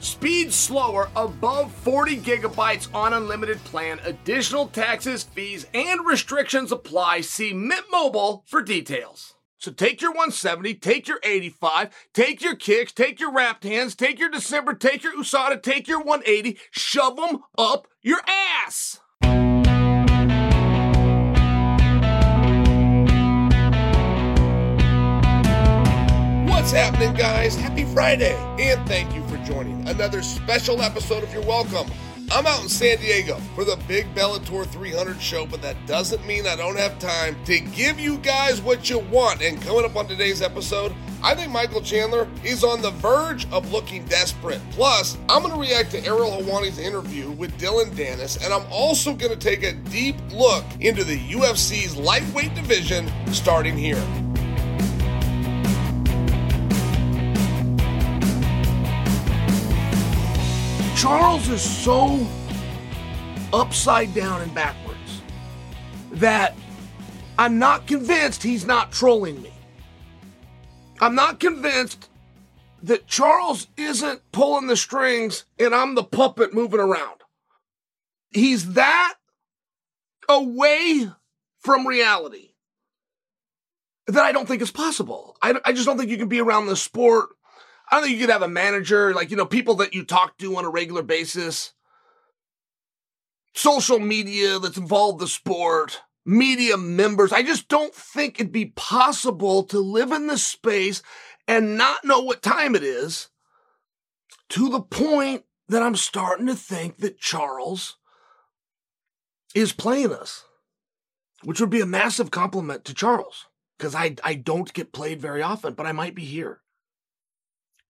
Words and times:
Speed 0.00 0.52
slower 0.52 1.10
above 1.16 1.72
40 1.72 2.18
gigabytes 2.18 2.92
on 2.94 3.12
unlimited 3.12 3.58
plan. 3.64 4.00
Additional 4.04 4.68
taxes, 4.68 5.24
fees, 5.24 5.66
and 5.74 6.06
restrictions 6.06 6.72
apply. 6.72 7.22
See 7.22 7.52
Mint 7.52 7.84
Mobile 7.90 8.44
for 8.46 8.62
details. 8.62 9.34
So 9.60 9.72
take 9.72 10.00
your 10.00 10.12
170, 10.12 10.74
take 10.74 11.08
your 11.08 11.18
85, 11.24 11.90
take 12.14 12.40
your 12.40 12.54
kicks, 12.54 12.92
take 12.92 13.18
your 13.18 13.32
wrapped 13.32 13.64
hands, 13.64 13.96
take 13.96 14.20
your 14.20 14.30
December, 14.30 14.72
take 14.72 15.02
your 15.02 15.16
USADA, 15.16 15.60
take 15.60 15.88
your 15.88 15.98
180, 15.98 16.58
shove 16.70 17.16
them 17.16 17.42
up 17.58 17.88
your 18.00 18.20
ass. 18.28 19.00
What's 26.48 26.70
happening, 26.70 27.14
guys? 27.14 27.56
Happy 27.56 27.84
Friday, 27.84 28.36
and 28.60 28.86
thank 28.86 29.12
you 29.12 29.27
another 29.88 30.20
special 30.22 30.82
episode 30.82 31.22
of 31.22 31.32
Your 31.32 31.42
Welcome. 31.44 31.90
I'm 32.30 32.46
out 32.46 32.62
in 32.62 32.68
San 32.68 32.98
Diego 32.98 33.36
for 33.54 33.64
the 33.64 33.76
big 33.88 34.14
Bellator 34.14 34.66
300 34.66 35.18
show, 35.18 35.46
but 35.46 35.62
that 35.62 35.76
doesn't 35.86 36.26
mean 36.26 36.46
I 36.46 36.56
don't 36.56 36.76
have 36.76 36.98
time 36.98 37.42
to 37.46 37.58
give 37.58 37.98
you 37.98 38.18
guys 38.18 38.60
what 38.60 38.90
you 38.90 38.98
want. 38.98 39.40
And 39.40 39.60
coming 39.62 39.86
up 39.86 39.96
on 39.96 40.06
today's 40.06 40.42
episode, 40.42 40.94
I 41.22 41.34
think 41.34 41.50
Michael 41.50 41.80
Chandler 41.80 42.28
is 42.44 42.64
on 42.64 42.82
the 42.82 42.90
verge 42.90 43.50
of 43.50 43.72
looking 43.72 44.04
desperate. 44.04 44.60
Plus, 44.72 45.16
I'm 45.26 45.42
going 45.42 45.54
to 45.54 45.60
react 45.60 45.90
to 45.92 46.04
Ariel 46.04 46.32
Helwani's 46.32 46.78
interview 46.78 47.30
with 47.30 47.56
Dillon 47.56 47.90
Danis, 47.92 48.44
and 48.44 48.52
I'm 48.52 48.70
also 48.70 49.14
going 49.14 49.32
to 49.32 49.38
take 49.38 49.62
a 49.62 49.72
deep 49.72 50.16
look 50.30 50.66
into 50.80 51.02
the 51.02 51.18
UFC's 51.30 51.96
lightweight 51.96 52.54
division 52.54 53.10
starting 53.32 53.76
here. 53.76 54.04
Charles 60.98 61.48
is 61.48 61.62
so 61.62 62.26
upside 63.52 64.12
down 64.14 64.42
and 64.42 64.52
backwards 64.52 65.22
that 66.10 66.56
I'm 67.38 67.60
not 67.60 67.86
convinced 67.86 68.42
he's 68.42 68.66
not 68.66 68.90
trolling 68.90 69.40
me. 69.40 69.52
I'm 71.00 71.14
not 71.14 71.38
convinced 71.38 72.10
that 72.82 73.06
Charles 73.06 73.68
isn't 73.76 74.32
pulling 74.32 74.66
the 74.66 74.76
strings 74.76 75.44
and 75.56 75.72
I'm 75.72 75.94
the 75.94 76.02
puppet 76.02 76.52
moving 76.52 76.80
around. 76.80 77.20
He's 78.30 78.72
that 78.72 79.14
away 80.28 81.08
from 81.60 81.86
reality 81.86 82.54
that 84.08 84.24
I 84.24 84.32
don't 84.32 84.48
think 84.48 84.62
is 84.62 84.72
possible. 84.72 85.36
I, 85.40 85.60
I 85.64 85.72
just 85.72 85.86
don't 85.86 85.96
think 85.96 86.10
you 86.10 86.18
can 86.18 86.28
be 86.28 86.40
around 86.40 86.66
the 86.66 86.74
sport 86.74 87.28
I 87.90 87.96
don't 87.96 88.04
think 88.04 88.16
you 88.16 88.26
could 88.26 88.32
have 88.32 88.42
a 88.42 88.48
manager, 88.48 89.14
like, 89.14 89.30
you 89.30 89.36
know, 89.36 89.46
people 89.46 89.76
that 89.76 89.94
you 89.94 90.04
talk 90.04 90.36
to 90.38 90.56
on 90.56 90.64
a 90.64 90.70
regular 90.70 91.02
basis, 91.02 91.72
social 93.54 93.98
media 93.98 94.58
that's 94.58 94.76
involved 94.76 95.20
the 95.20 95.28
sport, 95.28 96.02
media 96.26 96.76
members. 96.76 97.32
I 97.32 97.42
just 97.42 97.68
don't 97.68 97.94
think 97.94 98.38
it'd 98.38 98.52
be 98.52 98.66
possible 98.76 99.62
to 99.64 99.78
live 99.78 100.12
in 100.12 100.26
this 100.26 100.44
space 100.44 101.02
and 101.46 101.78
not 101.78 102.04
know 102.04 102.20
what 102.20 102.42
time 102.42 102.74
it 102.74 102.82
is 102.82 103.28
to 104.50 104.68
the 104.68 104.80
point 104.82 105.44
that 105.68 105.82
I'm 105.82 105.96
starting 105.96 106.46
to 106.46 106.54
think 106.54 106.98
that 106.98 107.18
Charles 107.18 107.96
is 109.54 109.72
playing 109.72 110.12
us, 110.12 110.44
which 111.42 111.60
would 111.60 111.70
be 111.70 111.80
a 111.80 111.86
massive 111.86 112.30
compliment 112.30 112.84
to 112.84 112.94
Charles 112.94 113.46
because 113.78 113.94
I, 113.94 114.16
I 114.22 114.34
don't 114.34 114.72
get 114.72 114.92
played 114.92 115.20
very 115.20 115.42
often, 115.42 115.72
but 115.74 115.86
I 115.86 115.92
might 115.92 116.14
be 116.14 116.24
here. 116.24 116.60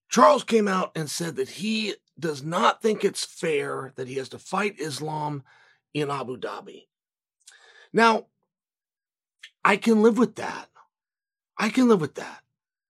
Charles 0.09 0.45
came 0.45 0.69
out 0.69 0.93
and 0.95 1.11
said 1.11 1.37
that 1.37 1.49
he 1.49 1.95
does 2.19 2.43
not 2.43 2.83
think 2.83 3.05
it's 3.05 3.25
fair 3.25 3.93
that 3.97 4.09
he 4.09 4.15
has 4.15 4.29
to 4.31 4.39
fight 4.39 4.81
Islam 4.81 5.45
in 5.95 6.11
Abu 6.11 6.37
Dhabi. 6.37 6.87
Now, 7.93 8.27
I 9.65 9.77
can 9.77 10.03
live 10.03 10.19
with 10.19 10.37
that. 10.37 10.69
I 11.57 11.69
can 11.69 11.89
live 11.89 12.01
with 12.01 12.15
that. 12.15 12.43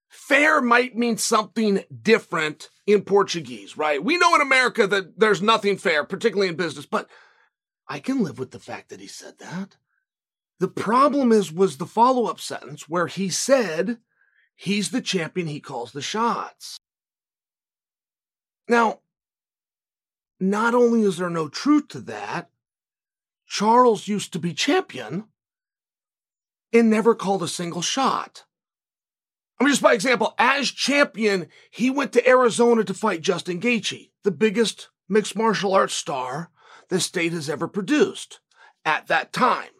Fair 0.09 0.61
might 0.61 0.97
mean 0.97 1.17
something 1.17 1.85
different 2.03 2.71
in 2.87 3.03
Portuguese, 3.03 3.77
right? 3.77 4.03
We 4.03 4.17
know 4.17 4.35
in 4.35 4.41
America 4.41 4.87
that 4.87 5.19
there's 5.19 5.43
nothing 5.43 5.77
fair, 5.77 6.05
particularly 6.05 6.49
in 6.49 6.57
business, 6.57 6.87
but 6.87 7.09
I 7.87 7.99
can 7.99 8.23
live 8.23 8.39
with 8.39 8.51
the 8.51 8.59
fact 8.59 8.91
that 8.91 9.01
he 9.01 9.07
said 9.07 9.39
that. 9.39 9.77
The 10.61 10.69
problem 10.69 11.33
is 11.33 11.53
was 11.53 11.77
the 11.77 11.87
follow-up 11.87 12.41
sentence 12.41 12.89
where 12.89 13.07
he 13.07 13.29
said 13.29 13.99
he's 14.55 14.91
the 14.91 15.01
champion, 15.01 15.47
he 15.47 15.61
calls 15.61 15.93
the 15.93 16.03
shots. 16.03 16.79
Now, 18.69 19.01
not 20.39 20.75
only 20.75 21.03
is 21.03 21.17
there 21.17 21.31
no 21.31 21.49
truth 21.49 21.89
to 21.89 22.01
that, 22.03 22.51
Charles 23.47 24.09
used 24.09 24.33
to 24.35 24.39
be 24.39 24.53
champion 24.53 25.25
and 26.73 26.91
never 26.91 27.15
called 27.15 27.43
a 27.43 27.49
single 27.49 27.83
shot. 27.83 28.45
I 29.59 29.65
mean, 29.65 29.73
just 29.73 29.83
by 29.83 29.95
example, 29.95 30.35
as 30.39 30.71
champion, 30.71 31.49
he 31.71 31.91
went 31.91 32.13
to 32.13 32.29
Arizona 32.29 32.85
to 32.85 32.95
fight 32.95 33.23
Justin 33.23 33.61
Gaethje, 33.61 34.11
the 34.23 34.31
biggest 34.31 34.91
mixed 35.09 35.35
martial 35.35 35.73
arts 35.73 35.95
star 35.95 36.51
the 36.89 37.01
state 37.01 37.33
has 37.33 37.51
ever 37.51 37.67
produced 37.67 38.41
at 38.85 39.09
that 39.09 39.33
time. 39.33 39.71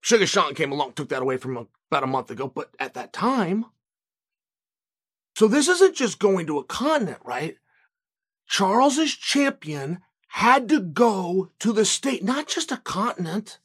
Sugar 0.00 0.26
Sean 0.26 0.54
came 0.54 0.72
along, 0.72 0.92
took 0.92 1.10
that 1.10 1.22
away 1.22 1.36
from 1.36 1.68
about 1.90 2.02
a 2.02 2.08
month 2.08 2.30
ago, 2.30 2.48
but 2.48 2.70
at 2.78 2.94
that 2.94 3.12
time. 3.12 3.66
So 5.34 5.48
this 5.48 5.68
isn't 5.68 5.96
just 5.96 6.18
going 6.18 6.46
to 6.46 6.58
a 6.58 6.64
continent, 6.64 7.18
right? 7.24 7.56
Charles's 8.46 9.14
champion 9.14 10.00
had 10.28 10.68
to 10.68 10.80
go 10.80 11.50
to 11.58 11.72
the 11.72 11.84
state, 11.84 12.22
not 12.22 12.48
just 12.48 12.72
a 12.72 12.76
continent, 12.78 13.58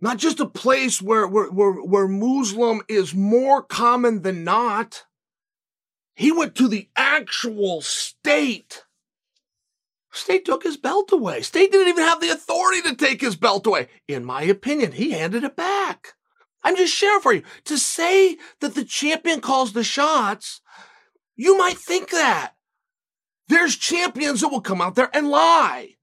not 0.00 0.16
just 0.16 0.40
a 0.40 0.46
place 0.46 1.02
where, 1.02 1.26
where, 1.26 1.50
where, 1.50 1.72
where 1.72 2.08
Muslim 2.08 2.82
is 2.88 3.14
more 3.14 3.62
common 3.62 4.22
than 4.22 4.44
not. 4.44 5.04
He 6.14 6.32
went 6.32 6.54
to 6.56 6.68
the 6.68 6.88
actual 6.96 7.80
state. 7.80 8.84
State 10.12 10.44
took 10.44 10.62
his 10.64 10.76
belt 10.76 11.12
away. 11.12 11.42
State 11.42 11.70
didn't 11.70 11.88
even 11.88 12.04
have 12.04 12.20
the 12.20 12.30
authority 12.30 12.82
to 12.82 12.96
take 12.96 13.20
his 13.20 13.36
belt 13.36 13.66
away. 13.66 13.88
In 14.06 14.24
my 14.24 14.42
opinion, 14.42 14.92
he 14.92 15.12
handed 15.12 15.44
it 15.44 15.56
back. 15.56 16.14
I'm 16.62 16.76
just 16.76 16.94
sharing 16.94 17.20
for 17.20 17.32
you. 17.32 17.42
To 17.64 17.78
say 17.78 18.36
that 18.60 18.74
the 18.74 18.84
champion 18.84 19.40
calls 19.40 19.72
the 19.72 19.84
shots, 19.84 20.60
you 21.36 21.56
might 21.56 21.78
think 21.78 22.10
that. 22.10 22.54
There's 23.48 23.76
champions 23.76 24.40
that 24.40 24.48
will 24.48 24.60
come 24.60 24.80
out 24.80 24.94
there 24.94 25.10
and 25.14 25.28
lie. 25.28 25.94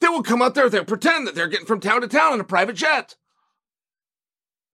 They 0.00 0.08
will 0.08 0.22
come 0.22 0.42
out 0.42 0.54
there, 0.54 0.68
they'll 0.68 0.84
pretend 0.84 1.26
that 1.26 1.34
they're 1.34 1.48
getting 1.48 1.66
from 1.66 1.80
town 1.80 2.00
to 2.00 2.08
town 2.08 2.34
in 2.34 2.40
a 2.40 2.44
private 2.44 2.74
jet. 2.74 3.16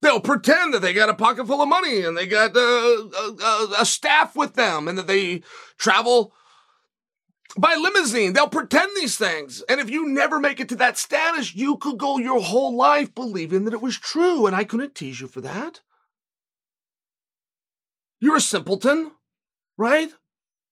They'll 0.01 0.21
pretend 0.21 0.73
that 0.73 0.81
they 0.81 0.95
got 0.95 1.09
a 1.09 1.15
pocket 1.15 1.47
full 1.47 1.61
of 1.61 1.69
money 1.69 2.03
and 2.03 2.17
they 2.17 2.27
got 2.27 2.57
uh, 2.57 2.61
a, 2.61 3.37
a, 3.43 3.75
a 3.81 3.85
staff 3.85 4.37
with 4.37 4.55
them 4.55 4.87
and 4.87 4.97
that 4.97 5.09
they 5.09 5.43
travel 5.77 6.33
by 7.57 7.75
limousine. 7.75 8.33
They'll 8.33 8.49
pretend 8.49 8.91
these 8.97 9.17
things. 9.17 9.63
And 9.69 9.81
if 9.81 9.91
you 9.91 10.09
never 10.09 10.39
make 10.39 10.61
it 10.61 10.69
to 10.71 10.77
that 10.77 10.99
status, 10.99 11.55
you 11.55 11.77
could 11.77 11.99
go 11.99 12.19
your 12.19 12.41
whole 12.41 12.77
life 12.77 13.15
believing 13.15 13.65
that 13.65 13.75
it 13.75 13.83
was 13.83 13.99
true. 13.99 14.47
And 14.47 14.55
I 14.55 14.65
couldn't 14.65 14.95
tease 14.95 15.21
you 15.21 15.29
for 15.29 15.41
that. 15.41 15.81
You're 18.21 18.37
a 18.37 18.41
simpleton, 18.41 19.13
right? 19.77 20.11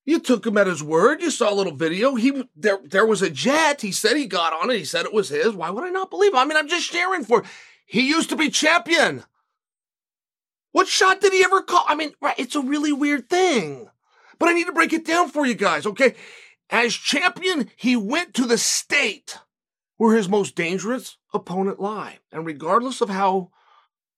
You 0.04 0.20
took 0.20 0.46
him 0.46 0.56
at 0.56 0.66
his 0.66 0.82
word. 0.82 1.22
You 1.22 1.30
saw 1.30 1.52
a 1.52 1.54
little 1.54 1.74
video. 1.74 2.14
He 2.14 2.44
there 2.54 2.78
there 2.84 3.06
was 3.06 3.22
a 3.22 3.30
jet. 3.30 3.80
He 3.82 3.90
said 3.90 4.16
he 4.16 4.26
got 4.26 4.52
on 4.52 4.70
it. 4.70 4.78
He 4.78 4.84
said 4.84 5.04
it 5.04 5.12
was 5.12 5.28
his. 5.28 5.52
Why 5.52 5.70
would 5.70 5.84
I 5.84 5.90
not 5.90 6.10
believe 6.10 6.32
him? 6.32 6.38
I 6.38 6.44
mean, 6.44 6.56
I'm 6.56 6.68
just 6.68 6.90
sharing 6.90 7.24
for. 7.24 7.44
He 7.86 8.08
used 8.08 8.30
to 8.30 8.36
be 8.36 8.50
champion. 8.50 9.24
What 10.72 10.88
shot 10.88 11.20
did 11.20 11.32
he 11.32 11.44
ever 11.44 11.62
call? 11.62 11.84
I 11.88 11.94
mean, 11.94 12.12
right, 12.20 12.38
it's 12.38 12.54
a 12.54 12.60
really 12.60 12.92
weird 12.92 13.30
thing. 13.30 13.88
But 14.38 14.48
I 14.48 14.52
need 14.52 14.66
to 14.66 14.72
break 14.72 14.92
it 14.92 15.06
down 15.06 15.30
for 15.30 15.46
you 15.46 15.54
guys, 15.54 15.86
okay? 15.86 16.14
As 16.70 16.94
champion, 16.94 17.70
he 17.76 17.96
went 17.96 18.34
to 18.34 18.44
the 18.44 18.58
state 18.58 19.38
where 19.96 20.16
his 20.16 20.28
most 20.28 20.54
dangerous 20.54 21.16
opponent 21.32 21.80
lie. 21.80 22.18
And 22.32 22.44
regardless 22.44 23.00
of 23.00 23.08
how 23.08 23.50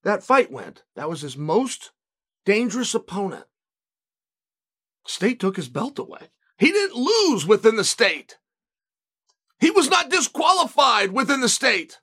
that 0.02 0.22
fight 0.22 0.50
went, 0.50 0.84
that 0.96 1.08
was 1.08 1.20
his 1.20 1.36
most 1.36 1.92
dangerous 2.44 2.94
opponent. 2.94 3.44
State 5.06 5.40
took 5.40 5.56
his 5.56 5.68
belt 5.68 5.98
away. 5.98 6.30
He 6.58 6.72
didn't 6.72 6.96
lose 6.96 7.46
within 7.46 7.76
the 7.76 7.84
state. 7.84 8.38
He 9.60 9.70
was 9.70 9.88
not 9.88 10.10
disqualified 10.10 11.12
within 11.12 11.40
the 11.40 11.48
state. 11.48 11.98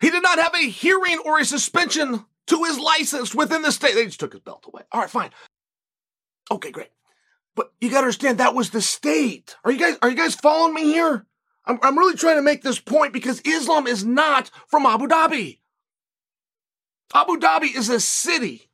He 0.00 0.10
did 0.10 0.22
not 0.22 0.38
have 0.38 0.54
a 0.54 0.68
hearing 0.68 1.18
or 1.24 1.38
a 1.38 1.44
suspension 1.44 2.24
to 2.46 2.64
his 2.64 2.78
license 2.78 3.34
within 3.34 3.62
the 3.62 3.72
state. 3.72 3.94
They 3.94 4.06
just 4.06 4.20
took 4.20 4.32
his 4.32 4.40
belt 4.40 4.64
away. 4.66 4.82
All 4.92 5.00
right, 5.00 5.10
fine. 5.10 5.30
Okay, 6.50 6.70
great. 6.70 6.88
But 7.56 7.72
you 7.80 7.90
got 7.90 8.00
to 8.00 8.06
understand 8.06 8.38
that 8.38 8.54
was 8.54 8.70
the 8.70 8.80
state. 8.80 9.56
Are 9.64 9.70
you 9.70 9.78
guys 9.78 9.96
are 10.02 10.10
you 10.10 10.16
guys 10.16 10.34
following 10.34 10.74
me 10.74 10.84
here? 10.84 11.26
I'm, 11.66 11.78
I'm 11.82 11.98
really 11.98 12.16
trying 12.16 12.36
to 12.36 12.42
make 12.42 12.62
this 12.62 12.80
point 12.80 13.12
because 13.12 13.40
Islam 13.40 13.86
is 13.86 14.04
not 14.04 14.50
from 14.68 14.86
Abu 14.86 15.06
Dhabi. 15.06 15.58
Abu 17.14 17.38
Dhabi 17.38 17.76
is 17.76 17.88
a 17.88 18.00
city 18.00 18.70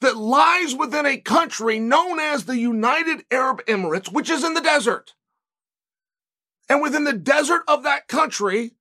that 0.00 0.16
lies 0.16 0.74
within 0.74 1.06
a 1.06 1.18
country 1.18 1.78
known 1.78 2.18
as 2.20 2.44
the 2.44 2.58
United 2.58 3.24
Arab 3.30 3.64
Emirates, 3.66 4.12
which 4.12 4.30
is 4.30 4.44
in 4.44 4.54
the 4.54 4.60
desert. 4.60 5.14
And 6.68 6.82
within 6.82 7.04
the 7.04 7.12
desert 7.12 7.62
of 7.68 7.84
that 7.84 8.08
country, 8.08 8.72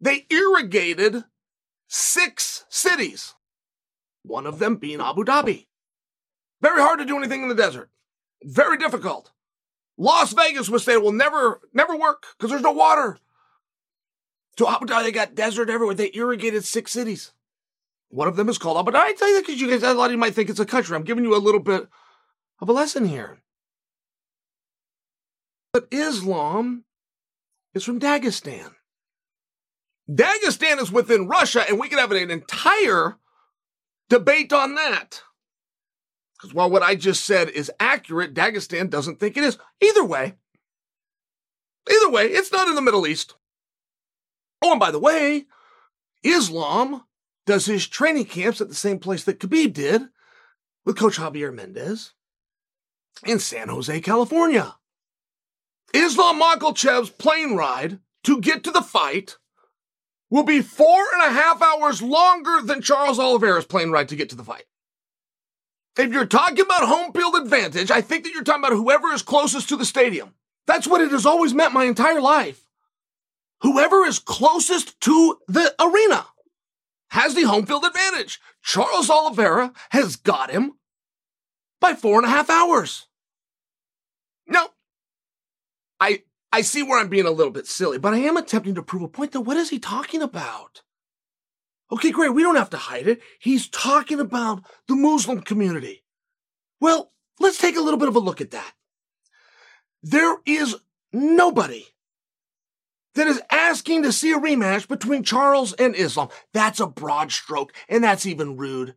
they 0.00 0.26
irrigated 0.30 1.24
six 1.88 2.64
cities, 2.68 3.34
one 4.22 4.46
of 4.46 4.58
them 4.58 4.76
being 4.76 5.00
Abu 5.00 5.24
Dhabi. 5.24 5.66
Very 6.60 6.80
hard 6.80 6.98
to 7.00 7.04
do 7.04 7.16
anything 7.16 7.42
in 7.42 7.48
the 7.48 7.54
desert. 7.54 7.90
Very 8.42 8.78
difficult. 8.78 9.32
Las 9.96 10.32
Vegas 10.32 10.68
was 10.68 10.84
saying 10.84 11.02
will 11.02 11.12
never, 11.12 11.60
never 11.72 11.96
work 11.96 12.24
because 12.36 12.50
there's 12.50 12.62
no 12.62 12.72
water. 12.72 13.18
So 14.56 14.68
Abu 14.68 14.86
Dhabi, 14.86 15.04
they 15.04 15.12
got 15.12 15.34
desert 15.34 15.70
everywhere. 15.70 15.94
They 15.94 16.10
irrigated 16.14 16.64
six 16.64 16.92
cities. 16.92 17.32
One 18.08 18.28
of 18.28 18.36
them 18.36 18.48
is 18.48 18.58
called 18.58 18.78
Abu 18.78 18.96
Dhabi. 18.96 19.04
I 19.04 19.12
tell 19.12 19.28
you 19.28 19.34
that 19.36 19.46
because 19.46 19.60
you 19.60 19.68
guys, 19.68 19.82
a 19.82 19.94
lot 19.94 20.06
of 20.06 20.12
you 20.12 20.18
might 20.18 20.34
think 20.34 20.50
it's 20.50 20.60
a 20.60 20.66
country. 20.66 20.96
I'm 20.96 21.04
giving 21.04 21.24
you 21.24 21.36
a 21.36 21.38
little 21.38 21.60
bit 21.60 21.88
of 22.60 22.68
a 22.68 22.72
lesson 22.72 23.04
here. 23.06 23.42
But 25.72 25.88
Islam 25.90 26.84
is 27.74 27.84
from 27.84 28.00
Dagestan. 28.00 28.74
Dagestan 30.10 30.80
is 30.80 30.90
within 30.90 31.28
Russia, 31.28 31.64
and 31.68 31.78
we 31.78 31.88
could 31.88 31.98
have 31.98 32.12
an 32.12 32.30
entire 32.30 33.18
debate 34.08 34.52
on 34.52 34.74
that. 34.76 35.22
Because 36.38 36.54
while 36.54 36.70
what 36.70 36.82
I 36.82 36.94
just 36.94 37.24
said 37.24 37.48
is 37.48 37.70
accurate, 37.80 38.34
Dagestan 38.34 38.90
doesn't 38.90 39.18
think 39.18 39.36
it 39.36 39.42
is. 39.42 39.58
Either 39.80 40.04
way, 40.04 40.34
either 41.90 42.10
way, 42.10 42.26
it's 42.26 42.52
not 42.52 42.68
in 42.68 42.76
the 42.76 42.82
Middle 42.82 43.06
East. 43.06 43.34
Oh, 44.62 44.72
and 44.72 44.80
by 44.80 44.90
the 44.90 45.00
way, 45.00 45.46
Islam 46.22 47.04
does 47.46 47.66
his 47.66 47.86
training 47.86 48.26
camps 48.26 48.60
at 48.60 48.68
the 48.68 48.74
same 48.74 48.98
place 48.98 49.24
that 49.24 49.40
Khabib 49.40 49.72
did 49.72 50.02
with 50.84 50.98
Coach 50.98 51.16
Javier 51.16 51.52
Mendez 51.52 52.12
in 53.26 53.38
San 53.38 53.68
Jose, 53.68 54.00
California. 54.00 54.76
Islam 55.94 56.40
Makhachev's 56.40 57.10
plane 57.10 57.54
ride 57.54 57.98
to 58.24 58.40
get 58.40 58.62
to 58.64 58.70
the 58.70 58.82
fight 58.82 59.38
will 60.30 60.42
be 60.42 60.60
four 60.60 61.04
and 61.14 61.22
a 61.22 61.40
half 61.40 61.62
hours 61.62 62.02
longer 62.02 62.60
than 62.62 62.82
Charles 62.82 63.18
Oliveira's 63.18 63.64
plane 63.64 63.90
ride 63.90 64.08
to 64.10 64.16
get 64.16 64.28
to 64.30 64.36
the 64.36 64.44
fight. 64.44 64.64
If 65.98 66.12
you're 66.12 66.26
talking 66.26 66.60
about 66.60 66.86
home 66.86 67.12
field 67.12 67.34
advantage, 67.34 67.90
I 67.90 68.00
think 68.00 68.22
that 68.22 68.32
you're 68.32 68.44
talking 68.44 68.62
about 68.62 68.76
whoever 68.76 69.08
is 69.08 69.22
closest 69.22 69.68
to 69.70 69.76
the 69.76 69.84
stadium. 69.84 70.34
That's 70.66 70.86
what 70.86 71.00
it 71.00 71.10
has 71.10 71.26
always 71.26 71.52
meant 71.52 71.72
my 71.72 71.84
entire 71.84 72.20
life. 72.20 72.68
Whoever 73.62 74.04
is 74.04 74.20
closest 74.20 75.00
to 75.02 75.38
the 75.48 75.74
arena 75.80 76.26
has 77.10 77.34
the 77.34 77.42
home 77.42 77.66
field 77.66 77.84
advantage. 77.84 78.40
Charles 78.62 79.10
Oliveira 79.10 79.72
has 79.90 80.14
got 80.14 80.52
him 80.52 80.74
by 81.80 81.94
four 81.94 82.16
and 82.18 82.26
a 82.26 82.30
half 82.30 82.48
hours. 82.48 83.06
Now, 84.46 84.68
I 85.98 86.22
I 86.52 86.60
see 86.60 86.82
where 86.84 87.00
I'm 87.00 87.08
being 87.08 87.26
a 87.26 87.32
little 87.32 87.52
bit 87.52 87.66
silly, 87.66 87.98
but 87.98 88.14
I 88.14 88.18
am 88.18 88.36
attempting 88.36 88.76
to 88.76 88.82
prove 88.82 89.02
a 89.02 89.08
point 89.08 89.32
that 89.32 89.40
what 89.40 89.56
is 89.56 89.70
he 89.70 89.80
talking 89.80 90.22
about? 90.22 90.82
Okay, 91.90 92.10
great. 92.10 92.34
We 92.34 92.42
don't 92.42 92.56
have 92.56 92.70
to 92.70 92.76
hide 92.76 93.08
it. 93.08 93.20
He's 93.38 93.68
talking 93.68 94.20
about 94.20 94.62
the 94.88 94.96
Muslim 94.96 95.40
community. 95.40 96.04
Well, 96.80 97.12
let's 97.40 97.58
take 97.58 97.76
a 97.76 97.80
little 97.80 97.98
bit 97.98 98.08
of 98.08 98.16
a 98.16 98.20
look 98.20 98.40
at 98.40 98.50
that. 98.50 98.72
There 100.02 100.36
is 100.46 100.76
nobody 101.12 101.86
that 103.14 103.26
is 103.26 103.42
asking 103.50 104.02
to 104.02 104.12
see 104.12 104.32
a 104.32 104.38
rematch 104.38 104.86
between 104.86 105.24
Charles 105.24 105.72
and 105.72 105.94
Islam. 105.94 106.28
That's 106.52 106.78
a 106.78 106.86
broad 106.86 107.32
stroke, 107.32 107.72
and 107.88 108.04
that's 108.04 108.26
even 108.26 108.56
rude. 108.56 108.94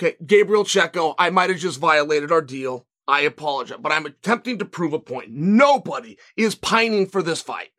Okay, 0.00 0.16
Gabriel 0.24 0.64
Checo, 0.64 1.14
I 1.18 1.30
might 1.30 1.50
have 1.50 1.58
just 1.58 1.80
violated 1.80 2.30
our 2.30 2.40
deal. 2.40 2.86
I 3.08 3.22
apologize, 3.22 3.78
but 3.80 3.90
I'm 3.90 4.06
attempting 4.06 4.58
to 4.58 4.64
prove 4.64 4.92
a 4.92 4.98
point. 4.98 5.30
Nobody 5.30 6.18
is 6.36 6.54
pining 6.54 7.06
for 7.06 7.22
this 7.22 7.40
fight. 7.40 7.70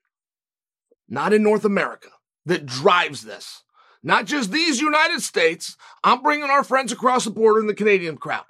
Not 1.07 1.33
in 1.33 1.43
North 1.43 1.65
America 1.65 2.09
that 2.45 2.65
drives 2.65 3.21
this. 3.21 3.63
Not 4.01 4.25
just 4.25 4.51
these 4.51 4.79
United 4.79 5.21
States. 5.21 5.75
I'm 6.03 6.21
bringing 6.21 6.49
our 6.49 6.63
friends 6.63 6.91
across 6.91 7.25
the 7.25 7.31
border 7.31 7.59
in 7.59 7.67
the 7.67 7.73
Canadian 7.73 8.17
crowd. 8.17 8.45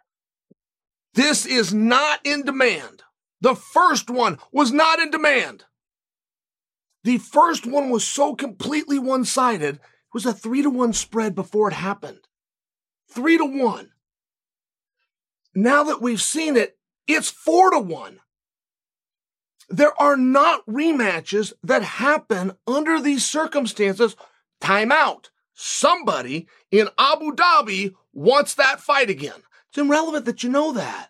This 1.14 1.46
is 1.46 1.74
not 1.74 2.20
in 2.24 2.44
demand. 2.44 3.04
The 3.42 3.56
first 3.56 4.10
one 4.10 4.38
was 4.52 4.72
not 4.72 5.00
in 5.00 5.10
demand. 5.10 5.66
The 7.04 7.18
first 7.18 7.66
one 7.66 7.90
was 7.90 8.06
so 8.06 8.36
completely 8.36 9.00
one 9.00 9.26
sided, 9.26 9.76
it 9.76 9.82
was 10.14 10.26
a 10.26 10.34
three 10.34 10.62
to 10.62 10.70
one 10.70 10.94
spread 10.94 11.36
before 11.36 11.70
it 11.70 11.74
happened. 11.74 12.28
Three 13.10 13.38
to 13.38 13.46
one. 13.46 13.92
Now 15.56 15.84
that 15.84 16.02
we've 16.02 16.22
seen 16.22 16.58
it, 16.58 16.78
it's 17.08 17.30
four 17.30 17.72
to 17.72 17.80
one. 17.80 18.20
There 19.70 20.00
are 20.02 20.18
not 20.18 20.66
rematches 20.66 21.54
that 21.64 21.84
happen 21.84 22.54
under 22.68 23.00
these 23.00 23.26
circumstances. 23.26 24.16
Timeout. 24.62 25.30
Somebody 25.62 26.48
in 26.72 26.88
Abu 26.98 27.36
Dhabi 27.36 27.94
wants 28.14 28.56
that 28.56 28.80
fight 28.80 29.10
again. 29.10 29.44
It's 29.68 29.78
irrelevant 29.78 30.24
that 30.24 30.42
you 30.42 30.50
know 30.50 30.72
that. 30.72 31.10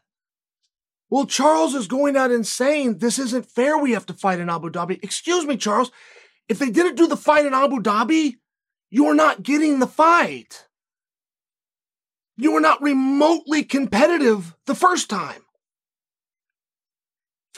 Well, 1.11 1.27
Charles 1.27 1.75
is 1.75 1.85
going 1.85 2.17
out 2.17 2.31
and 2.31 2.47
saying 2.47 2.97
this 2.97 3.19
isn't 3.19 3.45
fair. 3.45 3.77
We 3.77 3.91
have 3.91 4.07
to 4.07 4.13
fight 4.13 4.39
in 4.39 4.49
Abu 4.49 4.71
Dhabi. 4.71 5.03
Excuse 5.03 5.45
me, 5.45 5.55
Charles. 5.55 5.91
If 6.47 6.57
they 6.57 6.71
didn't 6.71 6.95
do 6.95 7.05
the 7.05 7.15
fight 7.15 7.45
in 7.45 7.53
Abu 7.53 7.79
Dhabi, 7.79 8.37
you're 8.89 9.13
not 9.13 9.43
getting 9.43 9.77
the 9.77 9.85
fight. 9.85 10.65
You 12.35 12.53
were 12.53 12.59
not 12.59 12.81
remotely 12.81 13.61
competitive 13.63 14.55
the 14.65 14.73
first 14.73 15.11
time. 15.11 15.43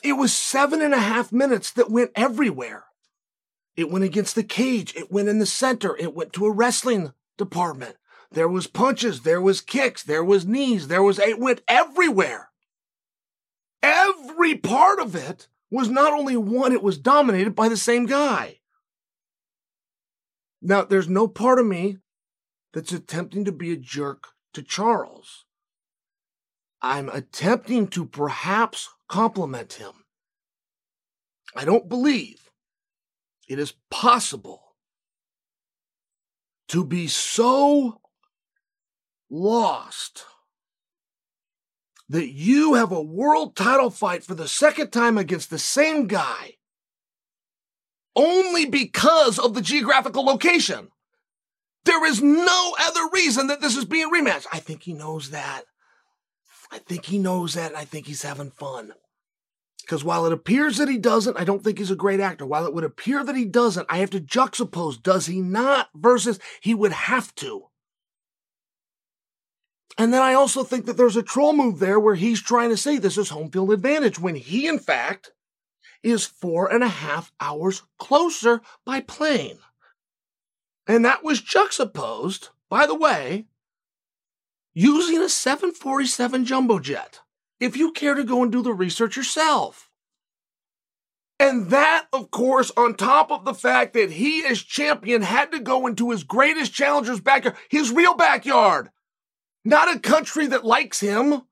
It 0.04 0.14
was 0.14 0.34
seven 0.34 0.82
and 0.82 0.94
a 0.94 1.00
half 1.00 1.32
minutes 1.32 1.72
that 1.72 1.90
went 1.90 2.12
everywhere. 2.16 2.84
It 3.76 3.90
went 3.90 4.04
against 4.04 4.36
the 4.36 4.44
cage. 4.44 4.96
It 4.96 5.12
went 5.12 5.30
in 5.30 5.40
the 5.40 5.46
center. 5.46 5.96
It 5.98 6.14
went 6.14 6.34
to 6.34 6.46
a 6.46 6.52
wrestling 6.52 7.14
department. 7.38 7.96
There 8.32 8.48
was 8.48 8.68
punches. 8.68 9.22
There 9.22 9.42
was 9.42 9.62
kicks. 9.62 10.04
There 10.04 10.24
was 10.24 10.46
knees. 10.46 10.88
There 10.88 11.04
was, 11.04 11.20
it 11.20 11.40
went 11.40 11.62
everywhere. 11.68 12.50
Every 13.82 14.56
part 14.56 15.00
of 15.00 15.16
it 15.16 15.48
was 15.70 15.90
not 15.90 16.14
only 16.14 16.38
one, 16.38 16.72
it 16.72 16.84
was 16.84 16.98
dominated 16.98 17.56
by 17.56 17.70
the 17.70 17.78
same 17.78 18.06
guy. 18.06 18.60
Now, 20.62 20.84
there's 20.84 21.10
no 21.10 21.28
part 21.28 21.60
of 21.60 21.66
me 21.66 21.98
that's 22.74 22.92
attempting 22.92 23.46
to 23.46 23.52
be 23.52 23.72
a 23.72 23.78
jerk 23.78 24.28
to 24.54 24.62
Charles. 24.62 25.46
I'm 26.82 27.10
attempting 27.10 27.88
to 27.90 28.06
perhaps 28.06 28.90
compliment 29.08 29.74
him. 29.74 29.94
I 31.56 31.66
don't 31.66 31.90
believe 31.90 32.51
it 33.52 33.60
is 33.60 33.74
possible 33.90 34.62
to 36.70 36.86
be 36.86 37.06
so 37.06 38.00
lost 39.30 40.24
that 42.08 42.30
you 42.30 42.76
have 42.76 42.94
a 42.94 43.02
world 43.02 43.58
title 43.58 43.90
fight 43.90 44.24
for 44.24 44.36
the 44.36 44.48
second 44.48 44.92
time 44.92 45.18
against 45.18 45.50
the 45.50 45.60
same 45.60 46.08
guy 46.08 46.54
only 48.16 48.66
because 48.66 49.38
of 49.38 49.54
the 49.54 49.62
geographical 49.62 50.24
location. 50.24 50.88
There 51.84 52.06
is 52.06 52.22
no 52.22 52.76
other 52.80 53.10
reason 53.12 53.48
that 53.48 53.60
this 53.60 53.76
is 53.76 53.84
being 53.84 54.10
rematched. 54.10 54.48
I 54.54 54.60
think 54.60 54.84
he 54.84 54.94
knows 54.94 55.32
that. 55.32 55.64
I 56.72 56.78
think 56.78 57.04
he 57.04 57.18
knows 57.18 57.56
that, 57.56 57.76
I 57.76 57.84
think 57.84 58.08
he's 58.08 58.22
having 58.22 58.52
fun. 58.52 58.94
Because 59.82 60.04
while 60.04 60.26
it 60.26 60.34
appears 60.34 60.78
that 60.78 60.90
he 60.90 60.98
doesn't, 60.98 61.40
I 61.40 61.44
don't 61.44 61.64
think 61.64 61.78
he's 61.78 61.92
a 61.92 61.96
great 61.96 62.20
actor. 62.20 62.46
While 62.46 62.66
it 62.66 62.74
would 62.74 62.84
appear 62.84 63.24
that 63.24 63.36
he 63.36 63.46
doesn't, 63.46 63.88
I 63.90 63.98
have 63.98 64.12
to 64.12 64.20
juxtapose 64.20 65.02
does 65.02 65.26
he 65.26 65.42
not 65.42 65.90
versus 65.96 66.40
he 66.62 66.74
would 66.74 66.92
have 66.92 67.34
to. 67.36 67.68
And 69.98 70.14
then 70.14 70.22
I 70.22 70.34
also 70.34 70.64
think 70.64 70.86
that 70.86 70.98
there's 70.98 71.18
a 71.18 71.24
troll 71.24 71.54
move 71.54 71.80
there 71.80 72.00
where 72.00 72.16
he's 72.16 72.42
trying 72.42 72.70
to 72.70 72.78
say 72.78 72.98
this 72.98 73.18
is 73.18 73.30
home 73.30 73.52
field 73.52 73.72
advantage 73.72 74.20
when 74.20 74.36
he, 74.36 74.68
in 74.68 74.80
fact, 74.80 75.32
is 76.04 76.26
four 76.26 76.72
and 76.72 76.84
a 76.84 76.88
half 76.88 77.32
hours 77.40 77.84
closer 78.00 78.62
by 78.86 79.02
plane. 79.02 79.60
And 80.88 81.06
that 81.06 81.24
was 81.24 81.42
juxtaposed, 81.42 82.50
by 82.70 82.86
the 82.86 82.96
way, 82.96 83.46
using 84.74 85.22
a 85.22 85.30
747 85.30 86.46
jumbo 86.46 86.80
jet. 86.80 87.20
If 87.62 87.78
you 87.78 87.92
care 87.92 88.16
to 88.16 88.24
go 88.24 88.42
and 88.42 88.52
do 88.52 88.64
the 88.64 88.74
research 88.74 89.16
yourself. 89.16 89.90
And 91.40 91.70
that, 91.70 92.08
of 92.12 92.32
course, 92.32 92.72
on 92.76 92.96
top 92.96 93.32
of 93.32 93.46
the 93.46 93.54
fact 93.54 93.94
that 93.94 94.12
he, 94.12 94.44
as 94.46 94.62
champion, 94.62 95.22
had 95.22 95.52
to 95.52 95.60
go 95.60 95.88
into 95.88 96.10
his 96.10 96.24
greatest 96.24 96.74
challenger's 96.74 97.20
backyard, 97.20 97.56
his 97.70 97.92
real 97.92 98.16
backyard, 98.16 98.90
not 99.64 99.96
a 99.96 100.00
country 100.00 100.48
that 100.48 100.66
likes 100.66 101.00
him, 101.00 101.44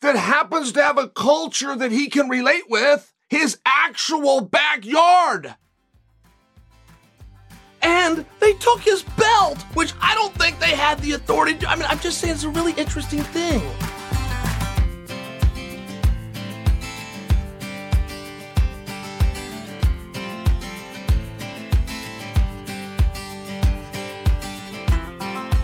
that 0.00 0.16
happens 0.16 0.72
to 0.72 0.82
have 0.82 0.98
a 0.98 1.08
culture 1.08 1.74
that 1.74 1.92
he 1.92 2.08
can 2.08 2.28
relate 2.28 2.64
with, 2.68 3.12
his 3.28 3.58
actual 3.64 4.40
backyard. 4.40 5.54
And 7.82 8.24
they 8.40 8.52
took 8.54 8.80
his 8.80 9.02
belt, 9.16 9.60
which 9.74 9.92
I 10.00 10.14
don't 10.14 10.34
think 10.34 10.58
they 10.58 10.74
had 10.74 10.98
the 11.00 11.12
authority 11.12 11.56
to. 11.58 11.68
I 11.68 11.76
mean, 11.76 11.86
I'm 11.88 12.00
just 12.00 12.18
saying 12.18 12.34
it's 12.34 12.44
a 12.44 12.48
really 12.48 12.72
interesting 12.72 13.22
thing. 13.22 13.62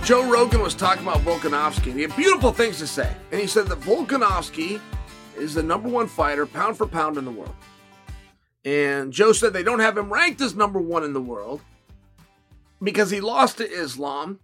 Joe 0.04 0.30
Rogan 0.30 0.60
was 0.60 0.74
talking 0.74 1.02
about 1.02 1.20
Volkanovski, 1.20 1.86
and 1.86 1.94
he 1.94 2.02
had 2.02 2.14
beautiful 2.14 2.52
things 2.52 2.76
to 2.76 2.86
say. 2.86 3.10
And 3.32 3.40
he 3.40 3.46
said 3.46 3.68
that 3.68 3.80
Volkanovski 3.80 4.78
is 5.38 5.54
the 5.54 5.62
number 5.62 5.88
one 5.88 6.08
fighter, 6.08 6.44
pound 6.44 6.76
for 6.76 6.86
pound, 6.86 7.16
in 7.16 7.24
the 7.24 7.30
world. 7.30 7.54
And 8.66 9.14
Joe 9.14 9.32
said 9.32 9.54
they 9.54 9.62
don't 9.62 9.80
have 9.80 9.96
him 9.96 10.12
ranked 10.12 10.42
as 10.42 10.54
number 10.54 10.78
one 10.78 11.04
in 11.04 11.14
the 11.14 11.22
world 11.22 11.62
because 12.82 13.10
he 13.10 13.22
lost 13.22 13.56
to 13.58 13.66
Islam. 13.66 14.40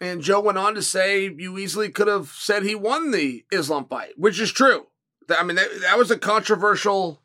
And 0.00 0.22
Joe 0.22 0.38
went 0.38 0.58
on 0.58 0.76
to 0.76 0.82
say 0.82 1.24
you 1.24 1.58
easily 1.58 1.88
could 1.88 2.06
have 2.06 2.28
said 2.28 2.62
he 2.62 2.76
won 2.76 3.10
the 3.10 3.44
Islam 3.50 3.84
fight, 3.86 4.12
which 4.16 4.38
is 4.38 4.52
true. 4.52 4.86
I 5.28 5.42
mean, 5.42 5.56
that, 5.56 5.68
that 5.80 5.98
was 5.98 6.12
a 6.12 6.18
controversial 6.18 7.20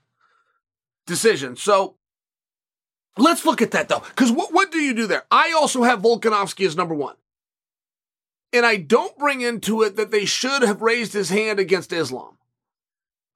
decision. 1.05 1.55
So 1.55 1.98
let's 3.15 3.45
look 3.45 3.62
at 3.62 3.69
that 3.72 3.89
though, 3.89 4.01
because 4.10 4.31
what, 4.31 4.51
what 4.51 4.72
do 4.72 4.79
you 4.79 4.95
do 4.95 5.05
there? 5.05 5.25
I 5.29 5.53
also 5.55 5.83
have 5.83 6.01
Volkanovski 6.01 6.65
as 6.65 6.75
number 6.75 6.95
one. 6.95 7.13
And 8.53 8.65
I 8.65 8.77
don't 8.77 9.17
bring 9.17 9.41
into 9.41 9.81
it 9.81 9.95
that 9.95 10.12
they 10.12 10.25
should 10.25 10.62
have 10.62 10.81
raised 10.81 11.13
his 11.13 11.29
hand 11.29 11.60
against 11.60 11.91
Islam. 11.91 12.38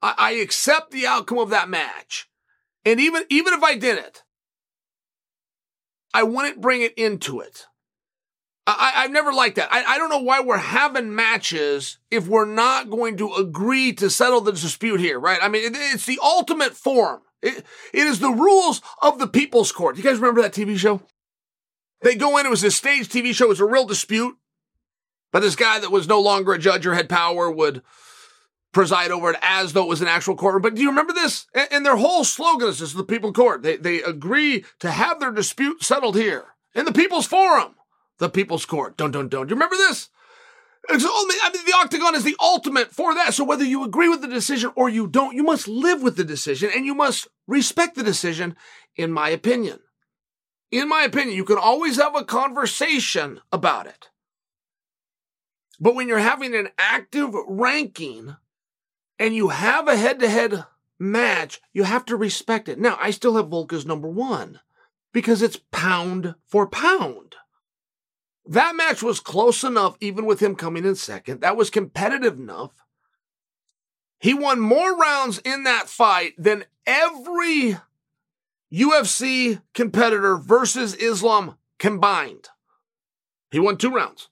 I, 0.01 0.13
I 0.17 0.31
accept 0.33 0.91
the 0.91 1.07
outcome 1.07 1.39
of 1.39 1.50
that 1.50 1.69
match. 1.69 2.29
And 2.86 3.00
even, 3.00 3.24
even 3.29 3.53
if 3.53 3.63
I 3.63 3.75
didn't, 3.75 4.24
I 6.13 6.24
wouldn't 6.24 6.62
bring 6.62 6.81
it 6.83 6.93
into 6.93 7.39
it. 7.39 7.65
I, 8.69 9.03
have 9.03 9.12
never 9.12 9.31
liked 9.31 9.55
that. 9.55 9.69
I, 9.71 9.83
I 9.86 9.97
don't 9.97 10.09
know 10.09 10.19
why 10.19 10.41
we're 10.41 10.57
having 10.57 11.15
matches 11.15 12.00
if 12.12 12.27
we're 12.27 12.45
not 12.45 12.89
going 12.89 13.15
to 13.17 13.33
agree 13.36 13.93
to 13.93 14.09
settle 14.09 14.41
the 14.41 14.51
dispute 14.51 15.00
here, 15.00 15.17
right? 15.19 15.39
I 15.41 15.47
mean, 15.47 15.63
it, 15.63 15.77
it's 15.77 16.05
the 16.05 16.19
ultimate 16.21 16.74
form. 16.74 17.21
It, 17.41 17.63
it 17.93 18.07
is 18.07 18.19
the 18.19 18.29
rules 18.29 18.81
of 19.01 19.19
the 19.19 19.27
People's 19.27 19.71
Court. 19.71 19.95
You 19.95 20.03
guys 20.03 20.17
remember 20.17 20.41
that 20.41 20.53
TV 20.53 20.77
show? 20.77 21.01
They 22.01 22.15
go 22.15 22.38
in, 22.38 22.45
it 22.45 22.50
was 22.50 22.63
a 22.63 22.69
stage 22.69 23.07
TV 23.07 23.33
show, 23.33 23.45
it 23.45 23.50
was 23.50 23.62
a 23.62 23.65
real 23.65 23.86
dispute. 23.86 24.36
But 25.31 25.41
this 25.41 25.55
guy 25.55 25.79
that 25.79 25.91
was 25.91 26.07
no 26.07 26.22
longer 26.22 26.53
a 26.53 26.60
judge 26.60 26.86
or 26.86 26.93
had 26.93 27.10
power 27.10 27.51
would 27.51 27.81
preside 28.72 29.12
over 29.12 29.31
it 29.31 29.39
as 29.41 29.74
though 29.74 29.84
it 29.84 29.89
was 29.89 30.01
an 30.01 30.07
actual 30.07 30.36
courtroom. 30.36 30.62
But 30.62 30.75
do 30.75 30.81
you 30.81 30.89
remember 30.89 31.13
this? 31.13 31.48
And, 31.72 31.86
their 31.86 31.96
whole 31.96 32.24
slogan 32.24 32.67
is 32.67 32.79
this 32.79 32.89
is 32.89 32.96
the 32.96 33.03
people 33.03 33.34
court. 33.34 33.63
They, 33.63 33.77
they 33.77 34.03
agree 34.03 34.65
to 34.79 34.91
have 34.91 35.19
their 35.19 35.31
dispute 35.31 35.84
settled 35.84 36.15
here 36.15 36.46
in 36.75 36.86
the 36.86 36.93
people's 36.93 37.25
forum, 37.25 37.75
the 38.19 38.29
people's 38.29 38.65
court. 38.65 38.96
Don't, 38.98 39.12
don't, 39.12 39.29
don't. 39.29 39.48
Do 39.48 39.51
you 39.51 39.55
remember 39.55 39.77
this? 39.77 40.10
It's 40.89 41.03
only, 41.03 41.36
I 41.43 41.51
mean, 41.51 41.65
the 41.65 41.75
octagon 41.75 42.15
is 42.15 42.24
the 42.24 42.38
ultimate 42.39 42.93
for 42.93 43.13
that. 43.15 43.34
So 43.34 43.43
whether 43.43 43.65
you 43.65 43.84
agree 43.84 44.10
with 44.10 44.22
the 44.22 44.27
decision 44.27 44.72
or 44.75 44.88
you 44.88 45.07
don't, 45.07 45.36
you 45.36 45.43
must 45.43 45.67
live 45.67 46.01
with 46.01 46.15
the 46.15 46.24
decision 46.24 46.69
and 46.74 46.86
you 46.86 46.96
must 46.96 47.27
respect 47.48 47.96
the 47.96 48.03
decision, 48.03 48.55
in 48.96 49.12
my 49.12 49.29
opinion. 49.29 49.79
In 50.72 50.88
my 50.88 51.03
opinion, 51.03 51.36
you 51.36 51.46
can 51.46 51.57
always 51.57 51.98
have 51.98 52.15
a 52.15 52.24
conversation 52.24 53.41
about 53.51 53.88
it. 53.88 54.10
But 55.79 55.96
when 55.96 56.07
you're 56.07 56.19
having 56.19 56.55
an 56.55 56.69
active 56.77 57.34
ranking 57.48 58.36
and 59.19 59.36
you 59.36 59.50
have 59.50 59.88
a 59.88 59.98
head 59.98 60.19
to 60.19 60.29
head 60.29 60.65
match, 61.00 61.62
you 61.74 61.84
have 61.84 62.05
to 62.05 62.15
respect 62.15 62.67
it. 62.67 62.79
Now, 62.79 62.98
I 63.00 63.12
still 63.12 63.36
have 63.36 63.50
Volk 63.50 63.74
as 63.74 63.86
number 63.86 64.10
one 64.10 64.60
because 65.13 65.41
it's 65.41 65.60
pound 65.72 66.36
for 66.46 66.67
pound. 66.67 67.36
That 68.46 68.75
match 68.75 69.03
was 69.03 69.19
close 69.19 69.63
enough, 69.63 69.98
even 70.00 70.25
with 70.25 70.39
him 70.39 70.55
coming 70.55 70.86
in 70.86 70.96
second. 70.96 71.41
That 71.41 71.57
was 71.57 71.69
competitive 71.69 72.39
enough. 72.39 72.72
He 74.19 74.34
won 74.34 74.60
more 74.60 74.96
rounds 74.96 75.38
in 75.39 75.63
that 75.63 75.89
fight 75.89 76.34
than 76.38 76.65
every 76.86 77.77
UFC 78.74 79.62
competitor 79.74 80.38
versus 80.38 80.96
Islam 80.96 81.57
combined. 81.77 82.50
He 83.51 83.60
won 83.60 83.77
two 83.77 83.91
rounds. 83.91 84.29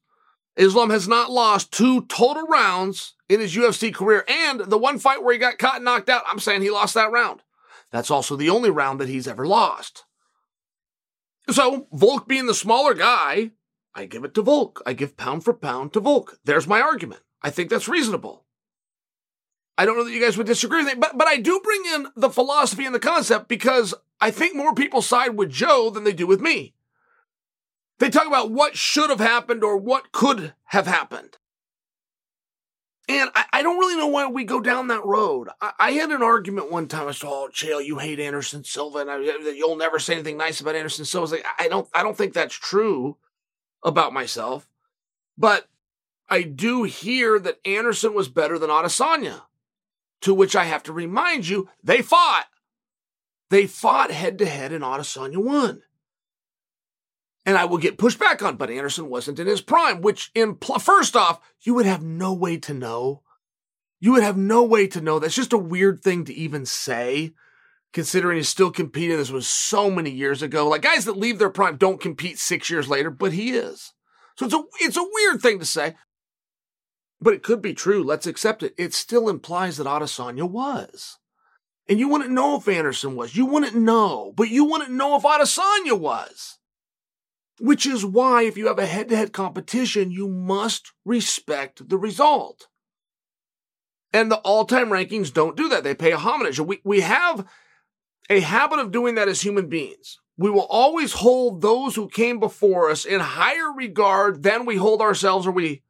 Islam 0.58 0.90
has 0.90 1.08
not 1.08 1.32
lost 1.32 1.72
two 1.72 2.06
total 2.06 2.48
rounds 2.48 3.14
in 3.28 3.40
his 3.40 3.56
UFC 3.56 3.94
career. 3.94 4.24
And 4.28 4.62
the 4.62 4.78
one 4.78 5.00
fight 5.00 5.24
where 5.24 5.34
he 5.34 5.40
got 5.40 5.58
caught 5.58 5.78
and 5.78 5.86
knocked 5.86 6.10
out, 6.10 6.24
I'm 6.28 6.40
saying 6.40 6.62
he 6.62 6.70
lost 6.70 6.94
that 6.94 7.12
round. 7.12 7.42
That's 7.92 8.12
also 8.12 8.36
the 8.36 8.50
only 8.50 8.70
round 8.70 9.00
that 9.00 9.10
he's 9.10 9.28
ever 9.28 9.46
lost. 9.46 10.06
So, 11.50 11.88
Volk 11.92 12.28
being 12.28 12.48
the 12.48 12.54
smaller 12.54 12.94
guy, 12.94 13.52
I 13.94 14.06
give 14.06 14.24
it 14.24 14.34
to 14.36 14.42
Volk. 14.42 14.82
I 14.86 14.94
give 14.94 15.18
pound 15.18 15.44
for 15.44 15.54
pound 15.54 15.94
to 15.94 16.00
Volk. 16.00 16.40
There's 16.44 16.68
my 16.68 16.82
argument. 16.82 17.22
I 17.42 17.50
think 17.50 17.70
that's 17.70 17.88
reasonable. 17.88 18.46
I 19.78 19.86
don't 19.86 19.98
know 19.98 20.06
that 20.06 20.12
you 20.12 20.22
guys 20.22 20.38
would 20.38 20.48
disagree 20.48 20.84
with 20.84 20.94
me, 20.94 21.00
but, 21.00 21.18
but 21.18 21.28
I 21.28 21.38
do 21.38 21.60
bring 21.62 21.84
in 21.94 22.08
the 22.16 22.30
philosophy 22.30 22.86
and 22.86 22.96
the 22.96 23.00
concept 23.00 23.50
because 23.50 23.94
I 24.22 24.32
think 24.32 24.56
more 24.56 24.74
people 24.74 25.02
side 25.02 25.38
with 25.38 25.50
Joe 25.50 25.90
than 25.90 26.06
they 26.06 26.14
do 26.14 26.26
with 26.26 26.40
me. 26.40 26.75
They 28.00 28.10
talk 28.10 28.28
about 28.28 28.52
what 28.52 28.78
should 28.78 29.10
have 29.10 29.20
happened 29.20 29.64
or 29.64 29.78
what 29.78 30.12
could 30.12 30.54
have 30.66 30.88
happened. 30.88 31.38
And 33.08 33.30
I, 33.36 33.46
I 33.54 33.62
don't 33.62 33.78
really 33.78 33.98
know 33.98 34.08
why 34.08 34.28
we 34.28 34.44
go 34.44 34.60
down 34.60 34.88
that 34.88 35.06
road. 35.06 35.50
I, 35.62 35.72
I 35.80 35.92
had 35.92 36.10
an 36.10 36.24
argument 36.24 36.72
one 36.72 36.88
time. 36.88 37.08
I 37.08 37.12
said, 37.12 37.28
"Oh, 37.30 37.50
Chael, 37.54 37.86
you 37.86 38.00
hate 38.00 38.20
Anderson 38.20 38.64
Silva, 38.64 39.00
and 39.00 39.12
I, 39.12 39.20
you'll 39.20 39.76
never 39.76 40.00
say 40.00 40.14
anything 40.14 40.38
nice 40.38 40.60
about 40.60 40.76
Anderson 40.76 41.06
Silva." 41.06 41.22
I 41.22 41.24
was 41.24 41.32
like, 41.32 41.46
I 41.60 41.68
don't, 41.68 41.88
I 41.94 42.04
don't 42.04 42.18
think 42.18 42.34
that's 42.34 42.56
true 42.56 43.18
about 43.84 44.12
myself, 44.12 44.68
but 45.38 45.70
I 46.28 46.42
do 46.42 46.84
hear 46.84 47.38
that 47.40 47.60
Anderson 47.64 48.14
was 48.16 48.28
better 48.28 48.58
than 48.58 48.70
Adesanya. 48.70 49.44
To 50.22 50.34
which 50.34 50.56
I 50.56 50.64
have 50.64 50.82
to 50.84 50.94
remind 50.94 51.48
you, 51.48 51.70
they 51.84 52.02
fought. 52.02 52.48
They 53.52 53.68
fought 53.68 54.10
head 54.10 54.40
to 54.40 54.48
head, 54.48 54.72
and 54.72 54.84
Adesanya 54.84 55.38
won 55.38 55.84
and 57.46 57.58
I 57.58 57.66
will 57.66 57.78
get 57.78 57.98
pushed 57.98 58.20
back 58.20 58.42
on. 58.42 58.58
But 58.58 58.70
Anderson 58.70 59.10
wasn't 59.10 59.40
in 59.40 59.48
his 59.48 59.62
prime, 59.62 60.02
which 60.02 60.34
impl- 60.34 60.82
first 60.82 61.16
off, 61.16 61.40
you 61.62 61.74
would 61.76 61.86
have 61.86 62.04
no 62.04 62.34
way 62.34 62.58
to 62.58 62.74
know. 62.74 63.22
You 64.00 64.14
would 64.14 64.24
have 64.24 64.38
no 64.38 64.64
way 64.64 64.88
to 64.88 65.02
know. 65.02 65.20
That's 65.20 65.36
just 65.36 65.54
a 65.54 65.58
weird 65.58 66.02
thing 66.02 66.26
to 66.26 66.34
even 66.34 66.66
say, 66.66 67.34
considering 67.94 68.38
he's 68.38 68.50
still 68.50 68.72
competing. 68.72 69.18
This 69.18 69.32
was 69.32 69.48
so 69.48 69.90
many 69.90 70.12
years 70.12 70.42
ago. 70.42 70.68
Like 70.68 70.82
guys 70.82 71.06
that 71.06 71.18
leave 71.18 71.40
their 71.40 71.50
prime 71.50 71.78
don't 71.78 72.02
compete 72.02 72.40
six 72.40 72.70
years 72.70 72.90
later, 72.90 73.10
but 73.10 73.34
he 73.34 73.52
is. 73.52 73.94
So 74.38 74.46
it's 74.46 74.56
a 74.56 74.64
it's 74.82 74.98
a 74.98 75.10
weird 75.14 75.42
thing 75.42 75.60
to 75.60 75.66
say. 75.66 75.96
But 77.22 77.34
it 77.34 77.44
could 77.44 77.62
be 77.62 77.74
true. 77.74 78.04
Let's 78.04 78.28
accept 78.28 78.62
it. 78.62 78.76
It 78.78 78.94
still 78.94 79.30
implies 79.30 79.78
that 79.78 79.88
Adesanya 79.88 80.50
was. 80.50 81.18
And 81.88 82.00
you 82.00 82.10
wouldn't 82.10 82.32
know 82.32 82.58
if 82.58 82.68
Anderson 82.68 83.16
was. 83.16 83.36
You 83.36 83.46
wouldn't 83.46 83.76
know. 83.76 84.34
But 84.36 84.50
you 84.50 84.66
wouldn't 84.66 84.92
know 84.92 85.16
if 85.16 85.24
Adesanya 85.24 85.98
was. 85.98 86.58
Which 87.60 87.86
is 87.86 88.06
why, 88.06 88.44
if 88.44 88.58
you 88.58 88.68
have 88.68 88.80
a 88.80 88.86
head 88.86 89.10
to 89.10 89.16
head 89.16 89.32
competition, 89.32 90.12
you 90.12 90.28
must 90.28 90.92
respect 91.06 91.88
the 91.88 91.98
result. 91.98 92.68
And 94.12 94.32
the 94.32 94.38
all 94.38 94.66
time 94.66 94.90
rankings 94.90 95.34
don't 95.34 95.58
do 95.58 95.70
that. 95.70 95.84
They 95.84 95.96
pay 95.96 96.12
a 96.12 96.18
homage. 96.18 96.60
We, 96.60 96.80
we 96.84 97.02
have 97.02 97.46
a 98.30 98.40
habit 98.40 98.80
of 98.80 98.92
doing 98.92 99.16
that 99.16 99.28
as 99.28 99.42
human 99.42 99.68
beings. 99.68 100.20
We 100.38 100.50
will 100.50 100.68
always 100.70 101.14
hold 101.14 101.62
those 101.62 101.96
who 101.96 102.10
came 102.10 102.40
before 102.40 102.90
us 102.90 103.06
in 103.06 103.22
higher 103.22 103.72
regard 103.74 104.44
than 104.44 104.66
we 104.66 104.76
hold 104.76 105.02
ourselves 105.02 105.48
or 105.48 105.52
we 105.52 105.82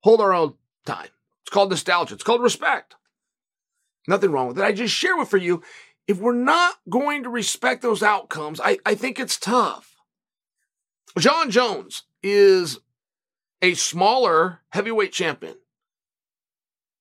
hold 0.00 0.20
our 0.20 0.34
own 0.34 0.54
time. 0.84 1.08
It's 1.42 1.50
called 1.50 1.70
nostalgia. 1.70 2.14
It's 2.14 2.22
called 2.22 2.42
respect. 2.42 2.96
Nothing 4.06 4.32
wrong 4.32 4.48
with 4.48 4.58
it. 4.58 4.64
I 4.64 4.72
just 4.72 4.94
share 4.94 5.20
it 5.20 5.28
for 5.28 5.36
you. 5.36 5.62
If 6.06 6.18
we're 6.18 6.32
not 6.32 6.76
going 6.88 7.22
to 7.22 7.30
respect 7.30 7.82
those 7.82 8.02
outcomes, 8.02 8.60
I, 8.60 8.78
I 8.84 8.94
think 8.94 9.18
it's 9.18 9.38
tough. 9.38 9.89
Jon 11.18 11.50
Jones 11.50 12.04
is 12.22 12.78
a 13.62 13.74
smaller 13.74 14.60
heavyweight 14.70 15.12
champion. 15.12 15.56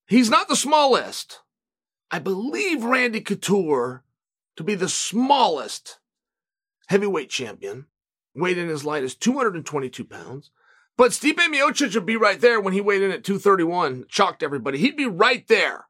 He's 0.08 0.30
not 0.30 0.48
the 0.48 0.56
smallest. 0.56 1.41
I 2.12 2.19
believe 2.19 2.84
Randy 2.84 3.22
Couture 3.22 4.04
to 4.56 4.63
be 4.63 4.76
the 4.76 4.89
smallest 4.89 6.00
heavyweight 6.88 7.30
champion, 7.30 7.86
weighed 8.34 8.58
in 8.58 8.69
as 8.69 8.84
light 8.84 9.04
as 9.04 9.15
222 9.15 10.04
pounds. 10.04 10.52
But 10.98 11.12
Stipe 11.12 11.38
Miocic 11.38 11.93
would 11.93 12.06
be 12.06 12.17
right 12.17 12.41
there 12.41 12.60
when 12.60 12.74
he 12.74 12.82
weighed 12.82 13.04
in 13.04 13.12
at 13.12 13.24
231, 13.24 14.06
shocked 14.10 14.43
everybody. 14.43 14.80
He'd 14.80 14.98
be 14.98 15.06
right 15.06 15.48
there. 15.48 15.86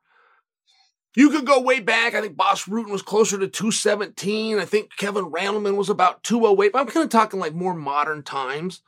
You 1.16 1.30
could 1.32 1.46
go 1.46 1.60
way 1.60 1.80
back. 1.80 2.14
I 2.14 2.22
think 2.22 2.38
Bas 2.38 2.66
Rutten 2.66 2.92
was 2.92 3.02
closer 3.02 3.38
to 3.40 3.48
217. 3.48 4.60
I 4.60 4.66
think 4.66 4.96
Kevin 4.98 5.26
Randleman 5.26 5.76
was 5.76 5.90
about 5.90 6.24
208. 6.24 6.72
But 6.72 6.80
I'm 6.80 6.88
kind 6.88 7.04
of 7.04 7.10
talking 7.10 7.40
like 7.40 7.54
more 7.54 7.74
modern 7.74 8.24
times. 8.24 8.82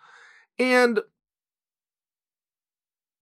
And 0.60 1.02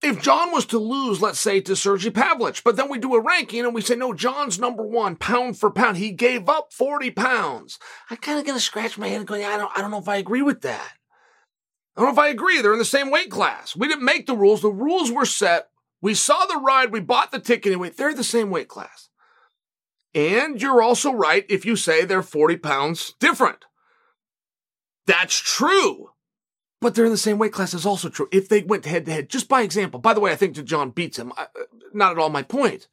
if 0.02 0.22
Jon 0.22 0.52
was 0.52 0.66
to 0.68 0.80
lose, 0.80 1.22
let's 1.22 1.40
say, 1.40 1.60
to 1.62 1.76
Sergey 1.76 2.10
Pavlich, 2.10 2.64
but 2.64 2.76
then 2.76 2.90
we 2.90 2.98
do 2.98 3.16
a 3.16 3.22
ranking 3.22 3.66
and 3.66 3.74
we 3.74 3.82
say, 3.82 3.96
no, 3.96 4.14
Jon's 4.14 4.60
number 4.60 4.84
one, 4.84 5.16
pound 5.16 5.58
for 5.58 5.70
pound. 5.70 5.98
He 5.98 6.12
gave 6.12 6.48
up 6.48 6.72
40 6.72 7.12
pounds. 7.12 7.80
I 8.10 8.16
kind 8.16 8.40
of 8.40 8.46
gonna 8.46 8.60
scratch 8.60 8.98
my 8.98 9.08
head 9.08 9.20
and 9.20 9.28
go, 9.28 9.36
yeah, 9.36 9.50
I 9.50 9.58
don't, 9.58 9.72
I 9.76 9.82
don't 9.82 9.92
know 9.92 10.00
if 10.00 10.08
I 10.08 10.18
agree 10.18 10.42
with 10.42 10.62
that. 10.62 10.94
I 11.96 12.02
don't 12.02 12.16
know 12.16 12.22
if 12.22 12.28
I 12.28 12.30
agree. 12.30 12.62
They're 12.62 12.74
in 12.74 12.80
the 12.80 12.86
same 12.86 13.12
weight 13.12 13.30
class. 13.30 13.76
We 13.76 13.88
didn't 13.88 14.06
make 14.06 14.26
the 14.26 14.38
rules. 14.38 14.62
The 14.62 14.70
rules 14.70 15.12
were 15.12 15.26
set 15.26 15.70
we 16.02 16.14
saw 16.14 16.46
the 16.46 16.58
ride, 16.58 16.92
we 16.92 17.00
bought 17.00 17.32
the 17.32 17.40
ticket, 17.40 17.74
and 17.74 17.82
wait, 17.82 17.98
they're 17.98 18.14
the 18.14 18.24
same 18.24 18.50
weight 18.50 18.68
class. 18.68 19.10
And 20.16 20.62
you're 20.62 20.82
also 20.82 21.12
right 21.12 21.46
if 21.50 21.66
you 21.66 21.76
say 21.76 22.04
they're 22.04 22.24
40 22.24 22.58
pounds 22.58 23.14
different. 23.20 23.66
That's 25.06 25.38
true. 25.38 26.12
But 26.82 26.96
they're 26.96 27.06
in 27.06 27.12
the 27.12 27.18
same 27.18 27.38
weight 27.38 27.52
class 27.52 27.74
is 27.74 27.86
also 27.86 28.10
true. 28.10 28.30
If 28.32 28.48
they 28.48 28.62
went 28.62 28.86
head 28.86 29.06
to 29.06 29.12
head, 29.12 29.30
just 29.30 29.50
by 29.50 29.62
example. 29.62 30.00
By 30.00 30.14
the 30.14 30.20
way, 30.20 30.32
I 30.32 30.36
think 30.36 30.54
Jon 30.64 30.92
beats 30.92 31.20
him. 31.20 31.34
Uh, 31.38 31.46
not 31.94 32.14
at 32.14 32.18
all 32.18 32.30
my 32.30 32.44
point. 32.44 32.88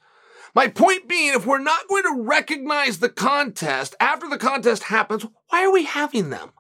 My 0.55 0.69
point 0.69 1.07
being, 1.07 1.35
if 1.35 1.47
we're 1.47 1.59
not 1.59 1.87
going 1.89 2.03
to 2.05 2.23
recognize 2.23 2.99
the 2.99 3.11
contest 3.11 3.95
after 4.01 4.29
the 4.29 4.39
contest 4.39 4.85
happens, 4.85 5.27
why 5.51 5.65
are 5.65 5.73
we 5.73 5.85
having 5.85 6.31
them? 6.31 6.53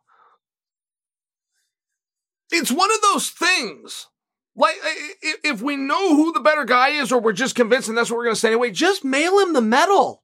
It's 2.50 2.70
one 2.70 2.90
of 2.92 3.00
those 3.00 3.30
things 3.30 4.09
like, 4.57 4.77
if 5.45 5.61
we 5.61 5.77
know 5.77 6.16
who 6.16 6.33
the 6.33 6.40
better 6.40 6.64
guy 6.64 6.90
is, 6.90 7.12
or 7.12 7.21
we're 7.21 7.33
just 7.33 7.55
convinced 7.55 7.88
and 7.88 7.97
that's 7.97 8.11
what 8.11 8.16
we're 8.16 8.25
going 8.25 8.35
to 8.35 8.40
say 8.40 8.49
anyway, 8.49 8.71
just 8.71 9.05
mail 9.05 9.38
him 9.38 9.53
the 9.53 9.61
medal. 9.61 10.23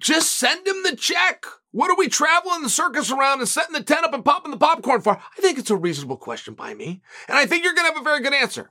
Just 0.00 0.32
send 0.32 0.66
him 0.66 0.84
the 0.84 0.94
check. 0.94 1.44
What 1.72 1.90
are 1.90 1.96
we 1.96 2.08
traveling 2.08 2.62
the 2.62 2.70
circus 2.70 3.10
around 3.10 3.40
and 3.40 3.48
setting 3.48 3.74
the 3.74 3.82
tent 3.82 4.04
up 4.04 4.14
and 4.14 4.24
popping 4.24 4.52
the 4.52 4.56
popcorn 4.56 5.02
for? 5.02 5.16
I 5.16 5.40
think 5.40 5.58
it's 5.58 5.70
a 5.70 5.76
reasonable 5.76 6.16
question 6.16 6.54
by 6.54 6.74
me. 6.74 7.02
And 7.28 7.36
I 7.36 7.46
think 7.46 7.64
you're 7.64 7.74
going 7.74 7.88
to 7.88 7.94
have 7.94 8.00
a 8.00 8.04
very 8.04 8.20
good 8.20 8.32
answer. 8.32 8.70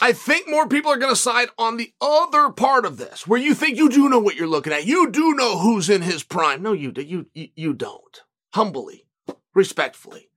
I 0.00 0.12
think 0.12 0.48
more 0.48 0.66
people 0.66 0.90
are 0.90 0.96
going 0.96 1.12
to 1.12 1.20
side 1.20 1.48
on 1.58 1.76
the 1.76 1.92
other 2.00 2.50
part 2.50 2.86
of 2.86 2.96
this, 2.96 3.26
where 3.26 3.40
you 3.40 3.54
think 3.54 3.76
you 3.76 3.90
do 3.90 4.08
know 4.08 4.18
what 4.18 4.36
you're 4.36 4.46
looking 4.46 4.72
at. 4.72 4.86
You 4.86 5.10
do 5.10 5.34
know 5.34 5.58
who's 5.58 5.90
in 5.90 6.00
his 6.02 6.22
prime. 6.22 6.62
No, 6.62 6.72
you, 6.72 6.90
do. 6.90 7.02
you, 7.02 7.26
you 7.34 7.74
don't. 7.74 8.22
Humbly, 8.54 9.06
respectfully. 9.54 10.29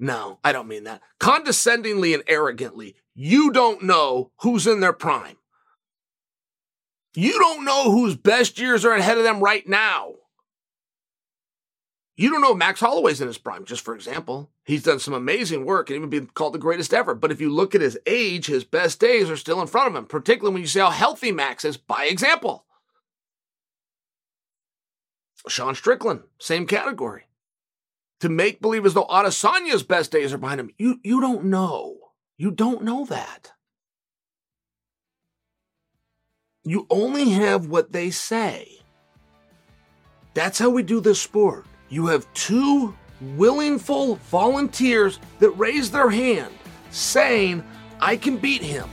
No, 0.00 0.38
I 0.42 0.52
don't 0.52 0.66
mean 0.66 0.84
that. 0.84 1.02
Condescendingly 1.18 2.14
and 2.14 2.22
arrogantly, 2.26 2.96
you 3.14 3.52
don't 3.52 3.82
know 3.82 4.32
who's 4.40 4.66
in 4.66 4.80
their 4.80 4.94
prime. 4.94 5.36
You 7.14 7.38
don't 7.38 7.66
know 7.66 7.90
whose 7.90 8.16
best 8.16 8.58
years 8.58 8.84
are 8.86 8.94
ahead 8.94 9.18
of 9.18 9.24
them 9.24 9.40
right 9.40 9.68
now. 9.68 10.14
You 12.16 12.30
don't 12.30 12.40
know 12.40 12.54
Max 12.54 12.80
Holloway's 12.80 13.20
in 13.20 13.26
his 13.26 13.38
prime, 13.38 13.66
just 13.66 13.84
for 13.84 13.94
example. 13.94 14.50
He's 14.64 14.82
done 14.82 15.00
some 15.00 15.14
amazing 15.14 15.66
work 15.66 15.90
and 15.90 15.96
even 15.96 16.08
been 16.08 16.26
called 16.26 16.54
the 16.54 16.58
greatest 16.58 16.94
ever. 16.94 17.14
But 17.14 17.30
if 17.30 17.40
you 17.40 17.50
look 17.50 17.74
at 17.74 17.80
his 17.82 17.98
age, 18.06 18.46
his 18.46 18.64
best 18.64 19.00
days 19.00 19.28
are 19.28 19.36
still 19.36 19.60
in 19.60 19.66
front 19.66 19.88
of 19.88 19.96
him, 19.96 20.06
particularly 20.06 20.54
when 20.54 20.62
you 20.62 20.68
see 20.68 20.80
how 20.80 20.90
healthy 20.90 21.32
Max 21.32 21.64
is, 21.64 21.76
by 21.76 22.04
example. 22.04 22.64
Sean 25.48 25.74
Strickland, 25.74 26.22
same 26.38 26.66
category. 26.66 27.24
To 28.20 28.28
make 28.28 28.60
believe 28.60 28.86
as 28.86 28.94
though 28.94 29.06
Adesanya's 29.06 29.82
best 29.82 30.12
days 30.12 30.32
are 30.32 30.38
behind 30.38 30.60
him. 30.60 30.70
You, 30.78 31.00
you 31.02 31.20
don't 31.20 31.44
know. 31.44 31.96
You 32.38 32.50
don't 32.50 32.82
know 32.82 33.04
that. 33.06 33.52
You 36.64 36.86
only 36.90 37.30
have 37.30 37.66
what 37.66 37.92
they 37.92 38.10
say. 38.10 38.80
That's 40.34 40.58
how 40.58 40.70
we 40.70 40.82
do 40.82 41.00
this 41.00 41.20
sport. 41.20 41.66
You 41.88 42.06
have 42.06 42.32
two 42.34 42.94
willingful 43.36 44.16
volunteers 44.30 45.18
that 45.38 45.50
raise 45.50 45.90
their 45.90 46.10
hand 46.10 46.52
saying, 46.90 47.64
I 48.00 48.16
can 48.16 48.36
beat 48.36 48.62
him. 48.62 48.88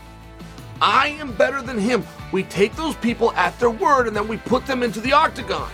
I 0.81 1.09
am 1.09 1.33
better 1.33 1.61
than 1.61 1.77
him. 1.77 2.05
We 2.31 2.43
take 2.43 2.75
those 2.75 2.95
people 2.97 3.31
at 3.33 3.57
their 3.59 3.69
word 3.69 4.07
and 4.07 4.15
then 4.15 4.27
we 4.27 4.37
put 4.37 4.65
them 4.65 4.83
into 4.83 4.99
the 4.99 5.13
octagon. 5.13 5.69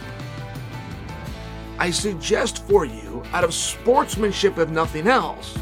I 1.79 1.89
suggest 1.89 2.63
for 2.67 2.85
you, 2.85 3.23
out 3.31 3.43
of 3.43 3.53
sportsmanship, 3.53 4.57
if 4.57 4.69
nothing 4.69 5.07
else, 5.07 5.57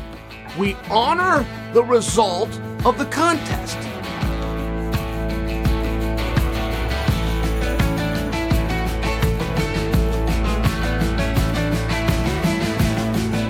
we 0.57 0.75
honor 0.89 1.45
the 1.73 1.83
result 1.83 2.49
of 2.85 2.97
the 2.97 3.05
contest. 3.05 3.77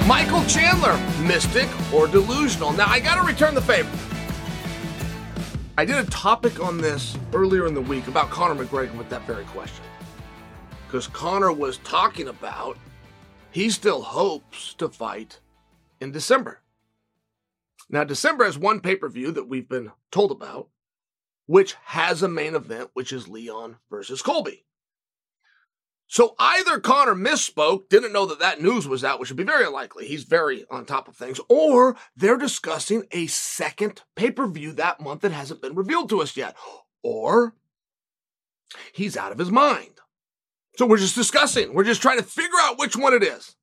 Michael 0.08 0.45
Chandler, 0.45 0.97
mystic 1.26 1.67
or 1.91 2.08
delusional? 2.08 2.74
Now, 2.74 2.86
I 2.88 3.00
got 3.00 3.15
to 3.15 3.24
return 3.24 3.56
the 3.56 3.62
favor. 3.62 3.89
I 5.78 5.86
did 5.86 5.95
a 5.95 6.04
topic 6.12 6.63
on 6.63 6.78
this 6.78 7.17
earlier 7.34 7.65
in 7.65 7.74
the 7.74 7.82
week 7.82 8.08
about 8.08 8.30
Conor 8.30 8.63
McGregor 8.63 8.95
with 8.97 9.10
that 9.10 9.26
very 9.26 9.45
question. 9.45 9.84
Because 10.91 11.08
Conor 11.08 11.54
was 11.54 11.77
talking 11.77 12.27
about 12.27 12.77
he 13.49 13.69
still 13.69 14.01
hopes 14.01 14.73
to 14.73 14.89
fight 14.89 15.39
in 16.01 16.12
December. 16.12 16.60
Now, 17.89 18.04
December 18.04 18.43
has 18.43 18.58
one 18.58 18.82
pay 18.82 18.97
per 18.97 19.08
view 19.08 19.32
that 19.32 19.47
we've 19.47 19.69
been 19.69 19.93
told 20.12 20.32
about, 20.32 20.67
which 21.45 21.75
has 21.86 22.21
a 22.21 22.27
main 22.27 22.56
event, 22.56 22.89
which 22.93 23.13
is 23.13 23.30
Leon 23.30 23.77
versus 23.89 24.21
Colby. 24.21 24.65
So 26.08 26.36
either 26.38 26.77
Conor 26.82 27.15
misspoke, 27.15 27.88
didn't 27.88 28.12
know 28.12 28.25
that 28.25 28.39
that 28.39 28.62
news 28.62 28.86
was 28.86 29.06
out, 29.06 29.21
which 29.21 29.30
would 29.30 29.38
be 29.38 29.43
very 29.45 29.65
unlikely. 29.65 30.08
He's 30.08 30.25
very 30.25 30.65
on 30.69 30.84
top 30.84 31.08
of 31.08 31.15
things. 31.15 31.39
Or 31.47 31.95
they're 32.17 32.36
discussing 32.36 33.06
a 33.13 33.27
second 33.27 34.01
pay 34.17 34.30
per 34.30 34.45
view 34.45 34.73
that 34.73 34.99
month 34.99 35.21
that 35.21 35.32
hasn't 35.32 35.62
been 35.62 35.73
revealed 35.73 36.10
to 36.10 36.21
us 36.21 36.36
yet. 36.36 36.58
Or 37.01 37.56
he's 38.91 39.15
out 39.15 39.32
of 39.32 39.38
his 39.38 39.51
mind. 39.51 40.01
So 40.78 40.86
we're 40.86 40.98
just 40.98 41.16
discussing. 41.16 41.74
We're 41.74 41.84
just 41.84 42.02
trying 42.02 42.18
to 42.18 42.24
figure 42.24 42.60
out 42.62 42.80
which 42.80 42.96
one 42.96 43.14
it 43.14 43.24
is. 43.24 43.56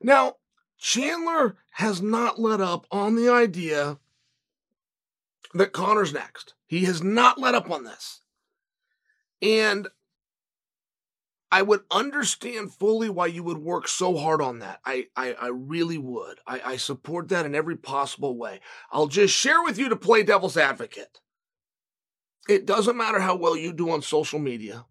Now, 0.00 0.34
Chandler 0.78 1.56
has 1.72 2.00
not 2.00 2.38
let 2.38 2.60
up 2.60 2.86
on 2.90 3.16
the 3.16 3.28
idea 3.28 3.98
that 5.54 5.72
Conor's 5.72 6.12
next. 6.12 6.54
He 6.66 6.84
has 6.84 7.02
not 7.02 7.38
let 7.38 7.54
up 7.54 7.70
on 7.70 7.84
this. 7.84 8.20
And 9.40 9.88
I 11.50 11.62
would 11.62 11.82
understand 11.90 12.74
fully 12.74 13.08
why 13.08 13.26
you 13.26 13.44
would 13.44 13.58
work 13.58 13.86
so 13.86 14.16
hard 14.16 14.42
on 14.42 14.58
that. 14.58 14.80
I, 14.84 15.06
I, 15.16 15.34
I 15.34 15.48
really 15.48 15.98
would. 15.98 16.40
I, 16.46 16.60
I 16.64 16.76
support 16.76 17.28
that 17.28 17.46
in 17.46 17.54
every 17.54 17.76
possible 17.76 18.36
way. 18.36 18.60
I'll 18.90 19.06
just 19.06 19.34
share 19.34 19.62
with 19.62 19.78
you 19.78 19.88
to 19.88 19.96
play 19.96 20.24
devil's 20.24 20.56
advocate. 20.56 21.20
It 22.48 22.66
doesn't 22.66 22.96
matter 22.96 23.20
how 23.20 23.36
well 23.36 23.56
you 23.56 23.72
do 23.72 23.90
on 23.90 24.02
social 24.02 24.40
media. 24.40 24.84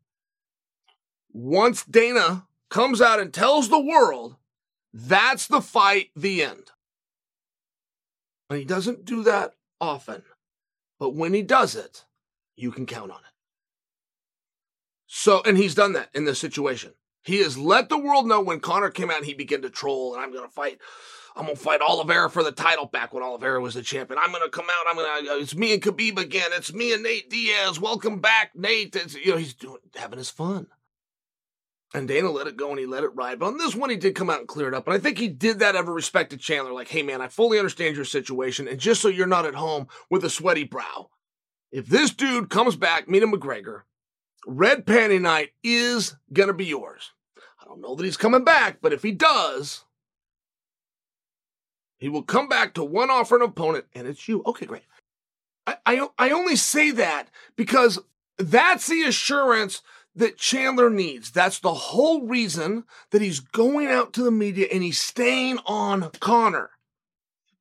Once 1.34 1.84
Dana 1.84 2.46
comes 2.70 3.02
out 3.02 3.20
and 3.20 3.34
tells 3.34 3.70
the 3.70 3.80
world, 3.80 4.36
that's 4.94 5.48
the 5.48 5.62
fight, 5.62 6.10
the 6.16 6.44
end. 6.44 6.72
And 8.50 8.60
he 8.60 8.66
doesn't 8.66 9.06
do 9.06 9.24
that 9.24 9.56
often. 9.82 10.22
But 11.00 11.16
when 11.16 11.34
he 11.34 11.42
does 11.42 11.76
it, 11.76 12.06
you 12.56 12.72
can 12.72 12.86
count 12.86 13.12
on 13.12 13.18
it. 13.18 13.34
So, 15.08 15.42
and 15.44 15.58
he's 15.58 15.76
done 15.76 15.94
that 15.94 16.10
in 16.14 16.26
this 16.26 16.40
situation. 16.40 16.94
He 17.24 17.40
has 17.40 17.58
let 17.58 17.90
the 17.90 17.98
world 17.98 18.28
know 18.28 18.42
when 18.42 18.60
Conor 18.60 18.90
came 18.90 19.10
out, 19.10 19.24
he 19.24 19.34
began 19.34 19.62
to 19.64 19.70
troll, 19.70 20.14
and 20.14 20.24
I'm 20.24 20.32
going 20.32 20.48
to 20.48 20.54
fight. 20.54 20.80
I'm 21.36 21.48
to 21.48 21.56
fight 21.56 21.82
Oliveira 21.82 22.30
for 22.30 22.44
the 22.44 22.52
title 22.52 22.86
back 22.86 23.12
when 23.12 23.24
Oliveira 23.24 23.60
was 23.60 23.74
the 23.74 23.82
champion. 23.82 24.20
I'm 24.22 24.32
going 24.32 24.44
to 24.44 24.50
come 24.50 24.68
out. 24.70 24.86
I'm 24.88 24.96
going 24.96 25.26
to, 25.26 25.32
uh, 25.32 25.38
it's 25.38 25.56
me 25.56 25.74
and 25.74 25.82
Khabib 25.82 26.20
again. 26.20 26.52
It's 26.54 26.72
me 26.72 26.94
and 26.94 27.02
Nate 27.02 27.28
Diaz. 27.30 27.80
Welcome 27.80 28.20
back, 28.20 28.52
Nate. 28.56 28.96
It's, 28.96 29.16
you 29.16 29.32
know, 29.32 29.38
he's 29.38 29.56
doing, 29.56 29.80
having 29.96 30.20
his 30.20 30.30
fun. 30.30 30.68
And 31.94 32.08
Dana 32.08 32.32
let 32.32 32.48
it 32.48 32.58
go 32.58 32.72
and 32.72 32.80
he 32.80 32.88
let 32.88 33.04
it 33.04 33.12
ride. 33.14 33.38
But 33.38 33.48
on 33.48 33.58
this 33.58 33.76
one, 33.76 33.92
he 33.92 33.96
did 33.98 34.16
come 34.16 34.30
out 34.30 34.40
and 34.40 34.48
clear 34.48 34.68
it 34.68 34.74
up. 34.74 34.88
And 34.88 34.96
I 34.96 35.00
think 35.00 35.20
he 35.20 35.28
did 35.28 35.60
that 35.60 35.76
ever 35.76 36.00
to 36.00 36.38
Chandler. 36.38 36.74
Like, 36.74 36.88
hey, 36.88 37.04
man, 37.04 37.22
I 37.22 37.28
fully 37.28 37.60
understand 37.60 37.96
your 37.96 38.06
situation. 38.06 38.68
And 38.68 38.80
just 38.80 39.00
so 39.02 39.10
you're 39.10 39.28
not 39.28 39.46
at 39.46 39.54
home 39.54 39.88
with 40.10 40.26
a 40.26 40.30
sweaty 40.30 40.64
brow, 40.64 41.10
if 41.72 41.86
this 41.86 42.12
dude 42.12 42.50
comes 42.50 42.76
back, 42.76 43.08
meet 43.08 43.22
a 43.22 43.28
McGregor, 43.28 43.82
Red 44.48 44.86
Panty 44.86 45.22
Night 45.22 45.52
is 45.64 46.16
going 46.32 46.48
to 46.48 46.54
be 46.54 46.66
yours. 46.66 47.12
I 47.62 47.66
don't 47.66 47.82
know 47.82 47.96
that 47.96 48.04
he's 48.04 48.18
coming 48.18 48.44
back, 48.44 48.80
but 48.82 48.94
if 48.94 49.04
he 49.04 49.12
does, 49.12 49.86
he 51.98 52.10
will 52.10 52.24
come 52.24 52.50
back 52.50 52.74
to 52.74 52.84
one 52.84 53.10
offer 53.10 53.36
an 53.36 53.42
opponent, 53.44 53.86
and 53.94 54.08
it's 54.08 54.28
you. 54.28 54.44
Okay, 54.46 54.66
great. 54.66 54.84
I, 55.66 55.78
I, 55.86 56.08
I 56.18 56.32
only 56.32 56.56
say 56.56 56.92
that 56.92 57.30
because 57.56 58.00
that's 58.38 58.88
the 58.88 59.04
assurance 59.04 59.82
that 60.16 60.38
Chandler 60.38 60.90
needs. 60.90 61.32
That's 61.32 61.60
the 61.60 61.74
whole 61.74 62.28
reason 62.28 62.84
that 63.12 63.22
he's 63.22 63.40
going 63.40 63.88
out 63.88 64.14
to 64.14 64.24
the 64.24 64.32
media 64.32 64.68
and 64.72 64.84
he's 64.84 65.02
staying 65.02 65.60
on 65.66 66.12
Conor. 66.20 66.72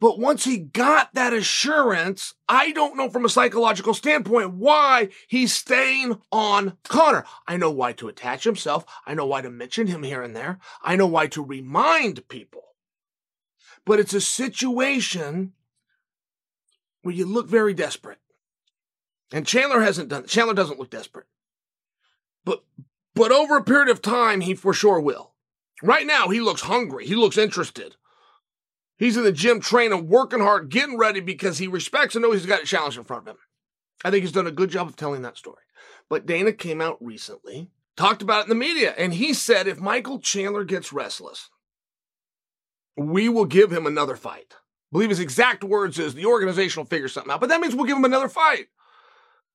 But 0.01 0.19
once 0.19 0.43
he 0.43 0.59
got 0.59 1.15
that 1.15 1.33
assurance, 1.33 2.35
I 2.49 2.73
don't 2.73 2.97
know 2.97 3.09
from 3.09 3.25
a 3.25 3.29
psychological 3.29 3.95
standpoint 3.95 4.55
why 4.55 5.11
he's 5.29 5.53
staying 5.53 6.21
on 6.33 6.77
Conor. 6.89 7.25
I 7.47 7.57
know 7.57 7.71
why 7.71 7.93
to 7.93 8.09
attach 8.09 8.43
himself. 8.43 8.85
I 9.07 9.15
know 9.15 9.27
why 9.27 9.43
to 9.43 9.51
mention 9.51 9.87
him 9.87 10.03
here 10.03 10.21
and 10.21 10.35
there. 10.35 10.59
I 10.83 10.97
know 10.97 11.07
why 11.07 11.29
to 11.29 11.45
remind 11.45 12.27
people. 12.29 12.63
But 13.85 14.01
it's 14.01 14.13
a 14.13 14.21
situation 14.21 15.53
where 17.03 17.15
you 17.15 17.25
look 17.25 17.49
very 17.49 17.73
desperate. 17.73 18.19
And 19.33 19.47
Chandler 19.47 19.83
hasn't 19.83 20.09
done 20.09 20.27
Chandler 20.27 20.55
doesn't 20.55 20.81
look 20.81 20.91
desperate. 20.91 21.27
But 22.45 22.65
but 23.15 23.33
over 23.33 23.57
a 23.57 23.65
period 23.65 23.89
of 23.89 24.03
time 24.03 24.41
he 24.41 24.55
for 24.55 24.73
sure 24.73 25.01
will. 25.01 25.33
Right 25.83 26.07
now 26.07 26.29
he 26.29 26.41
looks 26.41 26.63
hungry. 26.63 27.07
He 27.07 27.15
looks 27.15 27.39
interested. 27.39 27.97
He's 28.97 29.17
in 29.17 29.25
the 29.25 29.33
gym 29.33 29.61
training, 29.61 30.09
working 30.09 30.41
hard, 30.41 30.69
getting 30.69 30.97
ready 30.97 31.21
because 31.21 31.59
he 31.59 31.67
respects 31.67 32.15
and 32.15 32.23
knows 32.23 32.35
he's 32.35 32.47
got 32.47 32.63
a 32.63 32.67
challenge 32.67 32.97
in 32.97 33.05
front 33.05 33.23
of 33.23 33.35
him. 33.35 33.41
I 34.05 34.11
think 34.11 34.23
he's 34.23 34.33
done 34.33 34.47
a 34.47 34.53
good 34.53 34.71
job 34.71 34.87
of 34.87 34.97
telling 34.97 35.23
that 35.23 35.37
story. 35.37 35.63
But 36.09 36.27
Dana 36.27 36.53
came 36.53 36.81
out 36.81 36.99
recently, 37.01 37.71
talked 37.97 38.23
about 38.23 38.41
it 38.41 38.43
in 38.45 38.49
the 38.51 38.55
media, 38.55 38.95
and 38.97 39.15
he 39.15 39.35
said 39.35 39.67
if 39.67 39.81
Michael 39.81 40.19
Chandler 40.19 40.65
gets 40.65 40.93
restless, 40.93 41.51
we 42.97 43.29
will 43.29 43.45
give 43.45 43.73
him 43.73 43.87
another 43.87 44.17
fight. 44.17 44.55
I 44.55 44.57
believe 44.93 45.11
his 45.11 45.21
exact 45.21 45.65
words 45.65 45.99
is 45.99 46.15
the 46.15 46.27
organization 46.27 46.81
will 46.81 46.87
figure 46.87 47.09
something 47.09 47.33
out, 47.33 47.41
but 47.41 47.49
that 47.49 47.61
means 47.61 47.75
we'll 47.75 47.87
give 47.87 47.97
him 47.97 48.05
another 48.05 48.29
fight. 48.29 48.67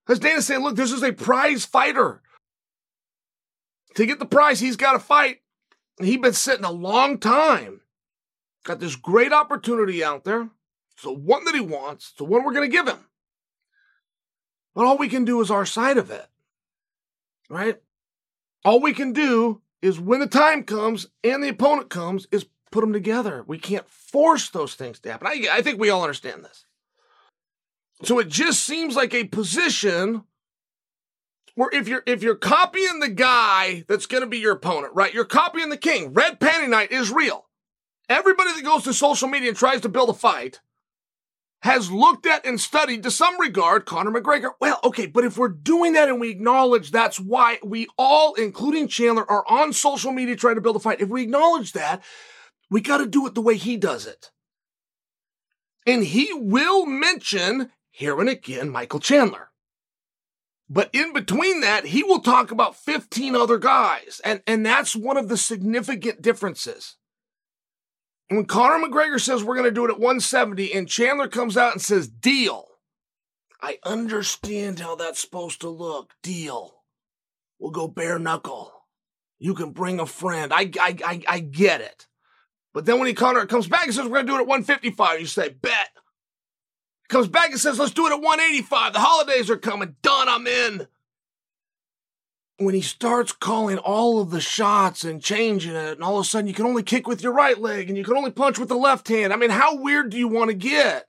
As 0.09 0.19
Dana 0.19 0.41
saying, 0.41 0.63
look, 0.63 0.75
this 0.75 0.91
is 0.91 1.03
a 1.03 1.13
prize 1.13 1.65
fighter. 1.65 2.21
To 3.97 4.05
get 4.05 4.19
the 4.19 4.25
prize, 4.25 4.59
he's 4.59 4.75
got 4.75 4.93
to 4.93 4.99
fight. 4.99 5.41
He's 5.99 6.17
been 6.17 6.33
sitting 6.33 6.63
a 6.63 6.71
long 6.71 7.17
time. 7.17 7.81
Got 8.63 8.79
this 8.79 8.95
great 8.95 9.33
opportunity 9.33 10.03
out 10.03 10.23
there. 10.23 10.49
It's 10.93 11.01
the 11.01 11.11
one 11.11 11.45
that 11.45 11.55
he 11.55 11.61
wants. 11.61 12.09
It's 12.09 12.17
the 12.17 12.23
one 12.23 12.43
we're 12.43 12.53
going 12.53 12.69
to 12.69 12.77
give 12.77 12.87
him. 12.87 12.99
But 14.75 14.85
all 14.85 14.99
we 14.99 15.09
can 15.09 15.25
do 15.25 15.41
is 15.41 15.49
our 15.49 15.65
side 15.65 15.97
of 15.97 16.11
it. 16.11 16.27
Right? 17.49 17.81
All 18.63 18.79
we 18.79 18.93
can 18.93 19.13
do 19.13 19.61
is 19.81 19.99
when 19.99 20.19
the 20.19 20.27
time 20.27 20.63
comes 20.63 21.07
and 21.23 21.43
the 21.43 21.49
opponent 21.49 21.89
comes 21.89 22.27
is 22.31 22.45
put 22.71 22.81
them 22.81 22.93
together. 22.93 23.43
We 23.47 23.57
can't 23.57 23.89
force 23.89 24.51
those 24.51 24.75
things 24.75 24.99
to 24.99 25.11
happen. 25.11 25.25
I, 25.25 25.47
I 25.51 25.61
think 25.63 25.79
we 25.79 25.89
all 25.89 26.03
understand 26.03 26.45
this. 26.45 26.65
So 28.03 28.19
it 28.19 28.27
just 28.27 28.63
seems 28.63 28.95
like 28.95 29.15
a 29.15 29.23
position 29.23 30.23
where 31.57 31.71
if 31.73 31.87
you're 31.87 32.03
if 32.05 32.21
you're 32.21 32.35
copying 32.35 32.99
the 32.99 33.09
guy 33.09 33.83
that's 33.87 34.05
going 34.05 34.21
to 34.21 34.29
be 34.29 34.37
your 34.37 34.53
opponent, 34.53 34.93
right? 34.93 35.11
You're 35.11 35.25
copying 35.25 35.69
the 35.69 35.77
king. 35.77 36.13
Red 36.13 36.39
Panty 36.39 36.69
Night 36.69 36.91
is 36.91 37.11
real. 37.11 37.47
Everybody 38.07 38.53
that 38.53 38.63
goes 38.63 38.83
to 38.83 38.93
social 38.93 39.27
media 39.27 39.49
and 39.49 39.57
tries 39.57 39.81
to 39.81 39.89
build 39.89 40.09
a 40.09 40.13
fight 40.13 40.61
has 41.63 41.89
looked 41.89 42.27
at 42.27 42.45
and 42.45 42.61
studied 42.61 43.01
to 43.01 43.09
some 43.09 43.41
regard 43.41 43.87
Conor 43.87 44.11
McGregor. 44.11 44.51
Well, 44.61 44.79
okay, 44.83 45.07
but 45.07 45.25
if 45.25 45.35
we're 45.35 45.47
doing 45.47 45.93
that 45.93 46.07
and 46.07 46.21
we 46.21 46.29
acknowledge 46.29 46.91
that's 46.91 47.19
why 47.19 47.57
we 47.63 47.87
all, 47.97 48.35
including 48.35 48.87
Chandler, 48.87 49.29
are 49.29 49.43
on 49.49 49.73
social 49.73 50.11
media 50.11 50.35
trying 50.35 50.55
to 50.55 50.61
build 50.61 50.75
a 50.75 50.79
fight, 50.79 51.01
if 51.01 51.09
we 51.09 51.23
acknowledge 51.23 51.73
that, 51.73 52.03
we 52.69 52.81
got 52.81 52.97
to 52.97 53.07
do 53.07 53.25
it 53.25 53.33
the 53.33 53.41
way 53.41 53.57
he 53.57 53.77
does 53.77 54.05
it. 54.05 54.29
And 55.87 56.03
he 56.03 56.31
will 56.33 56.85
mention 56.85 57.71
here 57.89 58.19
and 58.19 58.29
again 58.29 58.69
Michael 58.69 58.99
Chandler. 58.99 59.46
But 60.69 60.89
in 60.93 61.13
between 61.13 61.61
that, 61.61 61.85
he 61.85 62.03
will 62.03 62.19
talk 62.19 62.51
about 62.51 62.75
15 62.75 63.35
other 63.35 63.57
guys. 63.57 64.19
And, 64.23 64.41
and 64.45 64.65
that's 64.65 64.95
one 64.95 65.17
of 65.17 65.29
the 65.29 65.37
significant 65.37 66.21
differences. 66.21 66.97
when 68.29 68.45
Conor 68.45 68.85
McGregor 68.85 69.19
says 69.19 69.43
we're 69.43 69.55
going 69.55 69.69
to 69.69 69.71
do 69.71 69.85
it 69.85 69.91
at 69.91 69.99
170 69.99 70.73
and 70.73 70.87
Chandler 70.87 71.29
comes 71.29 71.55
out 71.55 71.71
and 71.71 71.81
says 71.81 72.09
deal, 72.09 72.65
I 73.61 73.79
understand 73.85 74.79
how 74.79 74.95
that's 74.95 75.21
supposed 75.21 75.61
to 75.61 75.69
look. 75.69 76.13
Deal. 76.21 76.73
We'll 77.59 77.71
go 77.71 77.87
bare 77.87 78.19
knuckle. 78.19 78.73
You 79.39 79.53
can 79.53 79.71
bring 79.71 79.99
a 79.99 80.05
friend. 80.05 80.51
I, 80.53 80.71
I, 80.79 80.97
I, 81.05 81.23
I 81.27 81.39
get 81.39 81.81
it. 81.81 82.07
But 82.73 82.85
then 82.85 82.99
when 82.99 83.07
he 83.07 83.13
Conor 83.13 83.45
comes 83.45 83.67
back 83.67 83.85
and 83.85 83.93
says 83.93 84.03
we're 84.05 84.23
going 84.23 84.27
to 84.27 84.31
do 84.33 84.37
it 84.37 84.41
at 84.41 84.47
155, 84.47 85.19
you 85.19 85.25
say, 85.25 85.49
bet. 85.49 85.89
Comes 87.09 87.27
back 87.27 87.51
and 87.51 87.59
says, 87.59 87.79
let's 87.79 87.93
do 87.93 88.07
it 88.07 88.13
at 88.13 88.21
185. 88.21 88.93
The 88.93 88.99
holidays 88.99 89.49
are 89.49 89.57
coming. 89.57 89.95
Done. 90.01 90.27
I'm 90.27 90.47
in 90.47 90.87
when 92.57 92.73
he 92.73 92.81
starts 92.81 93.31
calling 93.31 93.77
all 93.77 94.19
of 94.19 94.31
the 94.31 94.41
shots 94.41 95.03
and 95.03 95.21
changing 95.21 95.75
it, 95.75 95.93
and 95.93 96.03
all 96.03 96.17
of 96.17 96.25
a 96.25 96.27
sudden 96.27 96.47
you 96.47 96.53
can 96.53 96.65
only 96.65 96.83
kick 96.83 97.07
with 97.07 97.21
your 97.21 97.33
right 97.33 97.59
leg 97.59 97.87
and 97.87 97.97
you 97.97 98.03
can 98.03 98.17
only 98.17 98.31
punch 98.31 98.57
with 98.57 98.69
the 98.69 98.75
left 98.75 99.07
hand. 99.07 99.31
I 99.31 99.35
mean, 99.35 99.51
how 99.51 99.77
weird 99.77 100.09
do 100.09 100.17
you 100.17 100.27
want 100.27 100.49
to 100.49 100.55
get? 100.55 101.07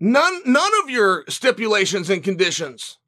None, 0.00 0.40
none 0.44 0.72
of 0.82 0.90
your 0.90 1.24
stipulations 1.28 2.10
and 2.10 2.24
conditions 2.24 2.98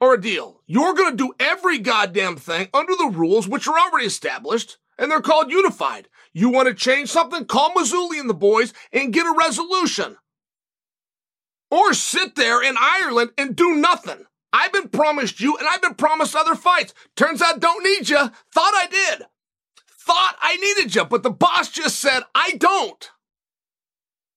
are 0.00 0.14
a 0.14 0.20
deal. 0.20 0.62
You're 0.66 0.94
going 0.94 1.16
to 1.16 1.16
do 1.16 1.34
every 1.38 1.78
goddamn 1.78 2.36
thing 2.36 2.68
under 2.74 2.94
the 2.96 3.12
rules, 3.14 3.46
which 3.46 3.68
are 3.68 3.78
already 3.78 4.06
established, 4.06 4.78
and 4.98 5.10
they're 5.10 5.20
called 5.20 5.50
unified. 5.50 6.08
You 6.38 6.50
want 6.50 6.68
to 6.68 6.74
change 6.74 7.08
something? 7.08 7.46
Call 7.46 7.74
Mazzulli 7.74 8.20
and 8.20 8.30
the 8.30 8.34
boys 8.34 8.72
and 8.92 9.12
get 9.12 9.26
a 9.26 9.34
resolution. 9.36 10.18
Or 11.68 11.92
sit 11.92 12.36
there 12.36 12.62
in 12.62 12.76
Ireland 12.78 13.30
and 13.36 13.56
do 13.56 13.74
nothing. 13.74 14.24
I've 14.52 14.72
been 14.72 14.88
promised 14.88 15.40
you 15.40 15.56
and 15.56 15.66
I've 15.66 15.82
been 15.82 15.96
promised 15.96 16.36
other 16.36 16.54
fights. 16.54 16.94
Turns 17.16 17.42
out 17.42 17.58
don't 17.58 17.82
need 17.82 18.08
you. 18.08 18.18
Thought 18.18 18.32
I 18.54 18.86
did. 18.88 19.26
Thought 19.98 20.36
I 20.40 20.54
needed 20.54 20.94
you, 20.94 21.04
but 21.06 21.24
the 21.24 21.30
boss 21.30 21.70
just 21.70 21.98
said 21.98 22.22
I 22.36 22.52
don't. 22.52 23.10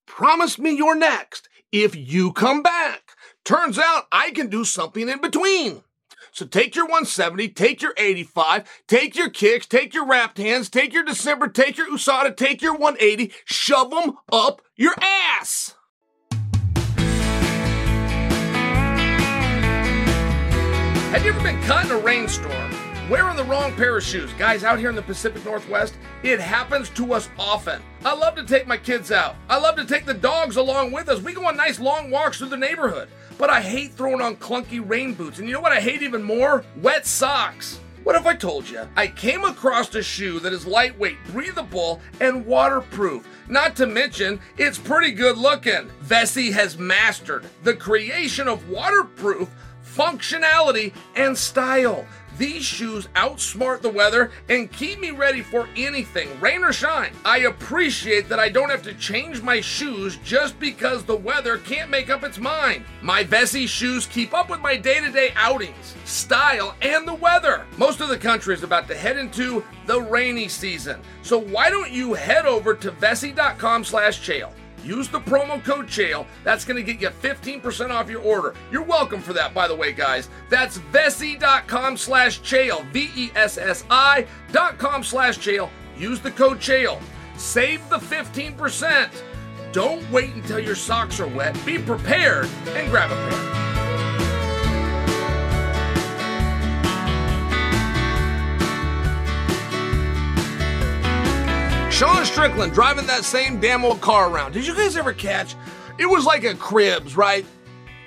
Promise 0.08 0.58
me 0.58 0.76
you're 0.76 0.96
next 0.96 1.48
if 1.70 1.94
you 1.94 2.32
come 2.32 2.64
back. 2.64 3.12
Turns 3.44 3.78
out 3.78 4.06
I 4.10 4.32
can 4.32 4.48
do 4.48 4.64
something 4.64 5.08
in 5.08 5.20
between. 5.20 5.84
So 6.34 6.46
take 6.46 6.74
your 6.74 6.86
170, 6.86 7.50
take 7.50 7.82
your 7.82 7.92
85, 7.98 8.82
take 8.88 9.14
your 9.14 9.28
kicks, 9.28 9.66
take 9.66 9.92
your 9.92 10.06
wrapped 10.06 10.38
hands, 10.38 10.70
take 10.70 10.94
your 10.94 11.04
December, 11.04 11.46
take 11.46 11.76
your 11.76 11.90
USADA, 11.90 12.34
take 12.38 12.62
your 12.62 12.72
180, 12.72 13.34
shove 13.44 13.90
them 13.90 14.16
up 14.32 14.62
your 14.74 14.94
ass. 14.98 15.74
Have 21.10 21.22
you 21.22 21.32
ever 21.32 21.42
been 21.42 21.62
caught 21.64 21.84
in 21.84 21.90
a 21.90 21.98
rainstorm 21.98 23.10
wearing 23.10 23.36
the 23.36 23.44
wrong 23.44 23.74
pair 23.74 23.98
of 23.98 24.02
shoes? 24.02 24.32
Guys, 24.38 24.64
out 24.64 24.78
here 24.78 24.88
in 24.88 24.96
the 24.96 25.02
Pacific 25.02 25.44
Northwest, 25.44 25.98
it 26.22 26.40
happens 26.40 26.88
to 26.90 27.12
us 27.12 27.28
often. 27.38 27.82
I 28.06 28.14
love 28.14 28.36
to 28.36 28.46
take 28.46 28.66
my 28.66 28.78
kids 28.78 29.12
out. 29.12 29.36
I 29.50 29.58
love 29.58 29.76
to 29.76 29.84
take 29.84 30.06
the 30.06 30.14
dogs 30.14 30.56
along 30.56 30.92
with 30.92 31.10
us. 31.10 31.20
We 31.20 31.34
go 31.34 31.46
on 31.46 31.58
nice 31.58 31.78
long 31.78 32.10
walks 32.10 32.38
through 32.38 32.48
the 32.48 32.56
neighborhood. 32.56 33.10
But 33.38 33.50
I 33.50 33.60
hate 33.60 33.92
throwing 33.92 34.20
on 34.20 34.36
clunky 34.36 34.82
rain 34.86 35.14
boots. 35.14 35.38
And 35.38 35.48
you 35.48 35.54
know 35.54 35.60
what 35.60 35.72
I 35.72 35.80
hate 35.80 36.02
even 36.02 36.22
more? 36.22 36.64
Wet 36.76 37.06
socks. 37.06 37.80
What 38.04 38.16
if 38.16 38.26
I 38.26 38.34
told 38.34 38.68
you 38.68 38.88
I 38.96 39.06
came 39.06 39.44
across 39.44 39.94
a 39.94 40.02
shoe 40.02 40.40
that 40.40 40.52
is 40.52 40.66
lightweight, 40.66 41.18
breathable, 41.28 42.00
and 42.20 42.44
waterproof? 42.44 43.26
Not 43.48 43.76
to 43.76 43.86
mention, 43.86 44.40
it's 44.58 44.78
pretty 44.78 45.12
good 45.12 45.38
looking. 45.38 45.88
Vessi 46.04 46.52
has 46.52 46.78
mastered 46.78 47.46
the 47.62 47.74
creation 47.74 48.48
of 48.48 48.68
waterproof 48.68 49.48
functionality, 49.94 50.92
and 51.16 51.36
style. 51.36 52.06
These 52.38 52.64
shoes 52.64 53.08
outsmart 53.14 53.82
the 53.82 53.90
weather 53.90 54.30
and 54.48 54.72
keep 54.72 54.98
me 54.98 55.10
ready 55.10 55.42
for 55.42 55.68
anything, 55.76 56.28
rain 56.40 56.64
or 56.64 56.72
shine. 56.72 57.12
I 57.24 57.40
appreciate 57.40 58.28
that 58.28 58.40
I 58.40 58.48
don't 58.48 58.70
have 58.70 58.82
to 58.84 58.94
change 58.94 59.42
my 59.42 59.60
shoes 59.60 60.16
just 60.24 60.58
because 60.58 61.04
the 61.04 61.16
weather 61.16 61.58
can't 61.58 61.90
make 61.90 62.10
up 62.10 62.24
its 62.24 62.38
mind. 62.38 62.84
My 63.00 63.22
Vessi 63.24 63.68
shoes 63.68 64.06
keep 64.06 64.34
up 64.34 64.50
with 64.50 64.60
my 64.60 64.76
day-to-day 64.76 65.32
outings, 65.36 65.94
style, 66.04 66.74
and 66.80 67.06
the 67.06 67.14
weather. 67.14 67.66
Most 67.76 68.00
of 68.00 68.08
the 68.08 68.18
country 68.18 68.54
is 68.54 68.62
about 68.62 68.88
to 68.88 68.96
head 68.96 69.18
into 69.18 69.64
the 69.86 70.00
rainy 70.00 70.48
season. 70.48 71.00
So 71.22 71.38
why 71.38 71.70
don't 71.70 71.90
you 71.90 72.14
head 72.14 72.46
over 72.46 72.74
to 72.74 72.92
Vessi.com 72.92 73.84
slash 73.84 74.26
Chael. 74.26 74.52
Use 74.84 75.08
the 75.08 75.20
promo 75.20 75.62
code 75.64 75.86
Chael. 75.86 76.26
That's 76.44 76.64
going 76.64 76.76
to 76.76 76.92
get 76.92 77.00
you 77.00 77.08
15% 77.08 77.90
off 77.90 78.10
your 78.10 78.22
order. 78.22 78.54
You're 78.70 78.82
welcome 78.82 79.20
for 79.20 79.32
that, 79.32 79.54
by 79.54 79.68
the 79.68 79.74
way, 79.74 79.92
guys. 79.92 80.28
That's 80.48 80.78
Vessi.com 80.78 81.96
slash 81.96 82.40
Chael. 82.40 82.84
V-E-S-S-I 82.92 84.26
dot 84.50 84.78
com 84.78 85.02
slash 85.02 85.38
Chael. 85.38 85.70
Use 85.96 86.20
the 86.20 86.30
code 86.30 86.58
Chael. 86.58 87.00
Save 87.36 87.88
the 87.88 87.98
15%. 87.98 89.10
Don't 89.72 90.08
wait 90.10 90.34
until 90.34 90.58
your 90.58 90.74
socks 90.74 91.18
are 91.20 91.28
wet. 91.28 91.56
Be 91.64 91.78
prepared 91.78 92.48
and 92.68 92.90
grab 92.90 93.10
a 93.10 93.14
pair. 93.30 93.71
Sean 102.02 102.24
Strickland 102.24 102.72
driving 102.72 103.06
that 103.06 103.22
same 103.22 103.60
damn 103.60 103.84
old 103.84 104.00
car 104.00 104.28
around. 104.28 104.50
Did 104.50 104.66
you 104.66 104.74
guys 104.74 104.96
ever 104.96 105.12
catch? 105.12 105.54
It 106.00 106.06
was 106.06 106.24
like 106.24 106.42
a 106.42 106.52
Cribs, 106.56 107.16
right? 107.16 107.46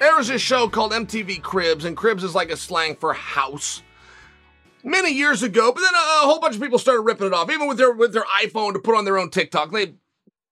There 0.01 0.17
was 0.17 0.29
a 0.29 0.37
show 0.37 0.67
called 0.67 0.91
MTV 0.91 1.41
Cribs, 1.41 1.85
and 1.85 1.95
Cribs 1.95 2.21
is 2.21 2.35
like 2.35 2.51
a 2.51 2.57
slang 2.57 2.97
for 2.97 3.13
house. 3.13 3.83
Many 4.83 5.13
years 5.13 5.43
ago, 5.43 5.71
but 5.71 5.79
then 5.79 5.93
a, 5.93 5.97
a 5.97 6.25
whole 6.25 6.41
bunch 6.41 6.55
of 6.55 6.61
people 6.61 6.77
started 6.77 7.03
ripping 7.03 7.27
it 7.27 7.33
off, 7.33 7.49
even 7.49 7.69
with 7.69 7.77
their 7.77 7.93
with 7.93 8.11
their 8.11 8.25
iPhone 8.43 8.73
to 8.73 8.79
put 8.79 8.97
on 8.97 9.05
their 9.05 9.17
own 9.17 9.29
TikTok. 9.29 9.71
They 9.71 9.93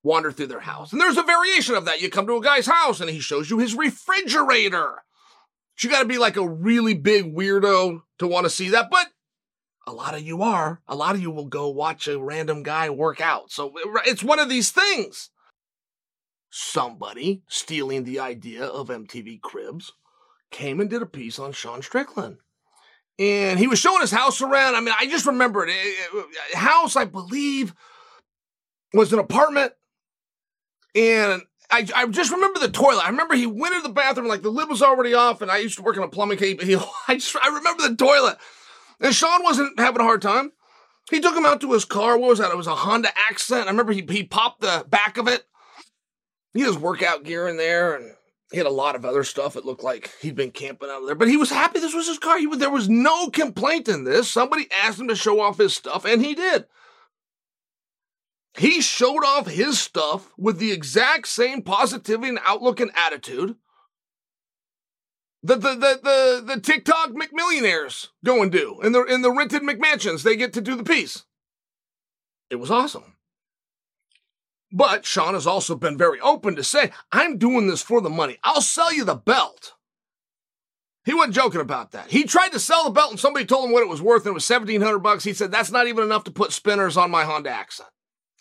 wander 0.03 0.31
through 0.31 0.47
their 0.47 0.61
house, 0.61 0.93
and 0.93 1.01
there's 1.01 1.17
a 1.17 1.23
variation 1.23 1.75
of 1.75 1.83
that. 1.83 2.01
You 2.01 2.09
come 2.09 2.27
to 2.27 2.37
a 2.37 2.41
guy's 2.41 2.67
house, 2.67 3.01
and 3.01 3.09
he 3.09 3.19
shows 3.19 3.49
you 3.49 3.57
his 3.57 3.75
refrigerator. 3.75 5.03
You 5.81 5.89
got 5.89 5.99
to 5.99 6.07
be 6.07 6.17
like 6.17 6.37
a 6.37 6.47
really 6.47 6.93
big 6.93 7.35
weirdo 7.35 8.03
to 8.19 8.27
want 8.27 8.45
to 8.45 8.49
see 8.49 8.69
that, 8.69 8.89
but 8.89 9.07
a 9.85 9.91
lot 9.91 10.15
of 10.15 10.21
you 10.21 10.41
are. 10.41 10.81
A 10.87 10.95
lot 10.95 11.15
of 11.15 11.21
you 11.21 11.31
will 11.31 11.45
go 11.45 11.69
watch 11.69 12.07
a 12.07 12.19
random 12.19 12.63
guy 12.63 12.89
work 12.89 13.19
out. 13.19 13.51
So 13.51 13.73
it's 14.05 14.23
one 14.23 14.39
of 14.39 14.49
these 14.49 14.71
things. 14.71 15.29
Somebody 16.49 17.43
stealing 17.47 18.03
the 18.03 18.19
idea 18.19 18.65
of 18.65 18.87
MTV 18.87 19.41
Cribs 19.41 19.91
came 20.51 20.79
and 20.79 20.89
did 20.89 21.01
a 21.01 21.07
piece 21.07 21.39
on 21.39 21.51
Sean 21.51 21.81
Strickland. 21.81 22.37
And 23.19 23.59
he 23.59 23.67
was 23.67 23.79
showing 23.79 24.01
his 24.01 24.11
house 24.11 24.41
around. 24.41 24.75
I 24.75 24.79
mean, 24.79 24.95
I 24.97 25.07
just 25.07 25.25
remember 25.25 25.67
it. 25.67 25.71
Eh, 25.71 26.19
eh, 26.19 26.57
house, 26.57 26.95
I 26.95 27.05
believe, 27.05 27.73
was 28.93 29.13
an 29.13 29.19
apartment. 29.19 29.73
And 30.95 31.41
I, 31.69 31.87
I 31.95 32.07
just 32.07 32.31
remember 32.31 32.59
the 32.59 32.69
toilet. 32.69 33.03
I 33.03 33.09
remember 33.09 33.35
he 33.35 33.47
went 33.47 33.75
into 33.75 33.87
the 33.87 33.93
bathroom, 33.93 34.27
like 34.27 34.41
the 34.41 34.49
lid 34.49 34.69
was 34.69 34.81
already 34.81 35.13
off. 35.13 35.41
And 35.41 35.51
I 35.51 35.57
used 35.57 35.77
to 35.77 35.83
work 35.83 35.97
in 35.97 36.03
a 36.03 36.07
plumbing. 36.07 36.37
He, 36.37 36.57
I 37.07 37.15
just, 37.15 37.35
I 37.35 37.47
remember 37.47 37.89
the 37.89 37.95
toilet. 37.95 38.37
And 39.03 39.13
Sean 39.13 39.43
wasn't 39.43 39.77
having 39.77 40.01
a 40.01 40.05
hard 40.05 40.21
time. 40.21 40.53
He 41.11 41.19
took 41.19 41.35
him 41.35 41.45
out 41.45 41.59
to 41.61 41.73
his 41.73 41.83
car. 41.83 42.17
What 42.17 42.29
was 42.29 42.39
that? 42.39 42.51
It 42.51 42.57
was 42.57 42.67
a 42.67 42.75
Honda 42.75 43.09
Accent. 43.29 43.67
I 43.67 43.71
remember 43.71 43.91
he, 43.91 44.05
he 44.09 44.23
popped 44.23 44.61
the 44.61 44.85
back 44.89 45.17
of 45.17 45.27
it. 45.27 45.45
He 46.53 46.61
had 46.61 46.67
his 46.67 46.77
workout 46.77 47.23
gear 47.23 47.47
in 47.49 47.57
there 47.57 47.95
and 47.95 48.15
he 48.51 48.57
had 48.57 48.65
a 48.65 48.71
lot 48.71 48.95
of 48.95 49.03
other 49.03 49.25
stuff. 49.25 49.57
It 49.57 49.65
looked 49.65 49.83
like 49.83 50.13
he'd 50.21 50.35
been 50.35 50.51
camping 50.51 50.89
out 50.89 51.05
there, 51.05 51.15
but 51.15 51.27
he 51.27 51.35
was 51.35 51.49
happy 51.49 51.79
this 51.79 51.93
was 51.93 52.07
his 52.07 52.19
car. 52.19 52.39
He, 52.39 52.47
there 52.55 52.69
was 52.69 52.87
no 52.87 53.29
complaint 53.29 53.89
in 53.89 54.05
this. 54.05 54.29
Somebody 54.29 54.67
asked 54.71 54.99
him 54.99 55.09
to 55.09 55.15
show 55.15 55.41
off 55.41 55.57
his 55.57 55.73
stuff 55.73 56.05
and 56.05 56.23
he 56.23 56.33
did. 56.33 56.65
He 58.57 58.79
showed 58.81 59.25
off 59.25 59.47
his 59.47 59.79
stuff 59.79 60.31
with 60.37 60.59
the 60.59 60.71
exact 60.71 61.27
same 61.27 61.61
positivity 61.61 62.29
and 62.29 62.39
outlook 62.45 62.79
and 62.79 62.91
attitude 62.95 63.57
the 65.43 65.55
the 65.55 65.75
the 65.75 65.99
the, 66.01 66.43
the 66.55 66.61
TikTok 66.61 67.11
McMillionaires 67.11 68.07
go 68.23 68.41
and 68.41 68.51
do 68.51 68.79
in 68.81 68.93
the 68.93 69.03
in 69.03 69.21
the 69.21 69.31
rented 69.31 69.61
McMansions. 69.61 70.23
They 70.23 70.35
get 70.35 70.53
to 70.53 70.61
do 70.61 70.75
the 70.75 70.83
piece. 70.83 71.25
It 72.49 72.55
was 72.55 72.71
awesome. 72.71 73.15
But 74.71 75.05
Sean 75.05 75.35
has 75.35 75.45
also 75.45 75.75
been 75.75 75.99
very 75.99 76.19
open 76.19 76.55
to 76.55 76.63
say, 76.63 76.91
I'm 77.11 77.37
doing 77.37 77.67
this 77.67 77.83
for 77.83 78.01
the 78.01 78.09
money. 78.09 78.39
I'll 78.43 78.61
sell 78.61 78.91
you 78.91 79.03
the 79.03 79.13
belt. 79.13 79.73
He 81.05 81.13
wasn't 81.13 81.35
joking 81.35 81.61
about 81.61 81.91
that. 81.91 82.09
He 82.09 82.23
tried 82.23 82.53
to 82.53 82.59
sell 82.59 82.85
the 82.85 82.89
belt 82.89 83.11
and 83.11 83.19
somebody 83.19 83.45
told 83.45 83.65
him 83.65 83.71
what 83.71 83.83
it 83.83 83.89
was 83.89 84.01
worth 84.01 84.23
and 84.23 84.31
it 84.31 84.33
was 84.33 84.49
1700 84.49 84.99
bucks. 84.99 85.23
He 85.23 85.33
said, 85.33 85.51
that's 85.51 85.69
not 85.69 85.87
even 85.87 86.03
enough 86.03 86.23
to 86.23 86.31
put 86.31 86.53
spinners 86.53 86.97
on 86.97 87.11
my 87.11 87.23
Honda 87.23 87.51
Accent. 87.51 87.89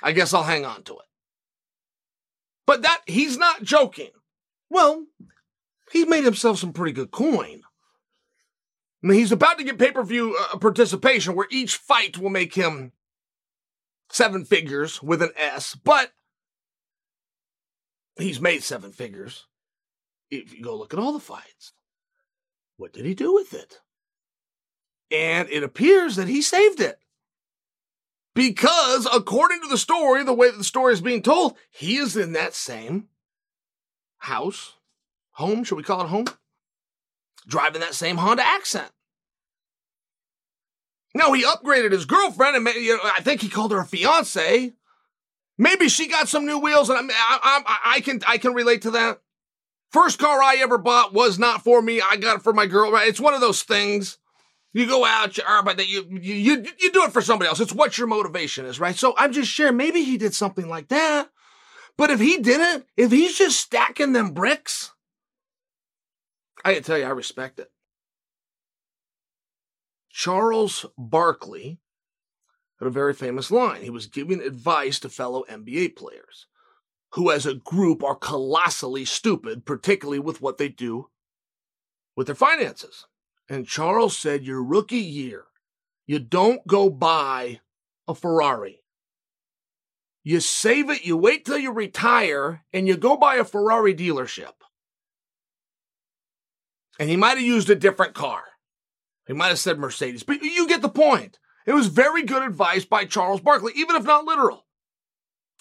I 0.02 0.12
guess 0.12 0.32
I'll 0.32 0.42
hang 0.42 0.64
on 0.64 0.84
to 0.84 0.94
it. 0.94 1.04
But 2.66 2.82
that, 2.82 3.00
he's 3.06 3.36
not 3.36 3.62
joking. 3.62 4.10
Well, 4.70 5.04
he's 5.92 6.08
made 6.08 6.24
himself 6.24 6.58
some 6.58 6.72
pretty 6.72 6.92
good 6.92 7.10
coin. 7.10 7.62
I 9.02 9.06
mean, 9.06 9.18
he's 9.18 9.32
about 9.32 9.58
to 9.58 9.64
get 9.64 9.78
pay 9.78 9.90
per 9.90 10.02
view 10.02 10.36
uh, 10.36 10.58
participation 10.58 11.34
where 11.34 11.48
each 11.50 11.76
fight 11.76 12.18
will 12.18 12.30
make 12.30 12.54
him 12.54 12.92
seven 14.10 14.44
figures 14.44 15.02
with 15.02 15.22
an 15.22 15.30
S, 15.36 15.74
but 15.74 16.12
he's 18.16 18.40
made 18.40 18.62
seven 18.62 18.92
figures. 18.92 19.46
If 20.30 20.56
you 20.56 20.62
go 20.62 20.76
look 20.76 20.94
at 20.94 21.00
all 21.00 21.12
the 21.12 21.20
fights, 21.20 21.72
what 22.76 22.92
did 22.92 23.04
he 23.04 23.14
do 23.14 23.34
with 23.34 23.52
it? 23.52 23.80
And 25.10 25.48
it 25.50 25.62
appears 25.62 26.16
that 26.16 26.28
he 26.28 26.40
saved 26.40 26.80
it. 26.80 26.98
Because 28.34 29.06
according 29.12 29.60
to 29.60 29.68
the 29.68 29.76
story, 29.76 30.24
the 30.24 30.32
way 30.32 30.50
that 30.50 30.56
the 30.56 30.64
story 30.64 30.94
is 30.94 31.02
being 31.02 31.22
told, 31.22 31.56
he 31.70 31.96
is 31.96 32.16
in 32.16 32.32
that 32.32 32.54
same 32.54 33.08
house, 34.18 34.74
home, 35.32 35.64
should 35.64 35.76
we 35.76 35.82
call 35.82 36.02
it 36.02 36.08
home? 36.08 36.26
Driving 37.46 37.80
that 37.80 37.94
same 37.94 38.18
Honda 38.18 38.44
accent. 38.44 38.90
Now 41.14 41.32
he 41.32 41.44
upgraded 41.44 41.92
his 41.92 42.06
girlfriend, 42.06 42.56
and 42.56 42.74
you 42.76 42.96
know, 42.96 43.02
I 43.04 43.20
think 43.20 43.42
he 43.42 43.48
called 43.48 43.72
her 43.72 43.80
a 43.80 43.84
fiance. 43.84 44.72
Maybe 45.58 45.88
she 45.88 46.08
got 46.08 46.28
some 46.28 46.46
new 46.46 46.58
wheels, 46.58 46.88
and 46.88 47.10
I, 47.12 47.62
I, 47.66 47.78
I, 47.96 48.00
can 48.00 48.20
I 48.26 48.38
can 48.38 48.54
relate 48.54 48.82
to 48.82 48.92
that. 48.92 49.20
First 49.90 50.18
car 50.18 50.42
I 50.42 50.56
ever 50.56 50.78
bought 50.78 51.12
was 51.12 51.38
not 51.38 51.62
for 51.62 51.82
me. 51.82 52.00
I 52.00 52.16
got 52.16 52.36
it 52.36 52.42
for 52.42 52.54
my 52.54 52.66
girl. 52.66 52.90
Right? 52.90 53.08
It's 53.08 53.20
one 53.20 53.34
of 53.34 53.42
those 53.42 53.62
things. 53.62 54.18
You 54.72 54.86
go 54.86 55.04
out, 55.04 55.36
you 55.36 55.44
but 55.64 55.86
you, 55.86 56.06
you 56.10 56.34
you 56.34 56.66
you 56.80 56.92
do 56.92 57.04
it 57.04 57.12
for 57.12 57.20
somebody 57.20 57.48
else. 57.48 57.60
It's 57.60 57.74
what 57.74 57.98
your 57.98 58.06
motivation 58.06 58.64
is, 58.64 58.80
right? 58.80 58.96
So 58.96 59.14
I'm 59.18 59.32
just 59.32 59.50
sharing. 59.50 59.76
Maybe 59.76 60.02
he 60.02 60.16
did 60.16 60.34
something 60.34 60.66
like 60.66 60.88
that, 60.88 61.28
but 61.98 62.10
if 62.10 62.20
he 62.20 62.38
didn't, 62.38 62.86
if 62.96 63.10
he's 63.10 63.36
just 63.36 63.60
stacking 63.60 64.14
them 64.14 64.32
bricks, 64.32 64.92
I 66.64 66.74
can 66.74 66.82
tell 66.82 66.98
you, 66.98 67.04
I 67.04 67.10
respect 67.10 67.58
it. 67.58 67.70
Charles 70.10 70.86
Barkley 70.96 71.80
had 72.78 72.86
a 72.86 72.90
very 72.90 73.14
famous 73.14 73.50
line. 73.50 73.82
He 73.82 73.90
was 73.90 74.06
giving 74.06 74.40
advice 74.40 75.00
to 75.00 75.08
fellow 75.08 75.44
NBA 75.50 75.96
players 75.96 76.46
who, 77.12 77.30
as 77.30 77.46
a 77.46 77.54
group, 77.54 78.02
are 78.02 78.14
colossally 78.14 79.04
stupid, 79.04 79.64
particularly 79.64 80.18
with 80.18 80.40
what 80.40 80.58
they 80.58 80.68
do 80.68 81.08
with 82.16 82.26
their 82.26 82.36
finances. 82.36 83.06
And 83.48 83.66
Charles 83.66 84.18
said, 84.18 84.44
Your 84.44 84.62
rookie 84.62 84.96
year, 84.96 85.44
you 86.06 86.18
don't 86.18 86.66
go 86.66 86.90
buy 86.90 87.60
a 88.08 88.14
Ferrari. 88.14 88.82
You 90.24 90.40
save 90.40 90.88
it, 90.88 91.04
you 91.04 91.16
wait 91.16 91.44
till 91.44 91.58
you 91.58 91.72
retire, 91.72 92.64
and 92.72 92.86
you 92.86 92.96
go 92.96 93.16
buy 93.16 93.36
a 93.36 93.44
Ferrari 93.44 93.94
dealership. 93.94 94.52
And 96.98 97.08
he 97.08 97.16
might 97.16 97.38
have 97.38 97.40
used 97.40 97.70
a 97.70 97.74
different 97.74 98.14
car. 98.14 98.42
He 99.26 99.32
might 99.32 99.48
have 99.48 99.58
said 99.58 99.78
Mercedes, 99.78 100.22
but 100.22 100.42
you 100.42 100.68
get 100.68 100.82
the 100.82 100.88
point. 100.88 101.38
It 101.64 101.72
was 101.72 101.86
very 101.86 102.22
good 102.24 102.42
advice 102.42 102.84
by 102.84 103.04
Charles 103.04 103.40
Barkley, 103.40 103.72
even 103.76 103.96
if 103.96 104.04
not 104.04 104.24
literal. 104.24 104.66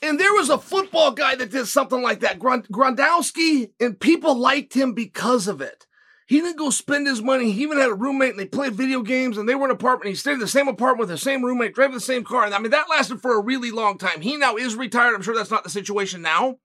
And 0.02 0.20
there 0.20 0.34
was 0.34 0.50
a 0.50 0.58
football 0.58 1.12
guy 1.12 1.36
that 1.36 1.52
did 1.52 1.68
something 1.68 2.02
like 2.02 2.22
that, 2.22 2.40
Gronkowski, 2.40 3.72
and 3.80 4.00
people 4.00 4.36
liked 4.36 4.74
him 4.74 4.94
because 4.94 5.48
of 5.48 5.62
it. 5.62 5.86
He 6.28 6.40
didn't 6.40 6.58
go 6.58 6.70
spend 6.70 7.08
his 7.08 7.22
money. 7.22 7.52
He 7.52 7.62
even 7.62 7.78
had 7.78 7.90
a 7.90 7.94
roommate 7.94 8.32
and 8.32 8.40
they 8.40 8.46
played 8.46 8.74
video 8.74 9.02
games 9.02 9.38
and 9.38 9.48
they 9.48 9.54
were 9.54 9.66
in 9.66 9.72
an 9.72 9.76
apartment. 9.76 10.10
He 10.10 10.16
stayed 10.16 10.34
in 10.34 10.40
the 10.40 10.48
same 10.48 10.70
apartment 10.70 11.02
with 11.02 11.10
the 11.10 11.18
same 11.18 11.44
roommate, 11.44 11.76
drove 11.76 11.92
the 11.94 12.00
same 12.00 12.24
car. 12.24 12.46
And 12.46 12.56
I 12.56 12.60
mean, 12.60 12.72
that 12.72 12.90
lasted 12.90 13.22
for 13.22 13.38
a 13.38 13.44
really 13.44 13.70
long 13.70 13.98
time. 13.98 14.22
He 14.22 14.38
now 14.38 14.56
is 14.56 14.76
retired. 14.76 15.14
I'm 15.14 15.22
sure 15.22 15.36
that's 15.36 15.52
not 15.52 15.66
the 15.66 15.70
situation 15.70 16.22
now. 16.22 16.58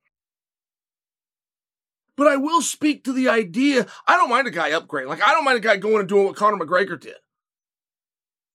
But 2.17 2.29
I 2.29 2.37
will 2.37 2.63
speak 2.63 3.05
to 3.05 3.13
the 3.13 3.29
idea. 3.29 3.87
I 4.07 4.17
don't 4.17 4.31
mind 4.31 4.47
a 4.47 4.51
guy 4.51 4.71
upgrading. 4.71 5.09
Like, 5.09 5.23
I 5.23 5.33
don't 5.33 5.45
mind 5.45 5.59
a 5.59 5.61
guy 5.61 5.77
going 5.77 6.01
and 6.01 6.09
doing 6.09 6.25
what 6.25 6.37
Conor 6.37 6.65
McGregor 6.65 6.99
did. 6.99 7.17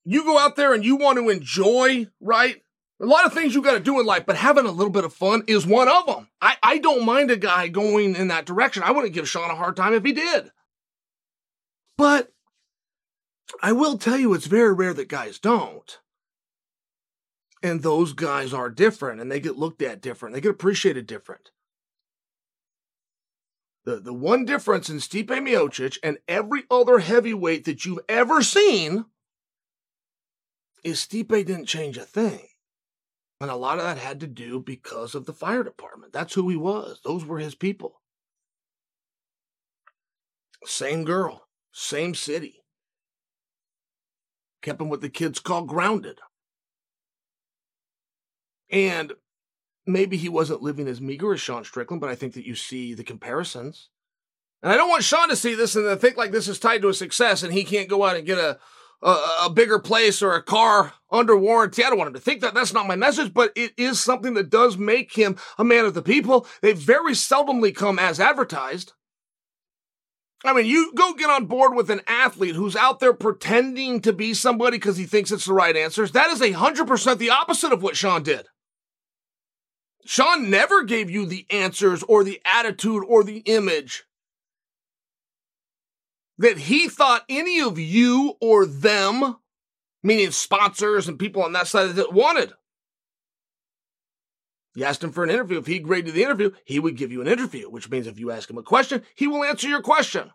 You 0.04 0.24
go 0.24 0.40
out 0.40 0.56
there 0.56 0.74
and 0.74 0.84
you 0.84 0.96
want 0.96 1.20
to 1.20 1.30
enjoy, 1.30 2.08
right? 2.20 2.64
A 3.00 3.06
lot 3.06 3.26
of 3.26 3.34
things 3.34 3.54
you 3.54 3.62
got 3.62 3.74
to 3.74 3.80
do 3.80 4.00
in 4.00 4.06
life, 4.06 4.26
but 4.26 4.36
having 4.36 4.66
a 4.66 4.72
little 4.72 4.92
bit 4.92 5.04
of 5.04 5.14
fun 5.14 5.44
is 5.48 5.66
one 5.66 5.88
of 5.88 6.06
them. 6.06 6.28
I, 6.42 6.56
I 6.62 6.78
don't 6.80 7.06
mind 7.06 7.32
a 7.32 7.38
guy 7.38 7.68
going 7.68 8.16
in 8.16 8.28
that 8.30 8.46
direction. 8.46 8.84
I 8.84 8.92
wouldn't 8.92 9.14
give 9.14 9.30
Sean 9.30 9.50
a 9.50 9.56
hard 9.56 9.76
time 9.76 9.94
if 9.94 10.04
he 10.04 10.12
did. 10.12 10.52
But 11.98 12.32
I 13.62 13.74
will 13.74 13.98
tell 13.98 14.18
you, 14.18 14.34
it's 14.34 14.48
very 14.48 14.74
rare 14.74 14.94
that 14.94 15.08
guys 15.08 15.40
don't. 15.40 16.00
And 17.64 17.82
those 17.82 18.14
guys 18.14 18.54
are 18.54 18.70
different 18.70 19.22
and 19.22 19.32
they 19.32 19.40
get 19.40 19.58
looked 19.58 19.84
at 19.84 20.02
different. 20.02 20.34
They 20.34 20.42
get 20.42 20.52
appreciated 20.52 21.06
different. 21.06 21.52
The, 23.84 24.00
the 24.00 24.14
one 24.14 24.46
difference 24.46 24.90
in 24.90 24.98
Stipe 24.98 25.28
Miocic 25.28 25.98
and 26.04 26.20
every 26.28 26.64
other 26.70 27.00
heavyweight 27.00 27.66
that 27.66 27.84
you've 27.84 28.00
ever 28.08 28.44
seen 28.44 29.06
is 30.84 31.00
Stipe 31.00 31.30
didn't 31.30 31.66
change 31.66 31.98
a 31.98 32.04
thing. 32.04 32.48
And 33.40 33.50
a 33.50 33.56
lot 33.56 33.80
of 33.80 33.86
that 33.86 33.98
had 33.98 34.20
to 34.20 34.28
do 34.28 34.60
because 34.60 35.16
of 35.16 35.26
the 35.26 35.34
fire 35.34 35.64
department. 35.64 36.14
That's 36.14 36.36
who 36.36 36.48
he 36.50 36.56
was. 36.56 37.00
Those 37.04 37.26
were 37.26 37.40
his 37.40 37.56
people. 37.56 38.02
Same 40.64 41.04
girl, 41.04 41.48
same 41.72 42.14
city. 42.14 42.64
Kept 44.62 44.80
him 44.80 44.90
what 44.90 45.02
the 45.02 45.10
kids 45.10 45.40
call 45.40 45.64
grounded. 45.64 46.20
And 48.70 49.14
maybe 49.86 50.18
he 50.18 50.30
wasn't 50.30 50.62
living 50.62 50.88
as 50.88 51.02
meager 51.02 51.34
as 51.34 51.42
Sean 51.42 51.64
Strickland, 51.64 52.02
but 52.02 52.10
I 52.10 52.16
think 52.16 52.34
that 52.34 52.46
you 52.46 52.56
see 52.56 52.94
the 52.94 53.04
comparisons. 53.04 53.90
And 54.64 54.72
I 54.72 54.78
don't 54.78 54.90
want 54.90 55.04
Sean 55.04 55.30
to 55.30 55.36
see 55.36 55.56
this 55.56 55.76
and 55.76 55.86
to 55.86 55.96
think 55.96 56.18
like 56.18 56.32
this 56.32 56.48
is 56.48 56.60
tied 56.60 56.82
to 56.84 56.90
a 56.90 56.94
success 56.94 57.44
and 57.44 57.52
he 57.52 57.64
can't 57.64 57.90
go 57.90 58.04
out 58.04 58.16
and 58.16 58.26
get 58.26 58.38
a, 58.38 58.60
a, 59.02 59.18
a 59.46 59.50
bigger 59.50 59.80
place 59.80 60.22
or 60.22 60.34
a 60.34 60.44
car 60.44 60.94
under 61.12 61.36
warranty. 61.36 61.84
I 61.84 61.90
don't 61.90 61.98
want 61.98 62.10
him 62.10 62.14
to 62.14 62.20
think 62.20 62.42
that. 62.42 62.54
That's 62.54 62.74
not 62.74 62.88
my 62.88 62.96
message, 62.96 63.34
but 63.34 63.52
it 63.56 63.74
is 63.76 64.00
something 64.00 64.36
that 64.36 64.52
does 64.52 64.78
make 64.78 65.16
him 65.16 65.38
a 65.58 65.64
man 65.64 65.86
of 65.86 65.96
the 65.96 66.04
people. 66.04 66.46
They 66.62 66.74
very 66.74 67.14
seldomly 67.14 67.76
come 67.76 67.98
as 67.98 68.20
advertised. 68.20 68.94
I 70.44 70.54
mean, 70.54 70.66
you 70.66 70.92
go 70.96 71.14
get 71.14 71.30
on 71.30 71.46
board 71.46 71.76
with 71.76 71.90
an 71.92 72.02
athlete 72.08 72.56
who's 72.56 72.76
out 72.76 73.00
there 73.00 73.14
pretending 73.14 74.02
to 74.02 74.14
be 74.14 74.34
somebody 74.34 74.78
because 74.78 74.98
he 74.98 75.06
thinks 75.06 75.32
it's 75.32 75.46
the 75.46 75.54
right 75.54 75.76
answers. 75.76 76.12
That 76.12 76.32
is 76.32 76.42
a 76.42 76.52
hundred 76.52 76.88
percent 76.88 77.20
the 77.20 77.30
opposite 77.30 77.72
of 77.72 77.84
what 77.84 77.96
Sean 77.96 78.24
did. 78.24 78.48
Sean 80.06 80.50
never 80.50 80.84
gave 80.84 81.10
you 81.10 81.26
the 81.26 81.46
answers 81.50 82.04
or 82.04 82.24
the 82.24 82.42
attitude 82.46 83.04
or 83.08 83.24
the 83.24 83.40
image 83.40 84.04
that 86.38 86.58
he 86.58 86.90
thought 86.90 87.24
any 87.30 87.62
of 87.62 87.78
you 87.78 88.36
or 88.42 88.66
them, 88.66 89.38
meaning 90.04 90.32
sponsors 90.32 91.08
and 91.08 91.20
people 91.20 91.44
on 91.44 91.54
that 91.54 91.68
side 91.68 91.98
it, 91.98 92.14
wanted. 92.14 92.54
You 94.74 94.86
asked 94.86 95.04
him 95.04 95.12
for 95.12 95.24
an 95.24 95.30
interview. 95.30 95.60
If 95.60 95.68
he 95.68 95.76
agreed 95.76 96.06
to 96.06 96.12
the 96.12 96.24
interview, 96.24 96.52
he 96.66 96.80
would 96.80 96.96
give 96.96 97.12
you 97.12 97.22
an 97.22 97.28
interview, 97.28 97.70
which 97.70 97.90
means 97.90 98.08
if 98.08 98.20
you 98.20 98.32
ask 98.32 98.50
him 98.50 98.58
a 98.58 98.64
question, 98.64 99.04
he 99.16 99.28
will 99.28 99.44
answer 99.44 99.68
your 99.68 99.82
question. 99.82 100.32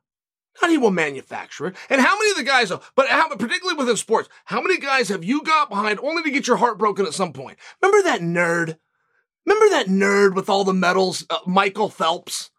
Not 0.60 0.70
he 0.70 0.78
will 0.78 0.90
manufacture 0.90 1.66
it. 1.66 1.76
And 1.90 2.00
how 2.00 2.16
many 2.16 2.30
of 2.30 2.36
the 2.36 2.42
guys, 2.42 2.72
but 2.94 3.08
how, 3.08 3.28
particularly 3.34 3.76
within 3.76 3.96
sports, 3.96 4.28
how 4.44 4.60
many 4.60 4.78
guys 4.78 5.08
have 5.08 5.24
you 5.24 5.42
got 5.42 5.68
behind 5.68 5.98
only 6.00 6.22
to 6.22 6.30
get 6.30 6.46
your 6.46 6.56
heart 6.56 6.78
broken 6.78 7.06
at 7.06 7.14
some 7.14 7.32
point? 7.32 7.58
Remember 7.82 8.02
that 8.04 8.20
nerd 8.20 8.78
Remember 9.46 9.68
that 9.70 9.86
nerd 9.86 10.34
with 10.34 10.48
all 10.48 10.64
the 10.64 10.74
medals, 10.74 11.24
uh, 11.30 11.38
Michael 11.46 11.88
Phelps? 11.88 12.50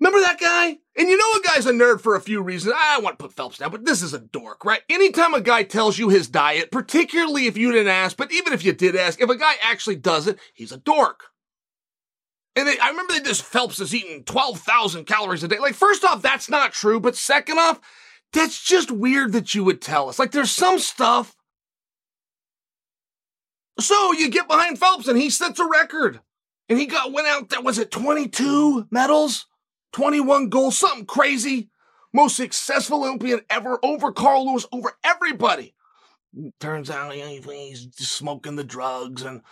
Remember 0.00 0.20
that 0.20 0.38
guy? 0.40 0.78
And 0.96 1.08
you 1.08 1.16
know 1.16 1.40
a 1.40 1.42
guy's 1.42 1.66
a 1.66 1.72
nerd 1.72 2.00
for 2.00 2.14
a 2.14 2.20
few 2.20 2.40
reasons. 2.40 2.74
I 2.76 3.00
want 3.00 3.18
to 3.18 3.24
put 3.24 3.32
Phelps 3.32 3.58
down, 3.58 3.70
but 3.70 3.84
this 3.84 4.02
is 4.02 4.14
a 4.14 4.20
dork, 4.20 4.64
right? 4.64 4.82
Anytime 4.88 5.34
a 5.34 5.40
guy 5.40 5.64
tells 5.64 5.98
you 5.98 6.08
his 6.08 6.28
diet, 6.28 6.70
particularly 6.70 7.46
if 7.46 7.56
you 7.56 7.72
didn't 7.72 7.88
ask, 7.88 8.16
but 8.16 8.32
even 8.32 8.52
if 8.52 8.64
you 8.64 8.72
did 8.72 8.94
ask, 8.94 9.20
if 9.20 9.30
a 9.30 9.36
guy 9.36 9.54
actually 9.62 9.96
does 9.96 10.28
it, 10.28 10.38
he's 10.52 10.72
a 10.72 10.76
dork. 10.76 11.24
And 12.56 12.68
they, 12.68 12.78
I 12.78 12.90
remember 12.90 13.14
that 13.14 13.24
this 13.24 13.40
Phelps 13.40 13.80
is 13.80 13.94
eating 13.94 14.22
12,000 14.24 15.06
calories 15.06 15.42
a 15.42 15.48
day. 15.48 15.58
Like, 15.58 15.74
first 15.74 16.04
off, 16.04 16.22
that's 16.22 16.48
not 16.48 16.72
true. 16.72 17.00
But 17.00 17.16
second 17.16 17.58
off, 17.58 17.80
that's 18.32 18.62
just 18.62 18.92
weird 18.92 19.32
that 19.32 19.54
you 19.54 19.64
would 19.64 19.80
tell 19.80 20.08
us. 20.08 20.18
Like, 20.18 20.30
there's 20.30 20.52
some 20.52 20.78
stuff 20.78 21.34
so 23.78 24.12
you 24.12 24.30
get 24.30 24.48
behind 24.48 24.78
Phelps 24.78 25.08
and 25.08 25.18
he 25.18 25.30
sets 25.30 25.58
a 25.58 25.68
record. 25.68 26.20
And 26.68 26.78
he 26.78 26.86
got 26.86 27.12
went 27.12 27.26
out 27.26 27.50
there, 27.50 27.60
was 27.60 27.78
it 27.78 27.90
22 27.90 28.88
medals? 28.90 29.46
21 29.92 30.48
goals, 30.48 30.76
something 30.76 31.06
crazy. 31.06 31.70
Most 32.12 32.36
successful 32.36 33.04
Olympian 33.04 33.40
ever 33.50 33.78
over 33.82 34.12
Carl 34.12 34.46
Lewis, 34.46 34.66
over 34.72 34.92
everybody. 35.04 35.74
Turns 36.58 36.90
out 36.90 37.12
he's 37.12 37.88
smoking 37.96 38.56
the 38.56 38.64
drugs 38.64 39.22
and 39.22 39.42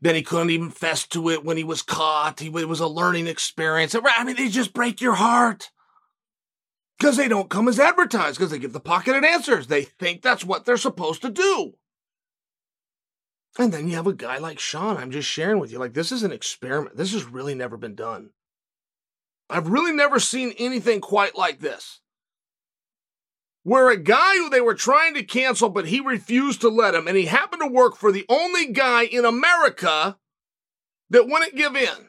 then 0.00 0.14
he 0.14 0.22
couldn't 0.22 0.50
even 0.50 0.70
fess 0.70 1.06
to 1.08 1.28
it 1.30 1.44
when 1.44 1.56
he 1.56 1.64
was 1.64 1.82
caught. 1.82 2.40
He, 2.40 2.48
it 2.48 2.68
was 2.68 2.80
a 2.80 2.86
learning 2.86 3.26
experience. 3.26 3.94
I 3.94 4.24
mean, 4.24 4.36
they 4.36 4.48
just 4.48 4.72
break 4.72 5.00
your 5.00 5.14
heart. 5.14 5.70
Because 6.98 7.16
they 7.16 7.28
don't 7.28 7.48
come 7.48 7.66
as 7.66 7.80
advertised, 7.80 8.36
because 8.36 8.50
they 8.50 8.58
give 8.58 8.74
the 8.74 8.80
pocketed 8.80 9.24
answers. 9.24 9.68
They 9.68 9.84
think 9.84 10.20
that's 10.20 10.44
what 10.44 10.66
they're 10.66 10.76
supposed 10.76 11.22
to 11.22 11.30
do. 11.30 11.74
And 13.58 13.72
then 13.72 13.88
you 13.88 13.96
have 13.96 14.06
a 14.06 14.12
guy 14.12 14.38
like 14.38 14.58
Sean. 14.58 14.96
I'm 14.96 15.10
just 15.10 15.28
sharing 15.28 15.58
with 15.58 15.72
you. 15.72 15.78
Like, 15.78 15.94
this 15.94 16.12
is 16.12 16.22
an 16.22 16.32
experiment. 16.32 16.96
This 16.96 17.12
has 17.12 17.24
really 17.24 17.54
never 17.54 17.76
been 17.76 17.94
done. 17.94 18.30
I've 19.48 19.68
really 19.68 19.92
never 19.92 20.20
seen 20.20 20.54
anything 20.58 21.00
quite 21.00 21.36
like 21.36 21.58
this. 21.58 22.00
Where 23.62 23.90
a 23.90 23.96
guy 23.96 24.36
who 24.36 24.48
they 24.48 24.60
were 24.60 24.74
trying 24.74 25.14
to 25.14 25.24
cancel, 25.24 25.68
but 25.68 25.88
he 25.88 26.00
refused 26.00 26.60
to 26.62 26.68
let 26.68 26.94
him, 26.94 27.08
and 27.08 27.16
he 27.16 27.26
happened 27.26 27.60
to 27.62 27.68
work 27.68 27.96
for 27.96 28.12
the 28.12 28.24
only 28.28 28.72
guy 28.72 29.02
in 29.04 29.24
America 29.24 30.16
that 31.10 31.26
wouldn't 31.26 31.56
give 31.56 31.76
in, 31.76 32.08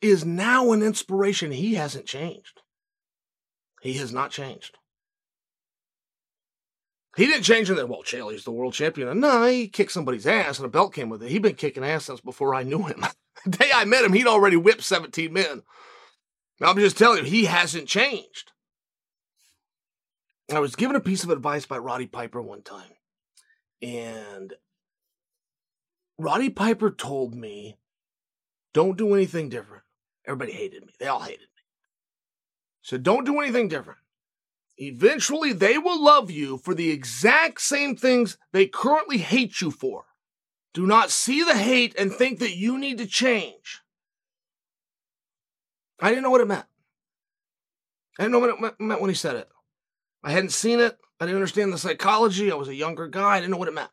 is 0.00 0.24
now 0.24 0.72
an 0.72 0.82
inspiration. 0.82 1.50
He 1.50 1.74
hasn't 1.74 2.06
changed. 2.06 2.62
He 3.82 3.94
has 3.94 4.12
not 4.12 4.30
changed. 4.30 4.78
He 7.16 7.26
didn't 7.26 7.42
change 7.42 7.68
in 7.68 7.76
that. 7.76 7.88
Well, 7.88 8.02
Chaelly's 8.02 8.44
the 8.44 8.52
world 8.52 8.72
champion. 8.72 9.20
No, 9.20 9.46
he 9.46 9.68
kicked 9.68 9.92
somebody's 9.92 10.26
ass 10.26 10.58
and 10.58 10.66
a 10.66 10.70
belt 10.70 10.94
came 10.94 11.10
with 11.10 11.22
it. 11.22 11.30
He'd 11.30 11.42
been 11.42 11.54
kicking 11.54 11.84
ass 11.84 12.06
since 12.06 12.20
before 12.20 12.54
I 12.54 12.62
knew 12.62 12.84
him. 12.84 13.04
the 13.44 13.50
day 13.50 13.70
I 13.74 13.84
met 13.84 14.04
him, 14.04 14.14
he'd 14.14 14.26
already 14.26 14.56
whipped 14.56 14.82
17 14.82 15.32
men. 15.32 15.62
I'm 16.60 16.78
just 16.78 16.96
telling 16.96 17.24
you, 17.24 17.30
he 17.30 17.44
hasn't 17.44 17.88
changed. 17.88 18.52
I 20.50 20.60
was 20.60 20.76
given 20.76 20.96
a 20.96 21.00
piece 21.00 21.24
of 21.24 21.30
advice 21.30 21.66
by 21.66 21.78
Roddy 21.78 22.06
Piper 22.06 22.40
one 22.40 22.62
time. 22.62 22.90
And 23.80 24.54
Roddy 26.18 26.50
Piper 26.50 26.90
told 26.90 27.34
me, 27.34 27.78
don't 28.72 28.96
do 28.96 29.14
anything 29.14 29.48
different. 29.48 29.82
Everybody 30.26 30.52
hated 30.52 30.86
me. 30.86 30.92
They 30.98 31.06
all 31.06 31.20
hated 31.20 31.40
me. 31.40 31.46
So 32.80 32.96
don't 32.96 33.24
do 33.24 33.40
anything 33.40 33.68
different. 33.68 33.98
Eventually, 34.82 35.52
they 35.52 35.78
will 35.78 36.02
love 36.02 36.28
you 36.28 36.58
for 36.58 36.74
the 36.74 36.90
exact 36.90 37.60
same 37.60 37.94
things 37.94 38.36
they 38.52 38.66
currently 38.66 39.18
hate 39.18 39.60
you 39.60 39.70
for. 39.70 40.06
Do 40.74 40.88
not 40.88 41.10
see 41.10 41.44
the 41.44 41.54
hate 41.54 41.94
and 41.96 42.12
think 42.12 42.40
that 42.40 42.56
you 42.56 42.76
need 42.76 42.98
to 42.98 43.06
change. 43.06 43.80
I 46.00 46.08
didn't 46.08 46.24
know 46.24 46.30
what 46.30 46.40
it 46.40 46.48
meant. 46.48 46.66
I 48.18 48.24
didn't 48.24 48.32
know 48.32 48.40
what 48.40 48.50
it 48.50 48.80
meant 48.80 49.00
when 49.00 49.10
he 49.10 49.14
said 49.14 49.36
it. 49.36 49.48
I 50.24 50.32
hadn't 50.32 50.50
seen 50.50 50.80
it. 50.80 50.98
I 51.20 51.26
didn't 51.26 51.36
understand 51.36 51.72
the 51.72 51.78
psychology. 51.78 52.50
I 52.50 52.56
was 52.56 52.66
a 52.66 52.74
younger 52.74 53.06
guy. 53.06 53.36
I 53.36 53.38
didn't 53.38 53.52
know 53.52 53.58
what 53.58 53.68
it 53.68 53.74
meant. 53.74 53.90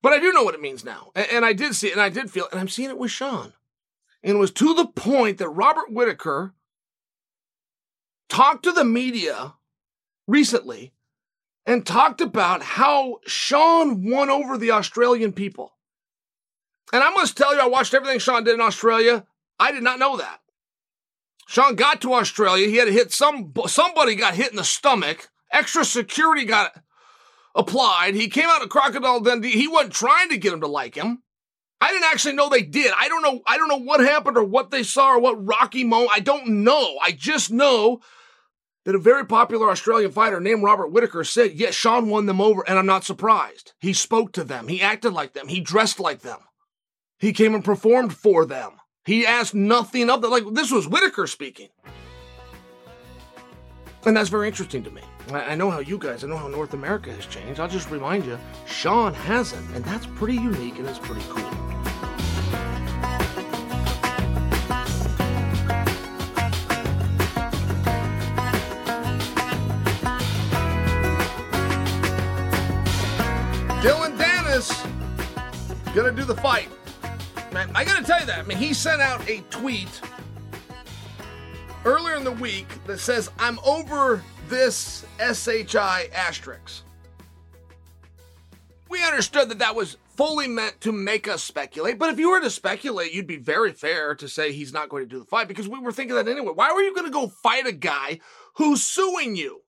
But 0.00 0.14
I 0.14 0.20
do 0.20 0.32
know 0.32 0.42
what 0.42 0.54
it 0.54 0.62
means 0.62 0.86
now. 0.86 1.10
And, 1.14 1.44
I 1.44 1.52
did 1.52 1.74
see 1.74 1.88
it 1.88 1.92
and 1.92 2.00
I 2.00 2.08
did 2.08 2.30
feel 2.30 2.46
it. 2.46 2.52
And 2.52 2.60
I'm 2.60 2.68
seeing 2.68 2.88
it 2.88 2.96
with 2.96 3.10
Sean. 3.10 3.52
And 4.22 4.36
it 4.36 4.40
was 4.40 4.52
to 4.52 4.72
the 4.72 4.86
point 4.86 5.36
that 5.36 5.50
Robert 5.50 5.92
Whitaker 5.92 6.54
talked 8.30 8.62
to 8.64 8.72
the 8.72 8.84
media 8.84 9.54
recently 10.26 10.94
and 11.66 11.84
talked 11.84 12.20
about 12.20 12.62
how 12.62 13.18
Sean 13.26 14.08
won 14.08 14.30
over 14.30 14.56
the 14.56 14.70
Australian 14.70 15.32
people. 15.32 15.74
And 16.92 17.02
I 17.02 17.10
must 17.10 17.36
tell 17.36 17.54
you, 17.54 17.60
I 17.60 17.66
watched 17.66 17.94
everything 17.94 18.18
Sean 18.18 18.44
did 18.44 18.54
in 18.54 18.60
Australia. 18.60 19.26
I 19.58 19.72
did 19.72 19.82
not 19.82 19.98
know 19.98 20.16
that. 20.16 20.40
Sean 21.46 21.74
got 21.74 22.00
to 22.00 22.14
Australia. 22.14 22.68
He 22.68 22.76
had 22.76 22.86
to 22.86 22.92
hit 22.92 23.12
some 23.12 23.52
somebody 23.66 24.14
got 24.14 24.34
hit 24.34 24.50
in 24.50 24.56
the 24.56 24.64
stomach. 24.64 25.28
Extra 25.52 25.84
security 25.84 26.44
got 26.44 26.72
applied. 27.54 28.14
He 28.14 28.28
came 28.28 28.48
out 28.48 28.62
of 28.62 28.68
Crocodile 28.68 29.20
Dundee. 29.20 29.50
He 29.50 29.66
wasn't 29.66 29.92
trying 29.92 30.28
to 30.30 30.38
get 30.38 30.52
him 30.52 30.60
to 30.60 30.68
like 30.68 30.94
him. 30.94 31.22
I 31.80 31.90
didn't 31.90 32.10
actually 32.12 32.34
know 32.34 32.48
they 32.48 32.62
did. 32.62 32.92
I 32.96 33.08
don't 33.08 33.22
know. 33.22 33.40
I 33.46 33.56
don't 33.56 33.68
know 33.68 33.80
what 33.80 34.00
happened 34.00 34.36
or 34.36 34.44
what 34.44 34.70
they 34.70 34.82
saw 34.82 35.14
or 35.14 35.20
what 35.20 35.44
Rocky 35.44 35.82
moment. 35.82 36.12
I 36.14 36.20
don't 36.20 36.62
know. 36.62 36.98
I 37.02 37.12
just 37.12 37.50
know 37.50 38.00
that 38.84 38.94
a 38.94 38.98
very 38.98 39.26
popular 39.26 39.70
Australian 39.70 40.10
fighter 40.10 40.40
named 40.40 40.62
Robert 40.62 40.88
Whitaker 40.88 41.24
said, 41.24 41.52
yes, 41.52 41.74
Sean 41.74 42.08
won 42.08 42.26
them 42.26 42.40
over, 42.40 42.66
and 42.66 42.78
I'm 42.78 42.86
not 42.86 43.04
surprised. 43.04 43.72
He 43.78 43.92
spoke 43.92 44.32
to 44.32 44.44
them. 44.44 44.68
He 44.68 44.80
acted 44.80 45.12
like 45.12 45.34
them. 45.34 45.48
He 45.48 45.60
dressed 45.60 46.00
like 46.00 46.20
them. 46.20 46.38
He 47.18 47.32
came 47.32 47.54
and 47.54 47.64
performed 47.64 48.14
for 48.14 48.46
them. 48.46 48.72
He 49.04 49.26
asked 49.26 49.54
nothing 49.54 50.08
of 50.08 50.22
them. 50.22 50.30
Like, 50.30 50.44
this 50.52 50.70
was 50.70 50.88
Whitaker 50.88 51.26
speaking. 51.26 51.68
And 54.06 54.16
that's 54.16 54.30
very 54.30 54.48
interesting 54.48 54.82
to 54.84 54.90
me. 54.90 55.02
I 55.30 55.54
know 55.54 55.70
how 55.70 55.80
you 55.80 55.98
guys, 55.98 56.24
I 56.24 56.26
know 56.26 56.38
how 56.38 56.48
North 56.48 56.72
America 56.72 57.12
has 57.12 57.26
changed. 57.26 57.60
I'll 57.60 57.68
just 57.68 57.90
remind 57.90 58.24
you, 58.24 58.38
Sean 58.66 59.12
hasn't, 59.12 59.68
and 59.76 59.84
that's 59.84 60.06
pretty 60.06 60.34
unique 60.34 60.78
and 60.78 60.88
it's 60.88 60.98
pretty 60.98 61.22
cool. 61.28 61.69
Dillon 73.82 74.12
Danis 74.18 74.84
gonna 75.94 76.12
do 76.12 76.24
the 76.24 76.36
fight. 76.36 76.68
Man, 77.50 77.70
I 77.74 77.82
gotta 77.82 78.04
tell 78.04 78.20
you 78.20 78.26
that. 78.26 78.40
I 78.40 78.42
mean, 78.42 78.58
he 78.58 78.74
sent 78.74 79.00
out 79.00 79.26
a 79.26 79.40
tweet 79.48 80.02
earlier 81.86 82.14
in 82.16 82.24
the 82.24 82.32
week 82.32 82.66
that 82.86 82.98
says, 82.98 83.30
I'm 83.38 83.58
over 83.60 84.22
this 84.50 85.06
SHI 85.18 86.10
asterisk. 86.14 86.84
We 88.90 89.02
understood 89.02 89.48
that 89.48 89.60
that 89.60 89.74
was 89.74 89.96
fully 90.14 90.46
meant 90.46 90.78
to 90.82 90.92
make 90.92 91.26
us 91.26 91.42
speculate, 91.42 91.98
but 91.98 92.10
if 92.10 92.18
you 92.18 92.30
were 92.30 92.40
to 92.42 92.50
speculate, 92.50 93.14
you'd 93.14 93.26
be 93.26 93.38
very 93.38 93.72
fair 93.72 94.14
to 94.16 94.28
say 94.28 94.52
he's 94.52 94.74
not 94.74 94.90
going 94.90 95.04
to 95.04 95.08
do 95.08 95.20
the 95.20 95.24
fight 95.24 95.48
because 95.48 95.68
we 95.68 95.78
were 95.78 95.92
thinking 95.92 96.16
that 96.16 96.28
anyway. 96.28 96.52
Why 96.54 96.70
were 96.72 96.82
you 96.82 96.94
going 96.94 97.06
to 97.06 97.12
go 97.12 97.28
fight 97.28 97.66
a 97.66 97.72
guy 97.72 98.20
who's 98.56 98.82
suing 98.82 99.36
you? 99.36 99.62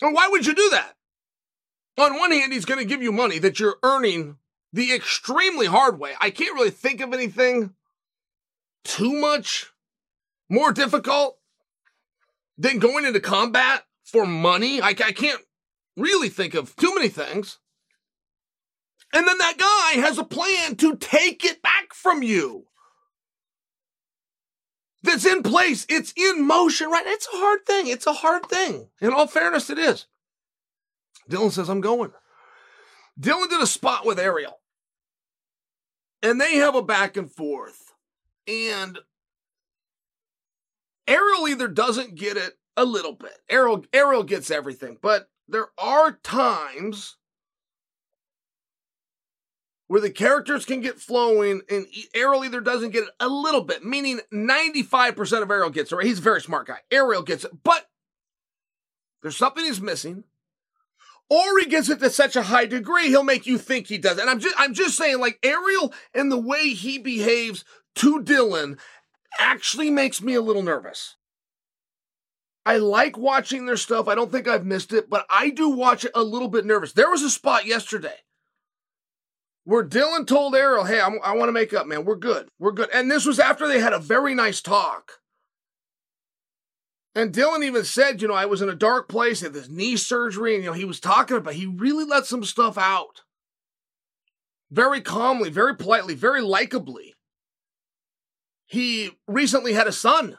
And 0.00 0.14
why 0.14 0.28
would 0.28 0.46
you 0.46 0.54
do 0.54 0.70
that? 0.70 0.95
On 1.98 2.18
one 2.18 2.32
hand, 2.32 2.52
he's 2.52 2.64
going 2.64 2.78
to 2.78 2.84
give 2.84 3.02
you 3.02 3.12
money 3.12 3.38
that 3.38 3.58
you're 3.58 3.78
earning 3.82 4.36
the 4.72 4.92
extremely 4.92 5.66
hard 5.66 5.98
way. 5.98 6.12
I 6.20 6.30
can't 6.30 6.54
really 6.54 6.70
think 6.70 7.00
of 7.00 7.12
anything 7.12 7.74
too 8.84 9.12
much 9.12 9.72
more 10.48 10.72
difficult 10.72 11.38
than 12.58 12.78
going 12.78 13.04
into 13.04 13.20
combat 13.20 13.84
for 14.04 14.26
money. 14.26 14.80
I, 14.80 14.88
I 14.88 15.12
can't 15.12 15.40
really 15.96 16.28
think 16.28 16.54
of 16.54 16.76
too 16.76 16.94
many 16.94 17.08
things. 17.08 17.58
And 19.12 19.26
then 19.26 19.38
that 19.38 19.56
guy 19.56 20.00
has 20.00 20.18
a 20.18 20.24
plan 20.24 20.76
to 20.76 20.96
take 20.96 21.44
it 21.44 21.62
back 21.62 21.94
from 21.94 22.22
you. 22.22 22.66
That's 25.02 25.24
in 25.24 25.42
place. 25.42 25.86
It's 25.88 26.12
in 26.16 26.46
motion, 26.46 26.90
right? 26.90 27.06
It's 27.06 27.28
a 27.32 27.36
hard 27.36 27.64
thing. 27.64 27.86
It's 27.86 28.06
a 28.06 28.12
hard 28.12 28.46
thing. 28.46 28.88
In 29.00 29.12
all 29.12 29.26
fairness, 29.26 29.70
it 29.70 29.78
is. 29.78 30.06
Dillon 31.28 31.50
says, 31.50 31.68
I'm 31.68 31.80
going. 31.80 32.12
Dillon 33.18 33.48
did 33.48 33.62
a 33.62 33.66
spot 33.66 34.04
with 34.04 34.18
Ariel. 34.18 34.58
And 36.22 36.40
they 36.40 36.56
have 36.56 36.74
a 36.74 36.82
back 36.82 37.16
and 37.16 37.30
forth. 37.30 37.94
And 38.46 38.98
Ariel 41.08 41.48
either 41.48 41.68
doesn't 41.68 42.14
get 42.14 42.36
it 42.36 42.54
a 42.76 42.84
little 42.84 43.12
bit. 43.12 43.38
Ariel, 43.48 43.84
Ariel 43.92 44.22
gets 44.22 44.50
everything, 44.50 44.98
but 45.00 45.28
there 45.48 45.68
are 45.78 46.12
times 46.12 47.16
where 49.88 50.00
the 50.00 50.10
characters 50.10 50.64
can 50.64 50.80
get 50.80 50.98
flowing 50.98 51.62
and 51.70 51.86
Ariel 52.12 52.44
either 52.44 52.60
doesn't 52.60 52.90
get 52.90 53.04
it 53.04 53.10
a 53.20 53.28
little 53.28 53.62
bit, 53.62 53.84
meaning 53.84 54.20
95% 54.32 55.42
of 55.42 55.50
Ariel 55.50 55.70
gets 55.70 55.92
it. 55.92 55.96
Right? 55.96 56.06
He's 56.06 56.18
a 56.18 56.22
very 56.22 56.40
smart 56.40 56.66
guy. 56.66 56.78
Ariel 56.90 57.22
gets 57.22 57.44
it, 57.44 57.52
but 57.62 57.88
there's 59.22 59.36
something 59.36 59.64
he's 59.64 59.80
missing 59.80 60.24
or 61.28 61.58
he 61.58 61.66
gets 61.66 61.88
it 61.88 62.00
to 62.00 62.10
such 62.10 62.36
a 62.36 62.42
high 62.42 62.66
degree 62.66 63.08
he'll 63.08 63.24
make 63.24 63.46
you 63.46 63.58
think 63.58 63.86
he 63.86 63.98
does. 63.98 64.18
And 64.18 64.30
I'm 64.30 64.40
just 64.40 64.54
I'm 64.58 64.74
just 64.74 64.96
saying 64.96 65.18
like 65.18 65.38
Ariel 65.42 65.92
and 66.14 66.30
the 66.30 66.38
way 66.38 66.70
he 66.70 66.98
behaves 66.98 67.64
to 67.96 68.22
Dillon 68.22 68.78
actually 69.38 69.90
makes 69.90 70.22
me 70.22 70.34
a 70.34 70.42
little 70.42 70.62
nervous. 70.62 71.16
I 72.64 72.78
like 72.78 73.16
watching 73.16 73.66
their 73.66 73.76
stuff. 73.76 74.08
I 74.08 74.16
don't 74.16 74.32
think 74.32 74.48
I've 74.48 74.66
missed 74.66 74.92
it, 74.92 75.08
but 75.08 75.24
I 75.30 75.50
do 75.50 75.68
watch 75.68 76.04
it 76.04 76.10
a 76.14 76.22
little 76.22 76.48
bit 76.48 76.66
nervous. 76.66 76.92
There 76.92 77.10
was 77.10 77.22
a 77.22 77.30
spot 77.30 77.64
yesterday 77.64 78.16
where 79.64 79.84
Dillon 79.84 80.26
told 80.26 80.54
Ariel, 80.54 80.84
"Hey, 80.84 81.00
I'm, 81.00 81.18
i 81.22 81.34
want 81.34 81.48
to 81.48 81.52
make 81.52 81.72
up, 81.72 81.86
man. 81.86 82.04
We're 82.04 82.16
good. 82.16 82.48
We're 82.58 82.72
good." 82.72 82.88
And 82.92 83.10
this 83.10 83.24
was 83.24 83.38
after 83.38 83.68
they 83.68 83.80
had 83.80 83.92
a 83.92 84.00
very 84.00 84.34
nice 84.34 84.60
talk. 84.60 85.20
And 87.16 87.32
Dillon 87.32 87.62
even 87.62 87.82
said, 87.84 88.20
you 88.20 88.28
know, 88.28 88.34
I 88.34 88.44
was 88.44 88.60
in 88.60 88.68
a 88.68 88.74
dark 88.74 89.08
place, 89.08 89.40
had 89.40 89.54
this 89.54 89.70
knee 89.70 89.96
surgery, 89.96 90.54
and 90.54 90.62
you 90.62 90.68
know, 90.68 90.76
he 90.76 90.84
was 90.84 91.00
talking 91.00 91.38
about 91.38 91.54
he 91.54 91.64
really 91.64 92.04
let 92.04 92.26
some 92.26 92.44
stuff 92.44 92.76
out. 92.76 93.22
Very 94.70 95.00
calmly, 95.00 95.48
very 95.48 95.74
politely, 95.74 96.14
very 96.14 96.42
likably. 96.42 97.12
He 98.66 99.12
recently 99.26 99.72
had 99.72 99.86
a 99.86 99.92
son. 99.92 100.36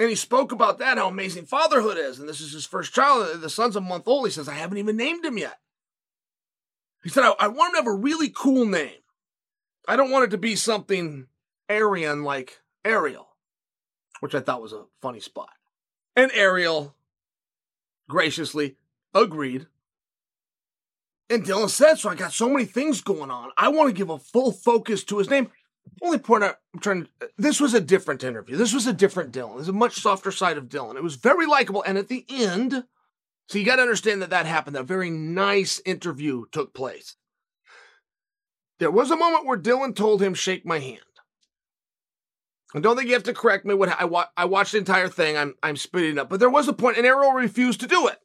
And 0.00 0.08
he 0.08 0.16
spoke 0.16 0.50
about 0.50 0.80
that, 0.80 0.98
how 0.98 1.06
amazing 1.06 1.46
fatherhood 1.46 1.96
is. 1.96 2.18
And 2.18 2.28
this 2.28 2.40
is 2.40 2.52
his 2.52 2.66
first 2.66 2.92
child. 2.92 3.40
The 3.40 3.48
son's 3.48 3.76
a 3.76 3.80
month 3.80 4.08
old. 4.08 4.26
He 4.26 4.32
says, 4.32 4.48
I 4.48 4.54
haven't 4.54 4.78
even 4.78 4.96
named 4.96 5.24
him 5.24 5.38
yet. 5.38 5.58
He 7.04 7.08
said, 7.08 7.22
I, 7.22 7.34
I 7.38 7.46
want 7.46 7.68
him 7.68 7.84
to 7.84 7.88
have 7.88 7.94
a 7.94 8.00
really 8.00 8.30
cool 8.30 8.66
name. 8.66 9.02
I 9.86 9.94
don't 9.94 10.10
want 10.10 10.24
it 10.24 10.30
to 10.30 10.38
be 10.38 10.56
something 10.56 11.28
Aryan 11.68 12.24
like 12.24 12.62
Ariel, 12.84 13.28
which 14.18 14.34
I 14.34 14.40
thought 14.40 14.62
was 14.62 14.72
a 14.72 14.86
funny 15.00 15.20
spot. 15.20 15.50
And 16.16 16.30
Ariel 16.32 16.94
graciously 18.08 18.76
agreed. 19.14 19.66
And 21.30 21.44
Dillon 21.44 21.68
said, 21.68 21.96
So 21.96 22.10
I 22.10 22.14
got 22.14 22.32
so 22.32 22.48
many 22.48 22.64
things 22.64 23.00
going 23.00 23.30
on. 23.30 23.50
I 23.56 23.68
want 23.68 23.88
to 23.88 23.96
give 23.96 24.10
a 24.10 24.18
full 24.18 24.52
focus 24.52 25.04
to 25.04 25.18
his 25.18 25.30
name. 25.30 25.50
Only 26.02 26.18
point 26.18 26.44
I'm 26.44 26.54
trying 26.80 27.04
to, 27.04 27.08
uh, 27.22 27.26
this 27.38 27.60
was 27.60 27.74
a 27.74 27.80
different 27.80 28.24
interview. 28.24 28.56
This 28.56 28.74
was 28.74 28.86
a 28.86 28.92
different 28.92 29.32
Dillon. 29.32 29.56
This 29.56 29.64
is 29.64 29.68
a 29.68 29.72
much 29.72 30.00
softer 30.00 30.30
side 30.30 30.56
of 30.56 30.68
Dillon. 30.68 30.96
It 30.96 31.02
was 31.02 31.16
very 31.16 31.46
likable. 31.46 31.82
And 31.86 31.98
at 31.98 32.08
the 32.08 32.24
end, 32.28 32.84
so 33.48 33.58
you 33.58 33.64
got 33.64 33.76
to 33.76 33.82
understand 33.82 34.22
that 34.22 34.30
that 34.30 34.46
happened. 34.46 34.76
That 34.76 34.80
a 34.80 34.84
very 34.84 35.10
nice 35.10 35.80
interview 35.84 36.44
took 36.52 36.74
place. 36.74 37.16
There 38.78 38.90
was 38.90 39.10
a 39.10 39.16
moment 39.16 39.46
where 39.46 39.56
Dillon 39.56 39.94
told 39.94 40.20
him, 40.20 40.34
Shake 40.34 40.66
my 40.66 40.78
hand. 40.78 41.00
I 42.74 42.80
don't 42.80 42.96
think 42.96 43.08
you 43.08 43.14
have 43.14 43.22
to 43.24 43.34
correct 43.34 43.64
me. 43.64 43.74
What 43.74 44.00
I, 44.00 44.04
wa- 44.04 44.26
I 44.36 44.46
watched 44.46 44.72
the 44.72 44.78
entire 44.78 45.08
thing. 45.08 45.36
I'm 45.36 45.54
I'm 45.62 45.76
speeding 45.76 46.18
up, 46.18 46.28
but 46.28 46.40
there 46.40 46.50
was 46.50 46.66
a 46.66 46.72
point, 46.72 46.96
and 46.96 47.06
Ariel 47.06 47.32
refused 47.32 47.80
to 47.80 47.86
do 47.86 48.08
it. 48.08 48.18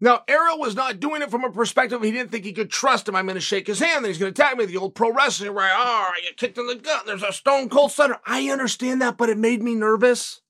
Now, 0.00 0.22
Ariel 0.28 0.60
was 0.60 0.76
not 0.76 1.00
doing 1.00 1.22
it 1.22 1.30
from 1.30 1.44
a 1.44 1.50
perspective 1.50 2.02
he 2.02 2.12
didn't 2.12 2.30
think 2.30 2.44
he 2.44 2.52
could 2.52 2.70
trust 2.70 3.08
him. 3.08 3.16
I'm 3.16 3.26
going 3.26 3.34
to 3.34 3.40
shake 3.40 3.66
his 3.66 3.80
hand, 3.80 4.04
then 4.04 4.10
he's 4.10 4.18
going 4.18 4.32
to 4.32 4.42
attack 4.42 4.56
me. 4.56 4.64
The 4.64 4.76
old 4.76 4.94
pro 4.94 5.12
wrestling 5.12 5.54
where, 5.54 5.68
oh, 5.68 5.76
ah, 5.76 6.12
I 6.16 6.20
get 6.22 6.36
kicked 6.36 6.56
in 6.56 6.68
the 6.68 6.76
gut. 6.76 7.04
There's 7.04 7.24
a 7.24 7.32
stone 7.32 7.68
cold 7.68 7.90
stunner. 7.90 8.20
I 8.24 8.48
understand 8.48 9.02
that, 9.02 9.18
but 9.18 9.28
it 9.28 9.38
made 9.38 9.60
me 9.60 9.74
nervous. 9.74 10.40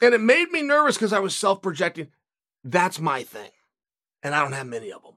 And 0.00 0.14
it 0.14 0.20
made 0.20 0.50
me 0.50 0.62
nervous 0.62 0.96
because 0.96 1.12
I 1.12 1.18
was 1.18 1.34
self 1.36 1.60
projecting. 1.62 2.08
That's 2.62 3.00
my 3.00 3.22
thing. 3.24 3.50
And 4.22 4.34
I 4.34 4.40
don't 4.42 4.52
have 4.52 4.66
many 4.66 4.92
of 4.92 5.02
them. 5.02 5.14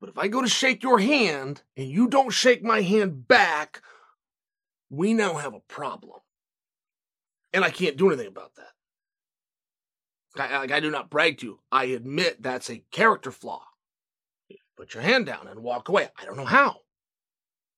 But 0.00 0.08
if 0.08 0.18
I 0.18 0.28
go 0.28 0.40
to 0.40 0.48
shake 0.48 0.82
your 0.82 0.98
hand 0.98 1.62
and 1.76 1.88
you 1.88 2.08
don't 2.08 2.30
shake 2.30 2.62
my 2.62 2.80
hand 2.80 3.28
back, 3.28 3.82
we 4.88 5.12
now 5.12 5.34
have 5.34 5.54
a 5.54 5.60
problem. 5.60 6.20
And 7.52 7.64
I 7.64 7.70
can't 7.70 7.96
do 7.96 8.08
anything 8.08 8.28
about 8.28 8.52
that. 8.56 8.70
I, 10.36 10.72
I, 10.72 10.76
I 10.76 10.80
do 10.80 10.90
not 10.90 11.10
brag 11.10 11.38
to 11.38 11.46
you. 11.46 11.60
I 11.70 11.84
admit 11.86 12.42
that's 12.42 12.70
a 12.70 12.82
character 12.90 13.30
flaw. 13.30 13.62
Put 14.76 14.94
your 14.94 15.02
hand 15.02 15.26
down 15.26 15.46
and 15.46 15.60
walk 15.60 15.90
away. 15.90 16.08
I 16.18 16.24
don't 16.24 16.38
know 16.38 16.46
how. 16.46 16.78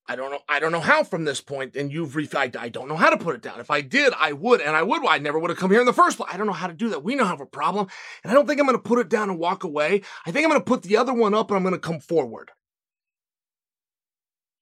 I 0.09 0.17
don't 0.17 0.33
know. 0.33 0.41
I 0.49 0.59
don't 0.59 0.73
know 0.73 0.81
how 0.81 1.05
from 1.05 1.25
this 1.25 1.41
point. 1.41 1.77
And 1.77 1.93
you've 1.93 2.17
re- 2.17 2.29
I, 2.35 2.51
I 2.59 2.69
don't 2.69 2.89
know 2.89 2.97
how 2.97 3.11
to 3.11 3.17
put 3.17 3.35
it 3.35 3.43
down. 3.43 3.61
If 3.61 3.71
I 3.71 3.81
did, 3.81 4.13
I 4.19 4.33
would, 4.33 4.61
and 4.61 4.75
I 4.75 4.83
would. 4.83 5.07
I 5.07 5.19
never 5.19 5.39
would 5.39 5.51
have 5.51 5.59
come 5.59 5.71
here 5.71 5.81
in 5.81 5.87
the 5.87 5.93
first 5.93 6.17
place. 6.17 6.31
I 6.33 6.37
don't 6.37 6.47
know 6.47 6.53
how 6.53 6.67
to 6.67 6.75
do 6.75 6.89
that. 6.91 7.05
We 7.05 7.15
now 7.15 7.27
have 7.27 7.41
a 7.41 7.47
problem, 7.47 7.87
and 8.23 8.31
I 8.31 8.35
don't 8.35 8.47
think 8.47 8.61
I'm 8.61 8.67
going 8.67 8.79
to 8.79 8.83
put 8.83 8.99
it 8.99 9.09
down 9.09 9.31
and 9.31 9.39
walk 9.39 9.65
away. 9.65 10.03
I 10.27 10.33
think 10.33 10.45
I'm 10.45 10.51
going 10.51 10.61
to 10.61 10.65
put 10.65 10.83
the 10.83 10.97
other 10.97 11.15
one 11.15 11.35
up, 11.35 11.51
and 11.51 11.57
I'm 11.57 11.63
going 11.63 11.75
to 11.75 11.79
come 11.79 12.01
forward. 12.01 12.51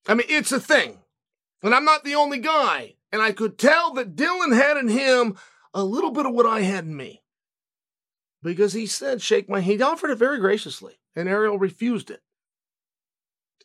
I 0.06 0.14
mean, 0.14 0.26
it's 0.28 0.52
a 0.52 0.60
thing, 0.60 0.98
and 1.62 1.74
I'm 1.74 1.84
not 1.84 2.04
the 2.04 2.14
only 2.14 2.38
guy. 2.38 2.96
And 3.12 3.20
I 3.20 3.32
could 3.32 3.58
tell 3.58 3.92
that 3.94 4.14
Dillon 4.14 4.52
had 4.52 4.76
in 4.76 4.88
him 4.88 5.36
a 5.74 5.82
little 5.82 6.12
bit 6.12 6.26
of 6.26 6.32
what 6.32 6.46
I 6.46 6.60
had 6.60 6.84
in 6.84 6.96
me 6.96 7.22
because 8.42 8.72
he 8.72 8.86
said, 8.86 9.20
shake 9.20 9.48
my. 9.48 9.60
He 9.60 9.80
offered 9.82 10.10
it 10.10 10.18
very 10.18 10.38
graciously, 10.38 11.00
and 11.16 11.28
Ariel 11.28 11.58
refused 11.58 12.10
it. 12.10 12.22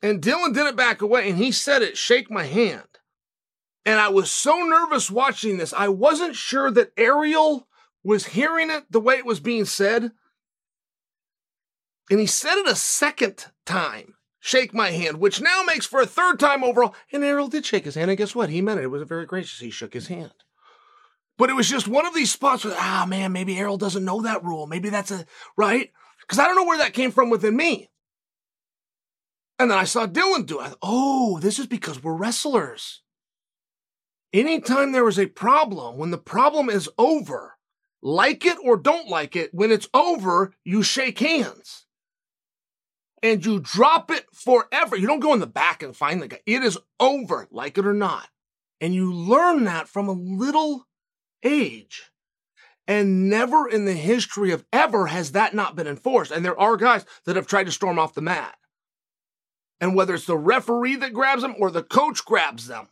And 0.02 0.22
Dillon 0.22 0.54
didn't 0.54 0.76
back 0.76 1.02
away, 1.02 1.30
and 1.30 1.38
he 1.38 1.52
said 1.52 1.82
it, 1.82 1.98
shake 1.98 2.30
my 2.30 2.44
hand. 2.44 2.84
And 3.86 4.00
I 4.00 4.10
was 4.10 4.32
so 4.32 4.58
nervous 4.58 5.12
watching 5.12 5.58
this, 5.58 5.74
I 5.74 5.90
wasn't 5.90 6.36
sure 6.36 6.72
that 6.72 6.92
Ariel 6.98 7.68
was 8.04 8.28
hearing 8.28 8.70
it 8.70 8.86
the 8.92 9.00
way 9.00 9.16
it 9.16 9.26
was 9.26 9.40
being 9.40 9.66
said. 9.66 10.12
And 12.10 12.20
he 12.20 12.26
said 12.28 12.58
it 12.58 12.68
a 12.68 12.76
second 12.76 13.48
time, 13.66 14.16
shake 14.40 14.74
my 14.74 14.92
hand, 14.92 15.20
which 15.20 15.42
now 15.42 15.64
makes 15.64 15.86
for 15.86 16.02
a 16.02 16.06
third 16.06 16.40
time 16.40 16.64
overall. 16.64 16.96
And 17.12 17.24
Ariel 17.24 17.48
did 17.48 17.66
shake 17.66 17.86
his 17.86 17.96
hand, 17.96 18.12
and 18.12 18.18
guess 18.18 18.36
what? 18.36 18.50
He 18.50 18.62
meant 18.62 18.80
it. 18.80 18.84
It 18.84 18.88
was 18.88 19.04
very 19.04 19.26
gracious. 19.26 19.60
He 19.60 19.72
shook 19.72 19.94
his 19.94 20.08
hand. 20.08 20.34
But 21.38 21.50
it 21.50 21.56
was 21.56 21.70
just 21.70 21.88
one 21.88 22.06
of 22.06 22.14
these 22.14 22.32
spots 22.32 22.64
where, 22.64 22.76
ah, 22.78 23.06
man, 23.08 23.34
maybe 23.34 23.58
Ariel 23.58 23.78
doesn't 23.78 24.06
know 24.06 24.22
that 24.22 24.44
rule. 24.44 24.68
Maybe 24.68 24.90
that's 24.90 25.12
a, 25.12 25.26
right? 25.58 25.92
Because 26.22 26.40
I 26.40 26.46
don't 26.46 26.56
know 26.56 26.66
where 26.66 26.78
that 26.78 26.94
came 26.94 27.12
from 27.12 27.30
within 27.30 27.56
me. 27.56 27.90
And 29.58 29.72
then 29.72 29.78
I 29.78 29.86
saw 29.86 30.06
Dillon 30.06 30.44
do 30.44 30.60
it. 30.62 30.74
Oh, 30.82 31.40
this 31.40 31.60
is 31.60 31.68
because 31.68 32.04
we're 32.04 32.16
wrestlers. 32.16 33.02
Anytime 34.34 34.92
there 34.92 35.08
is 35.08 35.18
a 35.18 35.28
problem, 35.28 35.98
when 35.98 36.12
the 36.12 36.18
problem 36.18 36.70
is 36.70 36.90
over, 36.98 37.58
like 38.02 38.46
it 38.46 38.58
or 38.64 38.76
don't 38.76 39.08
like 39.08 39.36
it, 39.36 39.54
when 39.54 39.72
it's 39.72 39.88
over, 39.94 40.52
you 40.66 40.84
shake 40.84 41.20
hands. 41.20 41.86
And 43.24 43.46
you 43.46 43.60
drop 43.60 44.12
it 44.12 44.26
forever. 44.34 44.98
You 44.98 45.08
don't 45.08 45.22
go 45.22 45.34
in 45.34 45.40
the 45.40 45.48
back 45.48 45.82
and 45.82 45.96
find 45.96 46.22
the 46.22 46.28
guy. 46.28 46.40
It 46.46 46.64
is 46.64 46.78
over, 47.00 47.48
like 47.50 47.78
it 47.78 47.86
or 47.86 47.94
not. 47.94 48.28
And 48.82 48.94
you 48.94 49.12
learn 49.12 49.64
that 49.64 49.88
from 49.88 50.10
a 50.10 50.12
little 50.12 50.86
age. 51.44 52.12
And 52.88 53.30
never 53.30 53.68
in 53.68 53.86
the 53.86 53.94
history 53.94 54.52
of 54.52 54.66
ever 54.72 55.08
has 55.08 55.32
that 55.32 55.56
not 55.56 55.76
been 55.76 55.88
enforced. 55.88 56.32
And 56.32 56.46
there 56.46 56.60
are 56.60 56.78
guys 56.78 57.06
that 57.26 57.36
have 57.36 57.48
tried 57.48 57.66
to 57.66 57.72
storm 57.72 57.98
off 57.98 58.14
the 58.14 58.22
mat. 58.22 58.56
And 59.82 59.96
whether 59.96 60.14
it's 60.14 60.26
the 60.26 60.38
referee 60.38 60.96
that 60.98 61.14
grabs 61.14 61.42
them 61.42 61.56
or 61.60 61.70
the 61.70 61.84
coach 61.84 62.24
grabs 62.26 62.68
them, 62.68 62.88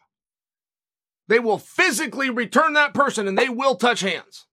they 1.28 1.40
will 1.40 1.58
physically 1.58 2.30
return 2.30 2.74
that 2.74 2.94
person 2.94 3.28
and 3.28 3.38
they 3.38 3.50
will 3.50 3.76
touch 3.76 4.02
hands. 4.02 4.46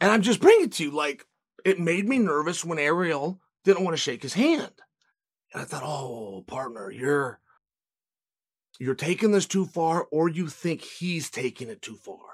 And 0.00 0.10
I'm 0.10 0.22
just 0.22 0.40
bringing 0.40 0.66
it 0.66 0.72
to 0.72 0.84
you 0.84 0.90
like 0.90 1.26
it 1.64 1.78
made 1.80 2.08
me 2.08 2.18
nervous 2.18 2.64
when 2.64 2.78
Ariel 2.78 3.40
didn't 3.64 3.84
want 3.84 3.94
to 3.94 4.02
shake 4.02 4.22
his 4.22 4.34
hand. 4.34 4.72
And 5.52 5.62
I 5.62 5.64
thought, 5.64 5.84
oh, 5.84 6.44
partner, 6.46 6.90
you're 6.90 7.40
you're 8.78 8.94
taking 8.94 9.30
this 9.30 9.46
too 9.46 9.66
far, 9.66 10.06
or 10.10 10.28
you 10.28 10.48
think 10.48 10.80
he's 10.80 11.30
taking 11.30 11.68
it 11.68 11.82
too 11.82 11.94
far. 11.94 12.31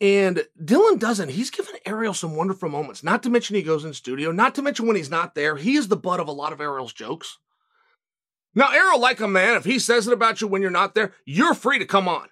And 0.00 0.44
Dillon 0.62 0.98
doesn't. 0.98 1.30
He's 1.30 1.50
given 1.50 1.74
Ariel 1.86 2.12
some 2.12 2.36
wonderful 2.36 2.68
moments. 2.68 3.02
Not 3.02 3.22
to 3.22 3.30
mention 3.30 3.56
he 3.56 3.62
goes 3.62 3.84
in 3.84 3.94
studio. 3.94 4.30
Not 4.30 4.54
to 4.56 4.62
mention 4.62 4.86
when 4.86 4.96
he's 4.96 5.10
not 5.10 5.34
there, 5.34 5.56
he 5.56 5.76
is 5.76 5.88
the 5.88 5.96
butt 5.96 6.20
of 6.20 6.28
a 6.28 6.32
lot 6.32 6.52
of 6.52 6.60
Ariel's 6.60 6.92
jokes. 6.92 7.38
Now, 8.54 8.72
Ariel, 8.72 9.00
like 9.00 9.20
a 9.20 9.28
man, 9.28 9.56
if 9.56 9.64
he 9.64 9.78
says 9.78 10.06
it 10.06 10.12
about 10.12 10.40
you 10.40 10.48
when 10.48 10.62
you're 10.62 10.70
not 10.70 10.94
there, 10.94 11.12
you're 11.24 11.54
free 11.54 11.78
to 11.78 11.86
come 11.86 12.08
on. 12.08 12.28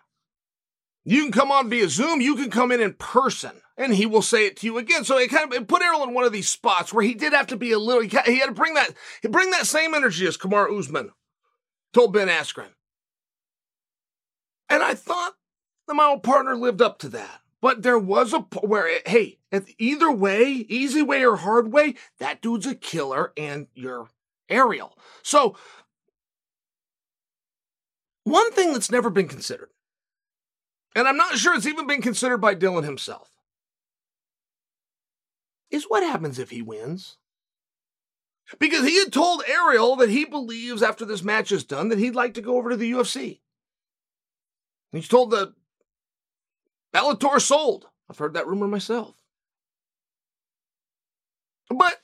You 1.04 1.22
can 1.22 1.32
come 1.32 1.50
on 1.50 1.68
via 1.68 1.88
Zoom. 1.88 2.20
You 2.20 2.34
can 2.34 2.50
come 2.50 2.72
in 2.72 2.80
in 2.80 2.94
person, 2.94 3.52
and 3.76 3.94
he 3.94 4.06
will 4.06 4.22
say 4.22 4.46
it 4.46 4.56
to 4.58 4.66
you 4.66 4.78
again. 4.78 5.04
So 5.04 5.18
it 5.18 5.30
kind 5.30 5.52
of 5.52 5.52
it 5.52 5.68
put 5.68 5.82
Ariel 5.82 6.02
in 6.02 6.14
one 6.14 6.24
of 6.24 6.32
these 6.32 6.48
spots 6.48 6.94
where 6.94 7.04
he 7.04 7.12
did 7.12 7.34
have 7.34 7.46
to 7.48 7.56
be 7.56 7.72
a 7.72 7.78
little. 7.78 8.02
He 8.02 8.38
had 8.38 8.46
to 8.46 8.52
bring 8.52 8.72
that 8.74 8.94
bring 9.30 9.50
that 9.50 9.66
same 9.66 9.94
energy 9.94 10.26
as 10.26 10.38
Kamaru 10.38 10.78
Usman 10.78 11.10
told 11.92 12.14
Ben 12.14 12.28
Askren. 12.28 12.72
And 14.70 14.82
I 14.82 14.94
thought 14.94 15.34
that 15.86 15.94
my 15.94 16.06
old 16.06 16.22
partner 16.22 16.56
lived 16.56 16.80
up 16.80 16.98
to 17.00 17.10
that. 17.10 17.40
But 17.64 17.82
there 17.82 17.98
was 17.98 18.34
a 18.34 18.40
where, 18.60 18.86
it, 18.86 19.08
hey, 19.08 19.38
either 19.78 20.12
way, 20.12 20.50
easy 20.52 21.00
way 21.00 21.24
or 21.24 21.36
hard 21.36 21.72
way, 21.72 21.94
that 22.18 22.42
dude's 22.42 22.66
a 22.66 22.74
killer 22.74 23.32
and 23.38 23.68
you're 23.72 24.10
Ariel. 24.50 24.98
So, 25.22 25.56
one 28.24 28.52
thing 28.52 28.74
that's 28.74 28.90
never 28.90 29.08
been 29.08 29.28
considered, 29.28 29.70
and 30.94 31.08
I'm 31.08 31.16
not 31.16 31.38
sure 31.38 31.54
it's 31.54 31.64
even 31.64 31.86
been 31.86 32.02
considered 32.02 32.36
by 32.36 32.52
Dillon 32.52 32.84
himself, 32.84 33.30
is 35.70 35.84
what 35.84 36.02
happens 36.02 36.38
if 36.38 36.50
he 36.50 36.60
wins? 36.60 37.16
Because 38.58 38.86
he 38.86 38.98
had 38.98 39.10
told 39.10 39.42
Ariel 39.48 39.96
that 39.96 40.10
he 40.10 40.26
believes 40.26 40.82
after 40.82 41.06
this 41.06 41.22
match 41.22 41.50
is 41.50 41.64
done 41.64 41.88
that 41.88 41.98
he'd 41.98 42.14
like 42.14 42.34
to 42.34 42.42
go 42.42 42.58
over 42.58 42.68
to 42.68 42.76
the 42.76 42.92
UFC. 42.92 43.40
He's 44.92 45.08
told 45.08 45.30
the 45.30 45.54
Bellator 46.95 47.40
sold. 47.40 47.88
I've 48.09 48.18
heard 48.18 48.34
that 48.34 48.47
rumor 48.47 48.68
myself. 48.68 49.16
But 51.68 52.01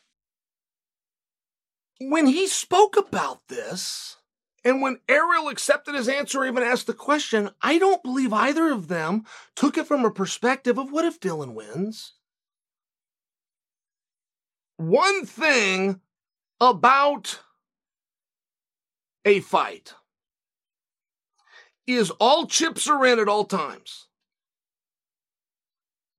when 2.01 2.27
he 2.27 2.47
spoke 2.49 2.97
about 2.97 3.47
this, 3.49 4.17
and 4.65 4.83
when 4.83 4.99
Ariel 5.09 5.49
accepted 5.49 5.95
his 5.95 6.09
answer, 6.09 6.41
or 6.41 6.47
even 6.47 6.63
asked 6.63 6.87
the 6.87 6.95
question, 6.95 7.51
I 7.63 7.79
don't 7.79 8.03
believe 8.03 8.33
either 8.33 8.71
of 8.71 8.89
them 8.89 9.25
took 9.55 9.79
it 9.79 9.87
from 9.87 10.05
a 10.05 10.11
perspective 10.11 10.79
of 10.79 10.91
what 10.91 11.05
if 11.05 11.21
Dillon 11.21 11.55
wins? 11.55 12.15
One 14.77 15.27
thing 15.27 16.01
about 16.59 17.41
a 19.25 19.41
fight 19.41 19.95
is 21.87 22.11
all 22.13 22.47
chips 22.47 22.89
are 22.89 23.05
in 23.05 23.19
at 23.19 23.29
all 23.29 23.45
times. 23.45 24.07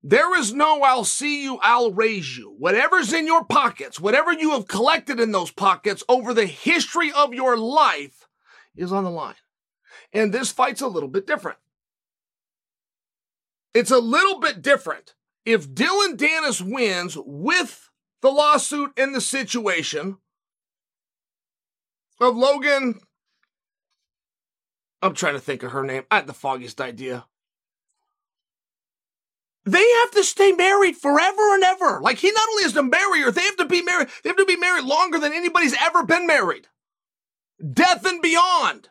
There 0.03 0.37
is 0.37 0.53
no 0.53 0.81
I'll 0.81 1.05
see 1.05 1.43
you, 1.43 1.59
I'll 1.61 1.91
raise 1.91 2.37
you. 2.37 2.55
Whatever's 2.57 3.13
in 3.13 3.27
your 3.27 3.45
pockets, 3.45 3.99
whatever 3.99 4.33
you 4.33 4.51
have 4.51 4.67
collected 4.67 5.19
in 5.19 5.31
those 5.31 5.51
pockets 5.51 6.03
over 6.09 6.33
the 6.33 6.47
history 6.47 7.11
of 7.11 7.33
your 7.33 7.55
life 7.55 8.27
is 8.75 8.91
on 8.91 9.03
the 9.03 9.11
line. 9.11 9.35
And 10.11 10.33
this 10.33 10.51
fight's 10.51 10.81
a 10.81 10.87
little 10.87 11.09
bit 11.09 11.27
different. 11.27 11.59
It's 13.73 13.91
a 13.91 13.99
little 13.99 14.39
bit 14.39 14.61
different. 14.61 15.13
If 15.45 15.73
Dillon 15.73 16.17
Danis 16.17 16.61
wins 16.61 17.17
with 17.17 17.89
the 18.21 18.29
lawsuit 18.29 18.91
and 18.97 19.13
the 19.13 19.21
situation 19.21 20.17
of 22.19 22.35
Logan, 22.35 22.99
I'm 25.01 25.13
trying 25.13 25.33
to 25.33 25.39
think 25.39 25.63
of 25.63 25.71
her 25.71 25.83
name. 25.83 26.03
I 26.11 26.17
had 26.17 26.27
the 26.27 26.33
foggiest 26.33 26.81
idea 26.81 27.25
they 29.65 29.87
have 30.01 30.11
to 30.11 30.23
stay 30.23 30.51
married 30.53 30.97
forever 30.97 31.53
and 31.53 31.63
ever. 31.63 31.99
Like 32.01 32.17
he 32.17 32.31
not 32.31 32.49
only 32.49 32.63
has 32.63 32.73
to 32.73 32.83
marry 32.83 33.21
her, 33.21 33.31
they 33.31 33.43
have 33.43 33.57
to 33.57 33.65
be 33.65 33.81
married. 33.81 34.07
They 34.23 34.29
have 34.29 34.37
to 34.37 34.45
be 34.45 34.57
married 34.57 34.85
longer 34.85 35.19
than 35.19 35.33
anybody's 35.33 35.75
ever 35.79 36.03
been 36.03 36.25
married. 36.25 36.67
Death 37.73 38.05
and 38.05 38.21
beyond. 38.21 38.89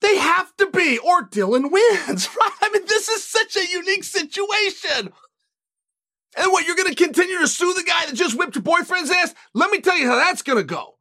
They 0.00 0.16
have 0.16 0.54
to 0.56 0.66
be, 0.66 0.98
or 0.98 1.22
Dillon 1.22 1.70
wins, 1.70 2.28
right? 2.36 2.52
I 2.60 2.70
mean, 2.72 2.84
this 2.86 3.08
is 3.08 3.24
such 3.24 3.56
a 3.56 3.70
unique 3.70 4.04
situation. 4.04 5.12
And 6.36 6.50
what, 6.50 6.66
you're 6.66 6.76
going 6.76 6.92
to 6.92 6.94
continue 6.94 7.38
to 7.38 7.46
sue 7.46 7.72
the 7.74 7.84
guy 7.84 8.06
that 8.06 8.14
just 8.14 8.38
whipped 8.38 8.54
your 8.54 8.62
boyfriend's 8.62 9.10
ass? 9.10 9.34
Let 9.54 9.70
me 9.70 9.80
tell 9.80 9.96
you 9.96 10.08
how 10.08 10.16
that's 10.16 10.42
going 10.42 10.58
to 10.58 10.64
go. 10.64 10.96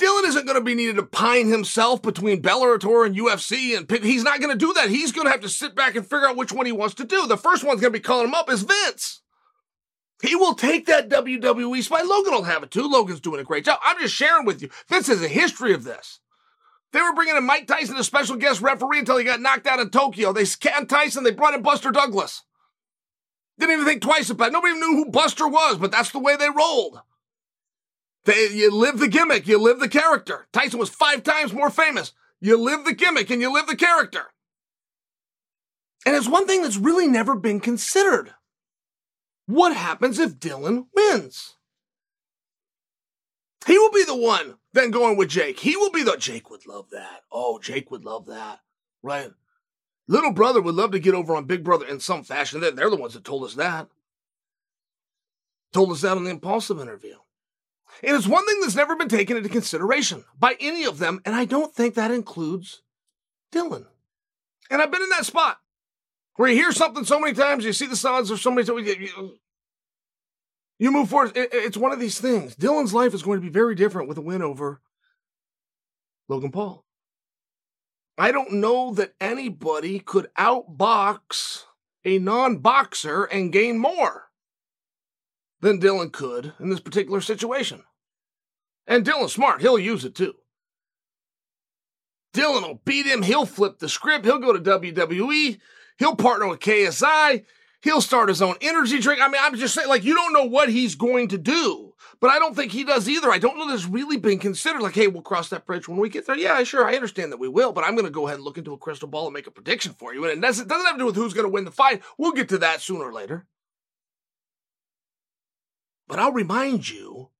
Dillon 0.00 0.24
isn't 0.26 0.46
going 0.46 0.58
to 0.58 0.64
be 0.64 0.74
needed 0.74 0.96
to 0.96 1.04
pine 1.04 1.48
himself 1.48 2.02
between 2.02 2.42
Bellator 2.42 3.06
and 3.06 3.14
UFC, 3.14 3.76
and 3.76 3.88
pick. 3.88 4.02
he's 4.02 4.24
not 4.24 4.40
going 4.40 4.50
to 4.50 4.58
do 4.58 4.72
that. 4.72 4.88
He's 4.88 5.12
going 5.12 5.26
to 5.26 5.30
have 5.30 5.42
to 5.42 5.48
sit 5.48 5.76
back 5.76 5.94
and 5.94 6.04
figure 6.04 6.26
out 6.26 6.36
which 6.36 6.52
one 6.52 6.66
he 6.66 6.72
wants 6.72 6.94
to 6.96 7.04
do. 7.04 7.26
The 7.26 7.36
first 7.36 7.62
one's 7.62 7.80
going 7.80 7.92
to 7.92 7.98
be 7.98 8.02
calling 8.02 8.26
him 8.26 8.34
up 8.34 8.50
is 8.50 8.62
Vince. 8.62 9.20
He 10.22 10.34
will 10.34 10.54
take 10.54 10.86
that 10.86 11.08
WWE 11.08 11.82
spot. 11.82 12.06
Logan 12.06 12.32
will 12.32 12.42
have 12.42 12.62
it 12.62 12.70
too. 12.70 12.88
Logan's 12.88 13.20
doing 13.20 13.40
a 13.40 13.44
great 13.44 13.64
job. 13.64 13.78
I'm 13.82 13.98
just 14.00 14.14
sharing 14.14 14.44
with 14.44 14.60
you. 14.60 14.68
Vince 14.88 15.06
has 15.06 15.22
a 15.22 15.28
history 15.28 15.72
of 15.72 15.84
this. 15.84 16.20
They 16.92 17.00
were 17.00 17.14
bringing 17.14 17.36
in 17.36 17.46
Mike 17.46 17.66
Tyson 17.66 17.96
as 17.96 18.06
special 18.06 18.36
guest 18.36 18.60
referee 18.60 18.98
until 18.98 19.16
he 19.16 19.24
got 19.24 19.40
knocked 19.40 19.66
out 19.66 19.80
in 19.80 19.90
Tokyo. 19.90 20.32
They 20.32 20.44
scanned 20.44 20.88
Tyson. 20.88 21.24
They 21.24 21.30
brought 21.30 21.54
in 21.54 21.62
Buster 21.62 21.90
Douglas. 21.90 22.42
Didn't 23.58 23.74
even 23.74 23.84
think 23.84 24.02
twice 24.02 24.30
about 24.30 24.48
it. 24.48 24.52
Nobody 24.52 24.74
even 24.74 24.80
knew 24.80 25.04
who 25.04 25.10
Buster 25.10 25.46
was, 25.46 25.78
but 25.78 25.92
that's 25.92 26.10
the 26.10 26.18
way 26.18 26.36
they 26.36 26.48
rolled. 26.50 27.00
They, 28.24 28.48
you 28.48 28.70
live 28.70 28.98
the 28.98 29.08
gimmick, 29.08 29.46
you 29.46 29.58
live 29.58 29.80
the 29.80 29.88
character. 29.88 30.46
Tyson 30.52 30.78
was 30.78 30.90
five 30.90 31.22
times 31.22 31.52
more 31.52 31.70
famous. 31.70 32.12
You 32.40 32.56
live 32.56 32.84
the 32.84 32.94
gimmick 32.94 33.30
and 33.30 33.40
you 33.40 33.52
live 33.52 33.66
the 33.66 33.76
character. 33.76 34.26
And 36.06 36.16
it's 36.16 36.28
one 36.28 36.46
thing 36.46 36.62
that's 36.62 36.76
really 36.76 37.06
never 37.06 37.34
been 37.34 37.60
considered. 37.60 38.34
What 39.46 39.76
happens 39.76 40.18
if 40.18 40.38
Dillon 40.38 40.86
wins? 40.94 41.56
He 43.66 43.78
will 43.78 43.90
be 43.90 44.04
the 44.04 44.16
one 44.16 44.56
then 44.72 44.90
going 44.90 45.16
with 45.16 45.28
Jake. 45.28 45.60
He 45.60 45.76
will 45.76 45.90
be 45.90 46.02
the 46.02 46.16
Jake 46.16 46.50
would 46.50 46.66
love 46.66 46.86
that. 46.92 47.22
Oh, 47.30 47.58
Jake 47.58 47.90
would 47.90 48.04
love 48.04 48.26
that. 48.26 48.60
Right? 49.02 49.30
Little 50.08 50.32
brother 50.32 50.60
would 50.60 50.74
love 50.74 50.92
to 50.92 50.98
get 50.98 51.14
over 51.14 51.34
on 51.36 51.44
Big 51.44 51.62
Brother 51.62 51.86
in 51.86 52.00
some 52.00 52.24
fashion. 52.24 52.60
They're, 52.60 52.70
they're 52.70 52.90
the 52.90 52.96
ones 52.96 53.14
that 53.14 53.24
told 53.24 53.44
us 53.44 53.54
that. 53.54 53.88
Told 55.72 55.92
us 55.92 56.00
that 56.00 56.16
on 56.16 56.24
the 56.24 56.30
Impaulsive 56.30 56.80
interview. 56.80 57.16
And 58.02 58.16
it's 58.16 58.26
one 58.26 58.46
thing 58.46 58.60
that's 58.60 58.76
never 58.76 58.96
been 58.96 59.08
taken 59.08 59.36
into 59.36 59.48
consideration 59.48 60.24
by 60.38 60.56
any 60.60 60.84
of 60.84 60.98
them, 60.98 61.20
and 61.24 61.34
I 61.34 61.44
don't 61.44 61.74
think 61.74 61.94
that 61.94 62.10
includes 62.10 62.82
Dillon. 63.52 63.86
And 64.70 64.80
I've 64.80 64.90
been 64.90 65.02
in 65.02 65.10
that 65.10 65.26
spot 65.26 65.58
where 66.36 66.48
you 66.48 66.56
hear 66.56 66.72
something 66.72 67.04
so 67.04 67.20
many 67.20 67.34
times, 67.34 67.64
you 67.64 67.72
see 67.72 67.86
the 67.86 67.96
signs 67.96 68.30
or 68.30 68.36
so 68.36 68.50
many 68.50 68.66
times, 68.66 68.86
you, 68.86 69.36
you 70.78 70.90
move 70.90 71.10
forward. 71.10 71.32
it's 71.34 71.76
one 71.76 71.92
of 71.92 72.00
these 72.00 72.20
things. 72.20 72.54
Dillon's 72.54 72.94
life 72.94 73.12
is 73.12 73.22
going 73.22 73.38
to 73.40 73.44
be 73.44 73.52
very 73.52 73.74
different 73.74 74.08
with 74.08 74.18
a 74.18 74.22
win 74.22 74.42
over 74.42 74.80
Logan 76.28 76.52
Paul. 76.52 76.84
I 78.16 78.32
don't 78.32 78.52
know 78.54 78.94
that 78.94 79.14
anybody 79.20 79.98
could 79.98 80.28
outbox 80.38 81.64
a 82.04 82.18
non 82.18 82.58
boxer 82.58 83.24
and 83.24 83.52
gain 83.52 83.78
more 83.78 84.29
than 85.60 85.78
Dillon 85.78 86.10
could 86.10 86.54
in 86.58 86.70
this 86.70 86.80
particular 86.80 87.20
situation. 87.20 87.82
And 88.86 89.04
Dillon's 89.04 89.32
smart, 89.32 89.60
he'll 89.60 89.78
use 89.78 90.04
it 90.04 90.14
too. 90.14 90.34
Dillon 92.32 92.62
will 92.62 92.80
beat 92.84 93.06
him, 93.06 93.22
he'll 93.22 93.46
flip 93.46 93.78
the 93.78 93.88
script, 93.88 94.24
he'll 94.24 94.38
go 94.38 94.52
to 94.52 94.60
WWE, 94.60 95.58
he'll 95.98 96.16
partner 96.16 96.48
with 96.48 96.60
KSI, 96.60 97.44
he'll 97.82 98.00
start 98.00 98.28
his 98.28 98.42
own 98.42 98.56
energy 98.60 99.00
drink. 99.00 99.20
I 99.20 99.28
mean, 99.28 99.40
I'm 99.42 99.56
just 99.56 99.74
saying, 99.74 99.88
like, 99.88 100.04
you 100.04 100.14
don't 100.14 100.32
know 100.32 100.44
what 100.44 100.68
he's 100.68 100.94
going 100.94 101.28
to 101.28 101.38
do. 101.38 101.90
But 102.20 102.30
I 102.30 102.38
don't 102.38 102.54
think 102.54 102.70
he 102.70 102.84
does 102.84 103.08
either. 103.08 103.30
I 103.30 103.38
don't 103.38 103.58
know 103.58 103.68
that's 103.68 103.86
really 103.86 104.18
been 104.18 104.38
considered. 104.38 104.82
Like, 104.82 104.94
hey, 104.94 105.06
we'll 105.06 105.22
cross 105.22 105.48
that 105.48 105.64
bridge 105.64 105.88
when 105.88 105.98
we 105.98 106.10
get 106.10 106.26
there. 106.26 106.36
Yeah, 106.36 106.62
sure, 106.64 106.86
I 106.86 106.94
understand 106.94 107.32
that 107.32 107.38
we 107.38 107.48
will, 107.48 107.72
but 107.72 107.82
I'm 107.82 107.94
going 107.94 108.04
to 108.04 108.10
go 108.10 108.26
ahead 108.26 108.36
and 108.36 108.44
look 108.44 108.58
into 108.58 108.74
a 108.74 108.78
crystal 108.78 109.08
ball 109.08 109.26
and 109.26 109.32
make 109.32 109.46
a 109.46 109.50
prediction 109.50 109.94
for 109.94 110.12
you. 110.12 110.24
And 110.24 110.32
it 110.32 110.40
doesn't, 110.40 110.68
doesn't 110.68 110.86
have 110.86 110.96
to 110.96 111.00
do 111.00 111.06
with 111.06 111.16
who's 111.16 111.32
going 111.32 111.46
to 111.46 111.52
win 111.52 111.64
the 111.64 111.70
fight. 111.70 112.02
We'll 112.18 112.32
get 112.32 112.50
to 112.50 112.58
that 112.58 112.82
sooner 112.82 113.04
or 113.04 113.12
later. 113.12 113.46
But 116.10 116.18
I'll 116.18 116.32
remind 116.32 116.90
you, 116.90 117.30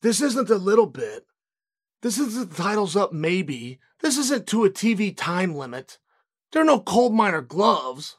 this 0.00 0.22
isn't 0.22 0.48
a 0.48 0.56
little 0.56 0.86
bit. 0.86 1.26
This 2.00 2.16
isn't 2.16 2.56
titles 2.56 2.96
up, 2.96 3.12
maybe. 3.12 3.78
This 4.00 4.16
isn't 4.16 4.46
to 4.46 4.64
a 4.64 4.70
TV 4.70 5.14
time 5.14 5.54
limit. 5.54 5.98
There 6.50 6.62
are 6.62 6.64
no 6.64 6.80
cold 6.80 7.12
miner 7.12 7.42
gloves. 7.42 8.16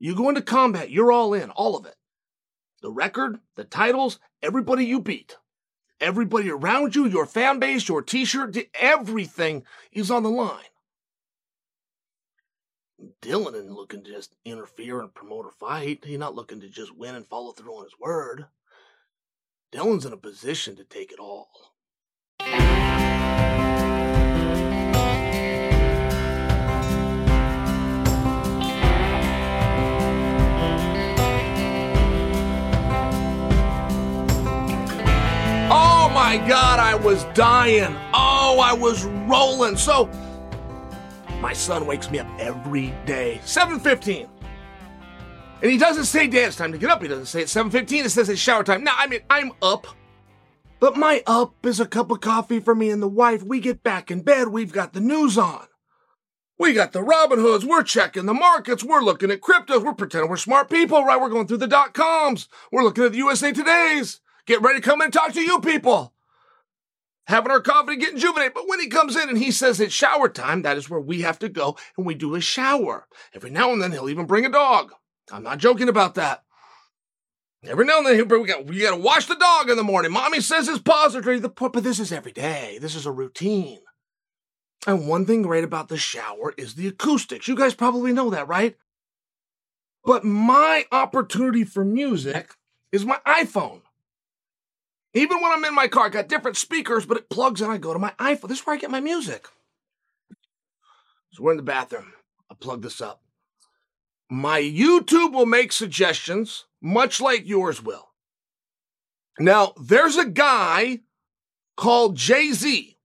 You 0.00 0.16
go 0.16 0.28
into 0.28 0.42
combat, 0.42 0.90
you're 0.90 1.12
all 1.12 1.32
in, 1.32 1.50
all 1.50 1.76
of 1.76 1.86
it 1.86 1.94
the 2.82 2.90
record, 2.90 3.38
the 3.54 3.64
titles, 3.64 4.18
everybody 4.42 4.84
you 4.84 5.00
beat, 5.00 5.36
everybody 6.00 6.50
around 6.50 6.96
you, 6.96 7.06
your 7.06 7.24
fan 7.24 7.60
base, 7.60 7.88
your 7.88 8.02
t 8.02 8.24
shirt, 8.24 8.56
everything 8.80 9.64
is 9.92 10.10
on 10.10 10.24
the 10.24 10.30
line. 10.30 10.74
Dillon 13.20 13.54
isn't 13.54 13.74
looking 13.74 14.02
to 14.04 14.10
just 14.10 14.34
interfere 14.44 15.00
and 15.00 15.12
promote 15.12 15.46
a 15.46 15.50
fight. 15.50 16.04
He's 16.04 16.18
not 16.18 16.34
looking 16.34 16.60
to 16.60 16.68
just 16.68 16.96
win 16.96 17.14
and 17.14 17.26
follow 17.26 17.52
through 17.52 17.74
on 17.76 17.84
his 17.84 17.98
word. 18.00 18.46
Dillon's 19.70 20.06
in 20.06 20.14
a 20.14 20.16
position 20.16 20.76
to 20.76 20.84
take 20.84 21.12
it 21.12 21.18
all. 21.18 21.50
Oh 35.68 36.08
my 36.14 36.42
God, 36.48 36.78
I 36.78 36.94
was 36.94 37.24
dying. 37.34 37.94
Oh, 38.14 38.58
I 38.58 38.72
was 38.72 39.04
rolling. 39.04 39.76
So 39.76 40.08
my 41.46 41.52
son 41.52 41.86
wakes 41.86 42.10
me 42.10 42.18
up 42.18 42.26
every 42.40 42.92
day, 43.06 43.40
7.15. 43.44 44.28
And 45.62 45.70
he 45.70 45.78
doesn't 45.78 46.06
say 46.06 46.26
dance 46.26 46.56
time 46.56 46.72
to 46.72 46.76
get 46.76 46.90
up. 46.90 47.00
He 47.00 47.06
doesn't 47.06 47.26
say 47.26 47.42
it's 47.42 47.54
7.15. 47.54 48.04
It 48.04 48.10
says 48.10 48.28
it's 48.28 48.40
shower 48.40 48.64
time. 48.64 48.82
Now, 48.82 48.96
I 48.98 49.06
mean, 49.06 49.20
I'm 49.30 49.52
up. 49.62 49.86
But 50.80 50.96
my 50.96 51.22
up 51.24 51.64
is 51.64 51.78
a 51.78 51.86
cup 51.86 52.10
of 52.10 52.20
coffee 52.20 52.58
for 52.58 52.74
me 52.74 52.90
and 52.90 53.00
the 53.00 53.06
wife. 53.06 53.44
We 53.44 53.60
get 53.60 53.84
back 53.84 54.10
in 54.10 54.22
bed. 54.22 54.48
We've 54.48 54.72
got 54.72 54.92
the 54.92 54.98
news 54.98 55.38
on. 55.38 55.68
We 56.58 56.72
got 56.72 56.90
the 56.90 56.98
Robinhoods. 56.98 57.62
We're 57.62 57.84
checking 57.84 58.26
the 58.26 58.34
markets. 58.34 58.82
We're 58.82 59.04
looking 59.04 59.30
at 59.30 59.40
cryptos. 59.40 59.84
We're 59.84 59.94
pretending 59.94 60.28
we're 60.28 60.38
smart 60.38 60.68
people, 60.68 61.04
right? 61.04 61.20
We're 61.20 61.28
going 61.28 61.46
through 61.46 61.58
the 61.58 61.68
dot 61.68 61.94
coms. 61.94 62.48
We're 62.72 62.82
looking 62.82 63.04
at 63.04 63.12
the 63.12 63.18
USA 63.18 63.52
Today's. 63.52 64.20
Get 64.46 64.62
ready 64.62 64.80
to 64.80 64.84
come 64.84 65.00
and 65.00 65.12
talk 65.12 65.32
to 65.34 65.40
you 65.40 65.60
people 65.60 66.12
having 67.26 67.50
our 67.50 67.60
coffee, 67.60 67.96
getting 67.96 68.18
juvenate. 68.18 68.54
But 68.54 68.68
when 68.68 68.80
he 68.80 68.88
comes 68.88 69.16
in 69.16 69.28
and 69.28 69.38
he 69.38 69.50
says 69.50 69.80
it's 69.80 69.92
shower 69.92 70.28
time, 70.28 70.62
that 70.62 70.76
is 70.76 70.88
where 70.88 71.00
we 71.00 71.22
have 71.22 71.38
to 71.40 71.48
go 71.48 71.76
and 71.96 72.06
we 72.06 72.14
do 72.14 72.34
a 72.34 72.40
shower. 72.40 73.06
Every 73.34 73.50
now 73.50 73.72
and 73.72 73.82
then 73.82 73.92
he'll 73.92 74.08
even 74.08 74.26
bring 74.26 74.46
a 74.46 74.50
dog. 74.50 74.92
I'm 75.30 75.42
not 75.42 75.58
joking 75.58 75.88
about 75.88 76.14
that. 76.14 76.42
Every 77.64 77.84
now 77.84 77.98
and 77.98 78.06
then 78.06 78.14
he'll 78.14 78.26
bring, 78.26 78.42
we 78.42 78.48
got, 78.48 78.66
we 78.66 78.80
got 78.80 78.92
to 78.92 79.02
wash 79.02 79.26
the 79.26 79.34
dog 79.34 79.68
in 79.68 79.76
the 79.76 79.82
morning. 79.82 80.12
Mommy 80.12 80.40
says 80.40 80.68
his 80.68 80.78
paws 80.78 81.16
are 81.16 81.20
dirty, 81.20 81.40
but 81.40 81.72
this 81.82 81.98
is 81.98 82.12
every 82.12 82.32
day. 82.32 82.78
This 82.80 82.94
is 82.94 83.06
a 83.06 83.12
routine. 83.12 83.80
And 84.86 85.08
one 85.08 85.26
thing 85.26 85.42
great 85.42 85.64
about 85.64 85.88
the 85.88 85.96
shower 85.96 86.54
is 86.56 86.74
the 86.74 86.86
acoustics. 86.86 87.48
You 87.48 87.56
guys 87.56 87.74
probably 87.74 88.12
know 88.12 88.30
that, 88.30 88.46
right? 88.46 88.76
But 90.04 90.22
my 90.22 90.84
opportunity 90.92 91.64
for 91.64 91.84
music 91.84 92.54
is 92.92 93.04
my 93.04 93.18
iPhone. 93.26 93.80
Even 95.16 95.40
when 95.40 95.50
I'm 95.50 95.64
in 95.64 95.74
my 95.74 95.88
car, 95.88 96.06
I 96.06 96.08
got 96.10 96.28
different 96.28 96.58
speakers, 96.58 97.06
but 97.06 97.16
it 97.16 97.30
plugs 97.30 97.62
in. 97.62 97.70
I 97.70 97.78
go 97.78 97.94
to 97.94 97.98
my 97.98 98.12
iPhone. 98.18 98.48
This 98.48 98.60
is 98.60 98.66
where 98.66 98.76
I 98.76 98.78
get 98.78 98.90
my 98.90 99.00
music. 99.00 99.48
So 101.32 101.42
we're 101.42 101.52
in 101.52 101.56
the 101.56 101.62
bathroom. 101.62 102.12
I 102.50 102.54
plug 102.54 102.82
this 102.82 103.00
up. 103.00 103.22
My 104.28 104.60
YouTube 104.60 105.32
will 105.32 105.46
make 105.46 105.72
suggestions, 105.72 106.66
much 106.82 107.18
like 107.18 107.48
yours 107.48 107.82
will. 107.82 108.10
Now, 109.38 109.72
there's 109.82 110.18
a 110.18 110.28
guy 110.28 111.00
called 111.78 112.16
Jay 112.16 112.52
Z. 112.52 112.98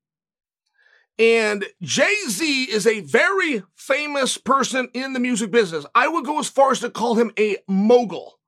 And 1.18 1.66
Jay 1.82 2.16
Z 2.28 2.64
is 2.64 2.86
a 2.86 3.00
very 3.02 3.64
famous 3.76 4.38
person 4.38 4.90
in 4.94 5.14
the 5.14 5.20
music 5.20 5.50
business. 5.50 5.86
I 5.96 6.10
would 6.10 6.26
go 6.26 6.40
as 6.40 6.50
far 6.50 6.72
as 6.72 6.82
to 6.82 6.90
call 6.90 7.16
him 7.16 7.32
a 7.40 7.58
mogul. 7.70 8.41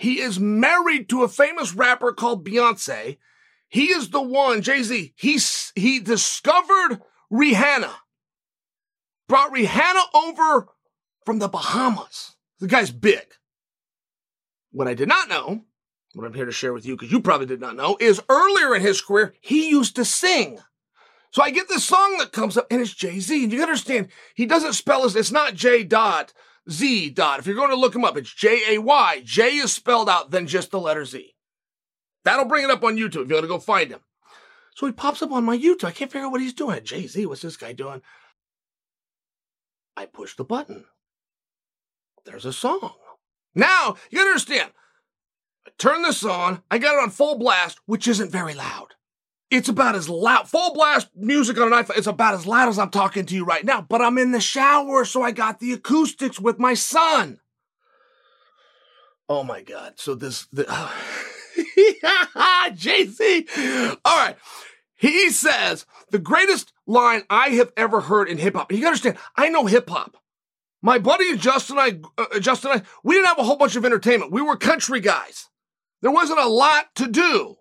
He 0.00 0.20
is 0.20 0.40
married 0.40 1.10
to 1.10 1.24
a 1.24 1.28
famous 1.28 1.74
rapper 1.74 2.12
called 2.12 2.42
Beyonce. 2.42 3.18
He 3.68 3.92
is 3.92 4.08
the 4.08 4.22
one, 4.22 4.62
Jay 4.62 4.82
Z, 4.82 5.12
he, 5.14 5.38
he 5.74 6.00
discovered 6.00 7.02
Rihanna, 7.30 7.92
brought 9.28 9.52
Rihanna 9.52 10.02
over 10.14 10.68
from 11.26 11.38
the 11.38 11.48
Bahamas. 11.48 12.34
The 12.60 12.66
guy's 12.66 12.90
big. 12.90 13.26
What 14.72 14.88
I 14.88 14.94
did 14.94 15.06
not 15.06 15.28
know, 15.28 15.64
what 16.14 16.24
I'm 16.24 16.32
here 16.32 16.46
to 16.46 16.52
share 16.52 16.72
with 16.72 16.86
you, 16.86 16.96
because 16.96 17.12
you 17.12 17.20
probably 17.20 17.46
did 17.46 17.60
not 17.60 17.76
know, 17.76 17.98
is 18.00 18.22
earlier 18.30 18.74
in 18.74 18.80
his 18.80 19.02
career, 19.02 19.34
he 19.42 19.68
used 19.68 19.96
to 19.96 20.06
sing. 20.06 20.60
So 21.30 21.42
I 21.42 21.50
get 21.50 21.68
this 21.68 21.84
song 21.84 22.16
that 22.18 22.32
comes 22.32 22.56
up, 22.56 22.68
and 22.70 22.80
it's 22.80 22.94
Jay 22.94 23.20
Z. 23.20 23.44
And 23.44 23.52
you 23.52 23.60
understand, 23.60 24.08
he 24.34 24.46
doesn't 24.46 24.72
spell 24.72 25.02
his, 25.02 25.14
it's 25.14 25.30
not 25.30 25.54
J 25.54 25.84
dot 25.84 26.32
Z 26.68 27.10
dot. 27.10 27.38
If 27.38 27.46
you're 27.46 27.56
going 27.56 27.70
to 27.70 27.76
look 27.76 27.94
him 27.94 28.04
up, 28.04 28.16
it's 28.16 28.34
J 28.34 28.74
A 28.74 28.80
Y. 28.80 29.22
J 29.24 29.56
is 29.56 29.72
spelled 29.72 30.08
out, 30.08 30.30
then 30.30 30.46
just 30.46 30.70
the 30.70 30.80
letter 30.80 31.04
Z. 31.04 31.34
That'll 32.24 32.44
bring 32.44 32.64
it 32.64 32.70
up 32.70 32.84
on 32.84 32.96
YouTube 32.96 33.22
if 33.22 33.28
you 33.28 33.34
want 33.34 33.44
to 33.44 33.48
go 33.48 33.58
find 33.58 33.90
him. 33.90 34.00
So 34.74 34.86
he 34.86 34.92
pops 34.92 35.22
up 35.22 35.32
on 35.32 35.44
my 35.44 35.56
YouTube. 35.56 35.84
I 35.84 35.90
can't 35.92 36.10
figure 36.10 36.26
out 36.26 36.32
what 36.32 36.40
he's 36.40 36.52
doing. 36.52 36.84
Jay 36.84 37.06
Z, 37.06 37.26
what's 37.26 37.42
this 37.42 37.56
guy 37.56 37.72
doing? 37.72 38.02
I 39.96 40.06
push 40.06 40.36
the 40.36 40.44
button. 40.44 40.84
There's 42.24 42.44
a 42.44 42.52
song. 42.52 42.94
Now, 43.54 43.96
you 44.10 44.20
understand. 44.20 44.70
I 45.66 45.70
turn 45.78 46.02
this 46.02 46.24
on. 46.24 46.62
I 46.70 46.78
got 46.78 46.94
it 46.94 47.02
on 47.02 47.10
full 47.10 47.38
blast, 47.38 47.78
which 47.86 48.06
isn't 48.06 48.30
very 48.30 48.54
loud. 48.54 48.94
It's 49.50 49.68
about 49.68 49.94
as 49.94 50.08
loud, 50.08 50.48
full 50.48 50.72
blast 50.74 51.08
music 51.16 51.58
on 51.58 51.72
an 51.72 51.84
iPhone. 51.84 51.98
It's 51.98 52.06
about 52.06 52.34
as 52.34 52.46
loud 52.46 52.68
as 52.68 52.78
I'm 52.78 52.90
talking 52.90 53.26
to 53.26 53.34
you 53.34 53.44
right 53.44 53.64
now, 53.64 53.80
but 53.80 54.00
I'm 54.00 54.18
in 54.18 54.32
the 54.32 54.40
shower, 54.40 55.04
so 55.04 55.22
I 55.22 55.32
got 55.32 55.60
the 55.60 55.72
acoustics 55.72 56.38
with 56.40 56.58
my 56.58 56.74
son. 56.74 57.40
Oh 59.28 59.42
my 59.44 59.62
God. 59.62 59.94
So 59.96 60.14
this, 60.14 60.46
the, 60.52 60.66
oh. 60.68 60.92
JC. 62.76 63.96
All 64.04 64.16
right. 64.16 64.36
He 64.96 65.30
says 65.30 65.86
the 66.10 66.18
greatest 66.18 66.72
line 66.86 67.22
I 67.30 67.50
have 67.50 67.72
ever 67.76 68.02
heard 68.02 68.28
in 68.28 68.38
hip 68.38 68.54
hop. 68.54 68.72
You 68.72 68.84
understand, 68.86 69.18
I 69.36 69.48
know 69.48 69.66
hip 69.66 69.88
hop. 69.88 70.16
My 70.82 70.98
buddy 70.98 71.36
Justin 71.36 71.78
and 71.78 72.02
I, 72.18 72.22
uh, 72.22 72.38
Justin 72.40 72.72
and 72.72 72.82
I, 72.82 72.84
we 73.02 73.14
didn't 73.14 73.28
have 73.28 73.38
a 73.38 73.44
whole 73.44 73.56
bunch 73.56 73.76
of 73.76 73.84
entertainment. 73.84 74.32
We 74.32 74.42
were 74.42 74.56
country 74.56 75.00
guys. 75.00 75.48
There 76.02 76.10
wasn't 76.10 76.40
a 76.40 76.48
lot 76.48 76.94
to 76.96 77.06
do. 77.06 77.56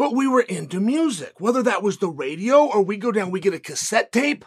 But 0.00 0.14
we 0.14 0.26
were 0.26 0.40
into 0.40 0.80
music, 0.80 1.34
whether 1.40 1.62
that 1.62 1.82
was 1.82 1.98
the 1.98 2.08
radio 2.08 2.64
or 2.64 2.80
we 2.80 2.96
go 2.96 3.12
down, 3.12 3.30
we 3.30 3.38
get 3.38 3.52
a 3.52 3.58
cassette 3.58 4.10
tape, 4.10 4.46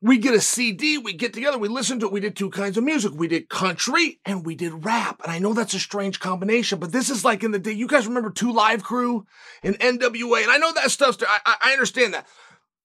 we 0.00 0.18
get 0.18 0.36
a 0.36 0.40
CD, 0.40 0.98
we 0.98 1.12
get 1.12 1.32
together, 1.32 1.58
we 1.58 1.66
listen 1.66 1.98
to 1.98 2.06
it. 2.06 2.12
We 2.12 2.20
did 2.20 2.36
two 2.36 2.50
kinds 2.50 2.76
of 2.76 2.84
music. 2.84 3.10
We 3.16 3.26
did 3.26 3.48
country 3.48 4.20
and 4.24 4.46
we 4.46 4.54
did 4.54 4.84
rap. 4.84 5.20
And 5.24 5.32
I 5.32 5.40
know 5.40 5.52
that's 5.52 5.74
a 5.74 5.80
strange 5.80 6.20
combination, 6.20 6.78
but 6.78 6.92
this 6.92 7.10
is 7.10 7.24
like 7.24 7.42
in 7.42 7.50
the 7.50 7.58
day. 7.58 7.72
You 7.72 7.88
guys 7.88 8.06
remember 8.06 8.30
Two 8.30 8.52
Live 8.52 8.84
Crew 8.84 9.26
and 9.64 9.76
NWA? 9.80 10.44
And 10.44 10.52
I 10.52 10.58
know 10.58 10.72
that 10.72 10.92
stuff's, 10.92 11.18
I, 11.28 11.56
I 11.60 11.72
understand 11.72 12.14
that. 12.14 12.28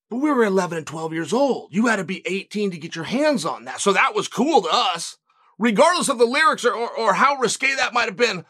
But 0.10 0.18
we 0.18 0.32
were 0.32 0.46
11 0.46 0.80
and 0.80 0.88
12 0.88 1.14
years 1.14 1.32
old. 1.32 1.76
You 1.76 1.86
had 1.86 1.98
to 1.98 2.04
be 2.04 2.24
18 2.26 2.72
to 2.72 2.80
get 2.80 2.96
your 2.96 3.06
hands 3.06 3.46
on 3.46 3.66
that. 3.66 3.82
So 3.82 3.94
that 3.94 4.16
was 4.16 4.28
cool 4.28 4.64
to 4.64 4.70
us, 4.72 5.18
regardless 5.60 6.10
of 6.10 6.18
the 6.18 6.26
lyrics 6.26 6.66
or, 6.66 6.74
or, 6.74 6.90
or 6.90 7.14
how 7.14 7.36
risque 7.36 7.76
that 7.76 7.94
might 7.94 8.06
have 8.06 8.18
been 8.18 8.46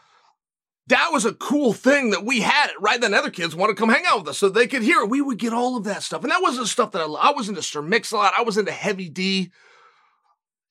that 0.88 1.10
was 1.12 1.24
a 1.24 1.34
cool 1.34 1.72
thing 1.72 2.10
that 2.10 2.24
we 2.24 2.40
had 2.40 2.70
it 2.70 2.80
right? 2.80 3.00
Then 3.00 3.14
other 3.14 3.30
kids 3.30 3.54
want 3.54 3.70
to 3.70 3.80
come 3.80 3.88
hang 3.88 4.04
out 4.06 4.20
with 4.20 4.28
us 4.28 4.38
so 4.38 4.48
they 4.48 4.66
could 4.66 4.82
hear 4.82 5.00
it. 5.00 5.10
We 5.10 5.20
would 5.20 5.38
get 5.38 5.52
all 5.52 5.76
of 5.76 5.84
that 5.84 6.02
stuff. 6.02 6.22
And 6.22 6.30
that 6.30 6.42
wasn't 6.42 6.66
stuff 6.68 6.92
that 6.92 7.02
i, 7.02 7.04
I 7.04 7.32
was 7.32 7.48
into 7.48 7.62
sir 7.62 7.82
mix-a-lot. 7.82 8.34
I 8.36 8.42
was 8.42 8.58
into 8.58 8.72
heavy 8.72 9.08
d. 9.08 9.52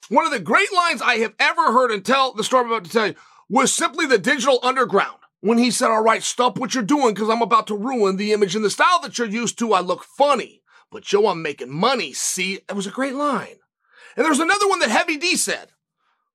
One 0.10 0.26
of 0.26 0.32
the 0.32 0.40
great 0.40 0.74
lines 0.74 1.02
i 1.02 1.16
have 1.18 1.34
ever 1.40 1.72
heard 1.72 1.92
and 1.92 2.04
tell 2.04 2.34
the 2.34 2.44
story 2.44 2.66
i'm 2.66 2.72
about 2.72 2.86
to 2.86 2.92
tell 2.92 3.08
you 3.08 3.16
was 3.50 3.74
simply 3.74 4.06
the 4.06 4.18
digital 4.18 4.60
underground 4.64 5.18
when 5.40 5.58
he 5.58 5.72
said 5.72 5.90
all 5.90 6.04
right 6.04 6.24
stop 6.24 6.60
what 6.60 6.74
you're 6.74 6.84
doing 6.84 7.14
because 7.14 7.30
i'm 7.30 7.42
about 7.42 7.68
to 7.68 7.78
ruin 7.78 8.18
the 8.18 8.34
image 8.34 8.56
and 8.56 8.66
the 8.66 8.70
style 8.70 9.00
that 9.02 9.18
you're 9.18 9.28
used 9.28 9.58
to. 9.60 9.74
I 9.74 9.80
look 9.80 10.04
funny 10.04 10.62
but 10.92 11.04
joe 11.04 11.28
i'm 11.28 11.42
making 11.42 11.72
money. 11.72 12.12
See 12.12 12.56
it 12.56 12.76
was 12.76 12.88
a 12.88 12.92
great 12.92 13.16
line. 13.16 13.58
And 14.18 14.26
there's 14.26 14.40
another 14.40 14.68
one 14.68 14.80
that 14.80 14.90
heavy 14.90 15.16
d 15.16 15.38
said 15.38 15.70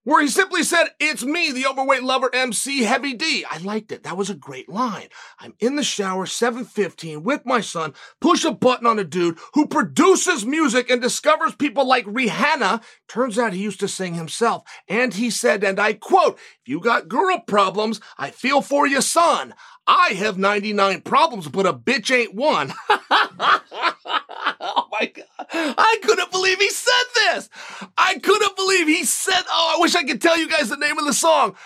where 0.06 0.22
he 0.22 0.28
simply 0.28 0.62
said, 0.62 0.86
It's 1.00 1.24
me, 1.24 1.50
the 1.50 1.66
overweight 1.66 2.04
lover 2.04 2.30
MC 2.32 2.84
Heavy 2.84 3.12
D. 3.12 3.44
I 3.50 3.58
liked 3.58 3.90
it. 3.90 4.04
That 4.04 4.16
was 4.16 4.30
a 4.30 4.36
great 4.36 4.68
line. 4.68 5.08
I'm 5.40 5.54
in 5.58 5.74
the 5.74 5.82
shower, 5.82 6.26
715, 6.26 7.24
with 7.24 7.44
my 7.44 7.60
son, 7.60 7.92
push 8.20 8.44
a 8.44 8.52
button 8.52 8.86
on 8.86 9.00
a 9.00 9.04
dude 9.04 9.36
who 9.54 9.66
produces 9.66 10.46
music 10.46 10.90
and 10.90 11.02
discovers 11.02 11.56
people 11.56 11.88
like 11.88 12.06
Rihanna. 12.06 12.84
Turns 13.08 13.36
out 13.36 13.52
he 13.52 13.60
used 13.60 13.80
to 13.80 13.88
sing 13.88 14.14
himself. 14.14 14.62
And 14.88 15.12
he 15.12 15.28
said, 15.28 15.64
and 15.64 15.80
I 15.80 15.94
quote, 15.94 16.38
If 16.62 16.68
you 16.68 16.78
got 16.78 17.08
girl 17.08 17.40
problems, 17.40 18.00
I 18.16 18.30
feel 18.30 18.62
for 18.62 18.86
you, 18.86 19.00
son. 19.00 19.54
I 19.88 20.10
have 20.10 20.38
99 20.38 21.00
problems, 21.00 21.48
but 21.48 21.66
a 21.66 21.72
bitch 21.72 22.14
ain't 22.16 22.34
one. 22.34 22.72
my 24.98 25.06
God. 25.06 25.26
I 25.78 25.98
couldn't 26.02 26.30
believe 26.30 26.58
he 26.58 26.70
said 26.70 26.92
this. 27.14 27.48
I 27.96 28.18
couldn't 28.18 28.56
believe 28.56 28.86
he 28.86 29.04
said, 29.04 29.42
oh, 29.48 29.74
I 29.76 29.80
wish 29.80 29.94
I 29.94 30.04
could 30.04 30.20
tell 30.20 30.38
you 30.38 30.48
guys 30.48 30.68
the 30.68 30.76
name 30.76 30.98
of 30.98 31.06
the 31.06 31.12
song. 31.12 31.56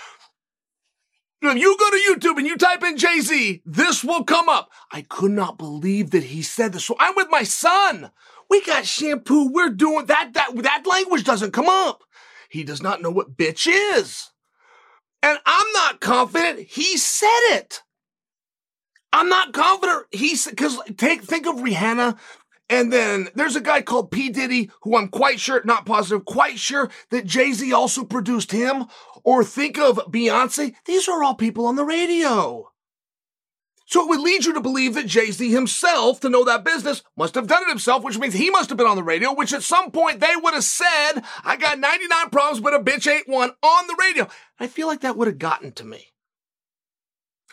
If 1.42 1.56
you 1.56 1.76
go 1.78 1.90
to 1.90 1.96
YouTube 1.96 2.38
and 2.38 2.46
you 2.46 2.56
type 2.58 2.82
in 2.82 2.98
Jay 2.98 3.20
Z, 3.20 3.62
this 3.64 4.04
will 4.04 4.24
come 4.24 4.48
up. 4.48 4.70
I 4.92 5.02
could 5.02 5.30
not 5.30 5.56
believe 5.56 6.10
that 6.10 6.24
he 6.24 6.42
said 6.42 6.72
this. 6.72 6.84
So 6.84 6.96
I'm 7.00 7.14
with 7.16 7.28
my 7.30 7.44
son. 7.44 8.10
We 8.50 8.62
got 8.62 8.84
shampoo. 8.84 9.50
We're 9.50 9.70
doing 9.70 10.06
that. 10.06 10.34
That, 10.34 10.54
that 10.56 10.86
language 10.86 11.24
doesn't 11.24 11.52
come 11.52 11.68
up. 11.68 12.02
He 12.50 12.62
does 12.62 12.82
not 12.82 13.00
know 13.00 13.10
what 13.10 13.36
bitch 13.38 13.66
is. 13.70 14.30
And 15.22 15.38
I'm 15.46 15.72
not 15.72 16.00
confident 16.00 16.60
he 16.60 16.96
said 16.98 17.28
it. 17.52 17.82
I'm 19.12 19.28
not 19.28 19.52
confident. 19.52 20.06
He's 20.12 20.46
because 20.46 20.78
take 20.96 21.22
think 21.22 21.46
of 21.46 21.56
Rihanna. 21.56 22.18
And 22.70 22.92
then 22.92 23.28
there's 23.34 23.56
a 23.56 23.60
guy 23.60 23.82
called 23.82 24.12
P. 24.12 24.30
Diddy, 24.30 24.70
who 24.82 24.96
I'm 24.96 25.08
quite 25.08 25.40
sure, 25.40 25.60
not 25.64 25.84
positive, 25.84 26.24
quite 26.24 26.56
sure 26.56 26.88
that 27.10 27.26
Jay 27.26 27.52
Z 27.52 27.72
also 27.72 28.04
produced 28.04 28.52
him. 28.52 28.86
Or 29.24 29.44
think 29.44 29.76
of 29.76 29.96
Beyonce. 30.10 30.74
These 30.86 31.08
are 31.08 31.22
all 31.22 31.34
people 31.34 31.66
on 31.66 31.74
the 31.74 31.84
radio. 31.84 32.70
So 33.86 34.04
it 34.04 34.08
would 34.08 34.20
lead 34.20 34.44
you 34.44 34.54
to 34.54 34.60
believe 34.60 34.94
that 34.94 35.08
Jay 35.08 35.32
Z 35.32 35.50
himself, 35.50 36.20
to 36.20 36.28
know 36.28 36.44
that 36.44 36.64
business, 36.64 37.02
must 37.16 37.34
have 37.34 37.48
done 37.48 37.64
it 37.64 37.68
himself, 37.68 38.04
which 38.04 38.18
means 38.18 38.34
he 38.34 38.48
must 38.48 38.68
have 38.68 38.78
been 38.78 38.86
on 38.86 38.96
the 38.96 39.02
radio, 39.02 39.34
which 39.34 39.52
at 39.52 39.64
some 39.64 39.90
point 39.90 40.20
they 40.20 40.36
would 40.36 40.54
have 40.54 40.62
said, 40.62 41.24
I 41.42 41.56
got 41.56 41.80
99 41.80 42.30
problems, 42.30 42.60
but 42.60 42.72
a 42.72 42.78
bitch 42.78 43.10
ain't 43.10 43.28
one 43.28 43.50
on 43.64 43.86
the 43.88 43.96
radio. 44.00 44.28
I 44.60 44.68
feel 44.68 44.86
like 44.86 45.00
that 45.00 45.16
would 45.16 45.26
have 45.26 45.38
gotten 45.38 45.72
to 45.72 45.84
me. 45.84 46.12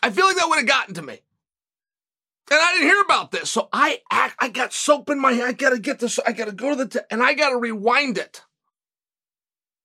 I 0.04 0.12
feel 0.12 0.28
like 0.28 0.36
that 0.38 0.48
would 0.48 0.60
have 0.60 0.68
gotten 0.68 0.94
to 0.94 1.02
me. 1.02 1.22
And 2.50 2.60
I 2.62 2.74
didn't 2.74 2.88
hear 2.88 3.02
about 3.02 3.32
this. 3.32 3.50
So 3.50 3.68
I 3.74 4.00
act, 4.10 4.36
I 4.40 4.50
got 4.50 4.74
soap 4.74 5.10
in 5.10 5.20
my 5.20 5.34
hand. 5.34 5.48
I 5.48 5.52
gotta 5.52 5.80
get 5.80 6.00
this. 6.00 6.20
I 6.26 6.32
gotta 6.32 6.54
go 6.54 6.76
to 6.76 6.86
the, 6.86 7.06
and 7.12 7.22
I 7.22 7.34
gotta 7.34 7.58
rewind 7.58 8.18
it. 8.18 8.44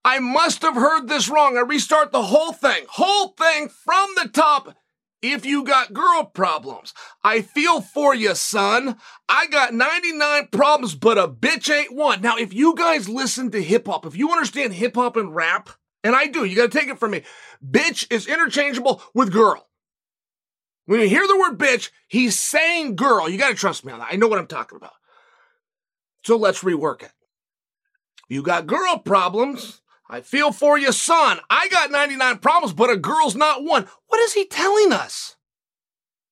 I 0.04 0.18
must 0.18 0.62
have 0.62 0.74
heard 0.74 1.08
this 1.08 1.28
wrong. 1.28 1.56
I 1.56 1.60
restart 1.60 2.12
the 2.12 2.22
whole 2.22 2.52
thing, 2.52 2.84
whole 2.88 3.28
thing 3.28 3.68
from 3.68 4.10
the 4.16 4.28
top. 4.28 4.76
If 5.22 5.46
you 5.46 5.62
got 5.62 5.92
girl 5.92 6.24
problems, 6.24 6.92
I 7.22 7.42
feel 7.42 7.80
for 7.80 8.12
you, 8.12 8.34
son. 8.34 8.96
I 9.28 9.46
got 9.46 9.72
99 9.72 10.48
problems, 10.50 10.96
but 10.96 11.16
a 11.16 11.28
bitch 11.28 11.72
ain't 11.72 11.94
one. 11.94 12.20
Now, 12.20 12.36
if 12.36 12.52
you 12.52 12.74
guys 12.74 13.08
listen 13.08 13.52
to 13.52 13.62
hip 13.62 13.86
hop, 13.86 14.04
if 14.04 14.16
you 14.16 14.32
understand 14.32 14.72
hip 14.72 14.96
hop 14.96 15.16
and 15.16 15.32
rap, 15.32 15.70
and 16.02 16.16
I 16.16 16.26
do, 16.26 16.44
you 16.44 16.56
gotta 16.56 16.68
take 16.68 16.88
it 16.88 16.98
from 16.98 17.12
me. 17.12 17.22
Bitch 17.64 18.06
is 18.10 18.26
interchangeable 18.26 19.00
with 19.14 19.32
girl. 19.32 19.68
When 20.86 21.00
you 21.00 21.08
hear 21.08 21.26
the 21.26 21.38
word 21.38 21.58
bitch, 21.58 21.90
he's 22.08 22.38
saying 22.38 22.96
girl. 22.96 23.28
You 23.28 23.38
got 23.38 23.50
to 23.50 23.54
trust 23.54 23.84
me 23.84 23.92
on 23.92 24.00
that. 24.00 24.08
I 24.10 24.16
know 24.16 24.28
what 24.28 24.38
I'm 24.38 24.46
talking 24.46 24.76
about. 24.76 24.92
So 26.24 26.36
let's 26.36 26.62
rework 26.62 27.02
it. 27.02 27.12
You 28.28 28.42
got 28.42 28.66
girl 28.66 28.98
problems. 28.98 29.80
I 30.08 30.20
feel 30.20 30.52
for 30.52 30.78
you, 30.78 30.92
son. 30.92 31.38
I 31.48 31.68
got 31.68 31.90
99 31.90 32.38
problems, 32.38 32.74
but 32.74 32.90
a 32.90 32.96
girl's 32.96 33.34
not 33.34 33.64
one. 33.64 33.86
What 34.08 34.20
is 34.20 34.34
he 34.34 34.46
telling 34.46 34.92
us? 34.92 35.36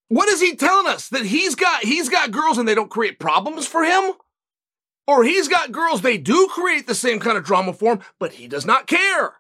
What 0.09 0.29
is 0.29 0.41
he 0.41 0.57
telling 0.57 0.87
us? 0.87 1.09
That 1.09 1.25
he's 1.25 1.55
got 1.55 1.85
he's 1.85 2.09
got 2.09 2.33
girls 2.33 2.59
and 2.59 2.67
they 2.67 2.75
don't 2.75 2.91
create 2.91 3.21
problems 3.21 3.67
for 3.67 3.85
him? 3.85 4.15
Or 5.07 5.25
he's 5.25 5.49
got 5.49 5.73
girls 5.73 6.03
they 6.03 6.19
do 6.19 6.49
create 6.51 6.87
the 6.87 6.95
same 6.95 7.21
kind 7.21 7.39
of 7.39 7.45
drama 7.45 7.73
for 7.73 7.95
him, 7.95 8.01
but 8.19 8.33
he 8.33 8.49
does 8.49 8.67
not 8.67 8.87
care. 8.87 9.40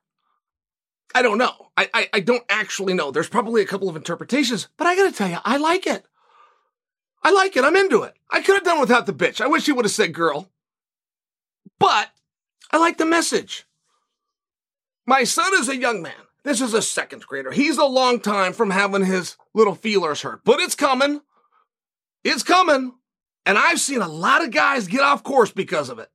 I 1.14 1.22
don't 1.22 1.38
know. 1.38 1.70
I, 1.76 1.88
I, 1.92 2.08
I 2.14 2.20
don't 2.20 2.44
actually 2.48 2.94
know. 2.94 3.11
There's 3.11 3.28
probably 3.28 3.62
a 3.62 3.66
couple 3.66 3.88
of 3.88 3.96
interpretations, 3.96 4.68
but 4.76 4.86
I 4.86 4.96
gotta 4.96 5.12
tell 5.12 5.28
you, 5.28 5.38
I 5.44 5.56
like 5.56 5.86
it. 5.86 6.04
I 7.22 7.32
like 7.32 7.56
it. 7.56 7.64
I'm 7.64 7.76
into 7.76 8.02
it. 8.02 8.14
I 8.30 8.40
could 8.40 8.54
have 8.54 8.64
done 8.64 8.80
without 8.80 9.06
the 9.06 9.12
bitch. 9.12 9.40
I 9.40 9.46
wish 9.46 9.66
he 9.66 9.72
would 9.72 9.84
have 9.84 9.92
said 9.92 10.14
girl. 10.14 10.50
But 11.78 12.11
I 12.70 12.78
like 12.78 12.98
the 12.98 13.06
message. 13.06 13.66
My 15.06 15.24
son 15.24 15.52
is 15.54 15.68
a 15.68 15.76
young 15.76 16.02
man. 16.02 16.12
This 16.44 16.61
is 16.61 16.72
a 16.72 16.80
second 16.80 17.26
grader. 17.26 17.50
He's 17.50 17.78
a 17.78 17.84
long 17.84 18.20
time 18.20 18.52
from 18.52 18.70
having 18.70 19.04
his 19.04 19.36
little 19.54 19.74
feelers 19.74 20.22
hurt, 20.22 20.42
but 20.44 20.61
it's 20.61 20.74
coming. 20.74 21.20
It's 22.24 22.42
coming. 22.42 22.94
And 23.44 23.58
I've 23.58 23.80
seen 23.80 24.00
a 24.00 24.08
lot 24.08 24.44
of 24.44 24.50
guys 24.50 24.86
get 24.86 25.00
off 25.00 25.22
course 25.22 25.50
because 25.50 25.88
of 25.88 25.98
it. 25.98 26.08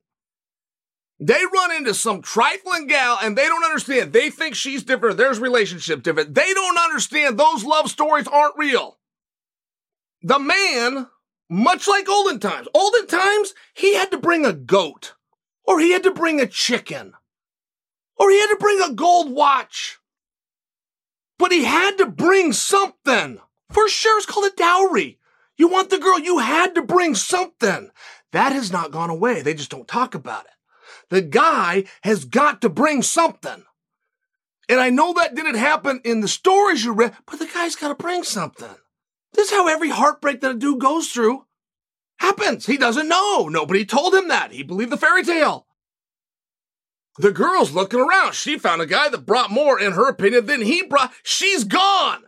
They 1.18 1.42
run 1.52 1.72
into 1.72 1.94
some 1.94 2.20
trifling 2.20 2.86
gal 2.86 3.18
and 3.22 3.36
they 3.36 3.46
don't 3.46 3.64
understand. 3.64 4.12
They 4.12 4.28
think 4.28 4.54
she's 4.54 4.82
different. 4.82 5.16
There's 5.16 5.38
relationship 5.38 6.02
different. 6.02 6.34
They 6.34 6.52
don't 6.52 6.78
understand 6.78 7.38
those 7.38 7.64
love 7.64 7.90
stories 7.90 8.28
aren't 8.28 8.58
real. 8.58 8.98
The 10.22 10.38
man, 10.38 11.08
much 11.48 11.88
like 11.88 12.08
olden 12.08 12.38
times, 12.38 12.68
olden 12.74 13.06
times, 13.06 13.54
he 13.72 13.94
had 13.94 14.10
to 14.10 14.18
bring 14.18 14.44
a 14.44 14.52
goat 14.52 15.14
or 15.64 15.80
he 15.80 15.92
had 15.92 16.02
to 16.02 16.10
bring 16.10 16.40
a 16.40 16.46
chicken 16.46 17.14
or 18.16 18.30
he 18.30 18.38
had 18.38 18.48
to 18.48 18.56
bring 18.56 18.82
a 18.82 18.92
gold 18.92 19.30
watch. 19.30 19.98
But 21.38 21.52
he 21.52 21.64
had 21.64 21.96
to 21.98 22.06
bring 22.06 22.52
something. 22.52 23.40
For 23.70 23.88
sure, 23.88 24.18
it's 24.18 24.26
called 24.26 24.50
a 24.52 24.56
dowry. 24.56 25.18
You 25.56 25.68
want 25.68 25.90
the 25.90 25.98
girl, 25.98 26.18
you 26.18 26.38
had 26.38 26.74
to 26.74 26.82
bring 26.82 27.14
something. 27.14 27.90
That 28.32 28.52
has 28.52 28.70
not 28.70 28.90
gone 28.90 29.10
away. 29.10 29.40
They 29.42 29.54
just 29.54 29.70
don't 29.70 29.88
talk 29.88 30.14
about 30.14 30.44
it. 30.44 30.50
The 31.10 31.22
guy 31.22 31.84
has 32.02 32.24
got 32.24 32.60
to 32.62 32.68
bring 32.68 33.02
something. 33.02 33.64
And 34.68 34.80
I 34.80 34.90
know 34.90 35.12
that 35.14 35.34
didn't 35.34 35.56
happen 35.56 36.00
in 36.04 36.20
the 36.20 36.28
stories 36.28 36.84
you 36.84 36.92
read, 36.92 37.14
but 37.26 37.38
the 37.38 37.46
guy's 37.46 37.76
got 37.76 37.88
to 37.88 37.94
bring 37.94 38.24
something. 38.24 38.74
This 39.32 39.48
is 39.48 39.54
how 39.54 39.68
every 39.68 39.90
heartbreak 39.90 40.40
that 40.40 40.50
a 40.50 40.54
dude 40.54 40.80
goes 40.80 41.08
through 41.08 41.44
happens. 42.18 42.66
He 42.66 42.76
doesn't 42.76 43.08
know. 43.08 43.48
Nobody 43.48 43.84
told 43.84 44.14
him 44.14 44.28
that. 44.28 44.50
He 44.50 44.62
believed 44.62 44.90
the 44.90 44.96
fairy 44.96 45.22
tale. 45.22 45.66
The 47.18 47.32
girl's 47.32 47.72
looking 47.72 48.00
around. 48.00 48.34
She 48.34 48.58
found 48.58 48.82
a 48.82 48.86
guy 48.86 49.08
that 49.08 49.24
brought 49.26 49.50
more, 49.50 49.80
in 49.80 49.92
her 49.92 50.08
opinion, 50.08 50.46
than 50.46 50.62
he 50.62 50.82
brought. 50.82 51.12
She's 51.22 51.64
gone. 51.64 52.24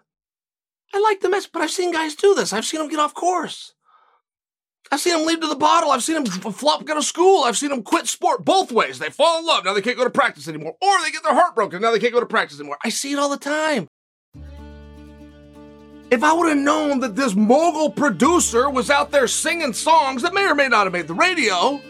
I 0.94 1.00
like 1.00 1.20
the 1.20 1.28
mess, 1.28 1.46
but 1.46 1.60
I've 1.60 1.70
seen 1.70 1.92
guys 1.92 2.14
do 2.14 2.34
this. 2.34 2.52
I've 2.52 2.64
seen 2.64 2.80
them 2.80 2.88
get 2.88 3.00
off 3.00 3.12
course. 3.14 3.74
I've 4.90 5.00
seen 5.00 5.12
them 5.14 5.26
leave 5.26 5.40
to 5.40 5.46
the 5.46 5.56
bottle. 5.56 5.90
I've 5.90 6.02
seen 6.02 6.22
them 6.22 6.26
flop 6.52 6.84
go 6.84 6.94
to 6.94 7.02
school. 7.02 7.44
I've 7.44 7.56
seen 7.56 7.70
them 7.70 7.82
quit 7.82 8.06
sport 8.06 8.44
both 8.44 8.72
ways. 8.72 8.98
They 8.98 9.10
fall 9.10 9.38
in 9.40 9.46
love. 9.46 9.64
Now 9.64 9.74
they 9.74 9.82
can't 9.82 9.98
go 9.98 10.04
to 10.04 10.10
practice 10.10 10.48
anymore. 10.48 10.76
Or 10.80 11.02
they 11.02 11.10
get 11.10 11.22
their 11.22 11.34
heart 11.34 11.54
broken. 11.54 11.82
Now 11.82 11.90
they 11.90 11.98
can't 11.98 12.12
go 12.12 12.20
to 12.20 12.26
practice 12.26 12.58
anymore. 12.58 12.78
I 12.82 12.88
see 12.88 13.12
it 13.12 13.18
all 13.18 13.28
the 13.28 13.36
time. 13.36 13.88
If 16.10 16.24
I 16.24 16.32
would 16.32 16.48
have 16.48 16.56
known 16.56 17.00
that 17.00 17.16
this 17.16 17.34
mogul 17.34 17.90
producer 17.90 18.70
was 18.70 18.88
out 18.88 19.10
there 19.10 19.28
singing 19.28 19.74
songs 19.74 20.22
that 20.22 20.32
may 20.32 20.46
or 20.46 20.54
may 20.54 20.68
not 20.68 20.86
have 20.86 20.92
made 20.94 21.06
the 21.06 21.12
radio, 21.12 21.82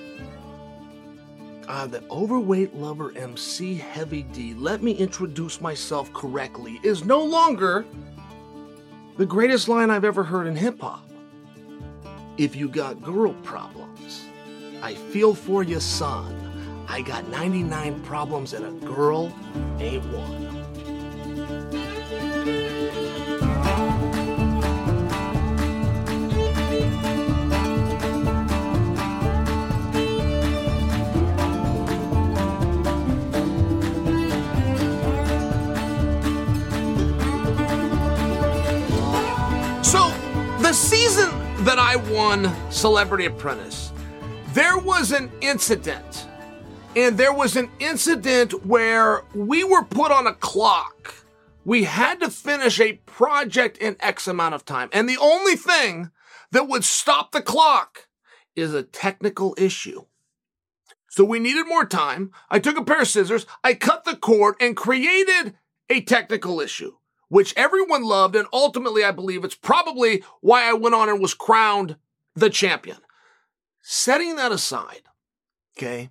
uh, 1.69 1.87
the 1.87 2.03
overweight 2.11 2.75
lover 2.75 3.17
MC 3.17 3.77
Heavy 3.77 4.25
D, 4.25 4.55
let 4.55 4.83
me 4.83 4.91
introduce 4.93 5.61
myself 5.61 6.13
correctly, 6.15 6.81
is 6.83 7.05
no 7.05 7.23
longer 7.23 7.85
the 9.19 9.27
greatest 9.27 9.69
line 9.69 9.89
I've 9.89 10.05
ever 10.05 10.25
heard 10.25 10.49
in 10.49 10.57
hip 10.57 10.81
hop. 10.81 11.08
If 12.39 12.55
you 12.55 12.69
got 12.69 13.03
girl 13.03 13.33
problems, 13.43 14.25
I 14.81 14.95
feel 14.95 15.35
for 15.35 15.65
you, 15.65 15.81
son. 15.81 16.85
I 16.89 17.03
got 17.03 17.27
99 17.27 18.01
problems 18.03 18.53
and 18.53 18.65
a 18.65 18.87
girl 18.87 19.35
ain't 19.81 20.05
one. 20.05 20.49
That 41.69 41.79
I 41.79 41.97
won 41.97 42.51
Celebrity 42.71 43.27
Apprentice, 43.27 43.93
there 44.55 44.79
was 44.79 45.13
an 45.13 45.31
incident. 45.43 46.27
And 46.97 47.19
there 47.19 47.35
was 47.35 47.57
an 47.57 47.71
incident 47.79 48.65
where 48.65 49.23
we 49.35 49.65
were 49.65 49.85
put 49.85 50.11
on 50.11 50.27
a 50.27 50.33
clock. 50.33 51.15
We 51.67 51.85
had 51.85 52.21
to 52.21 52.31
finish 52.31 52.81
a 52.81 52.95
project 53.05 53.77
in 53.77 53.97
X 54.01 54.27
amount 54.27 54.55
of 54.55 54.65
time. 54.65 54.89
And 54.95 55.07
the 55.07 55.19
only 55.19 55.57
thing 55.57 56.11
that 56.53 56.69
would 56.69 56.85
stop 56.85 57.33
the 57.33 57.43
clock 57.43 58.09
is 58.57 58.73
a 58.73 58.83
technical 58.83 59.55
issue. 59.59 60.07
So 61.11 61.23
we 61.23 61.39
needed 61.39 61.67
more 61.69 61.85
time. 61.85 62.31
I 62.49 62.61
took 62.61 62.79
a 62.79 62.83
pair 62.83 63.03
of 63.03 63.09
scissors, 63.09 63.45
I 63.63 63.75
cut 63.75 64.07
the 64.07 64.17
cord, 64.17 64.55
and 64.59 64.75
created 64.75 65.53
a 65.91 66.01
technical 66.01 66.61
issue 66.61 66.95
which 67.29 67.55
everyone 67.57 68.03
loved. 68.05 68.37
And 68.37 68.49
ultimately, 68.53 69.05
I 69.05 69.11
believe 69.11 69.45
it's 69.45 69.55
probably 69.55 70.23
why 70.41 70.69
I 70.69 70.73
went 70.73 70.95
on 70.95 71.09
and 71.09 71.21
was 71.21 71.35
crowned 71.35 71.97
the 72.35 72.51
champion. 72.51 72.99
Setting 73.83 74.37
that 74.37 74.53
aside, 74.53 75.03
okay, 75.77 76.11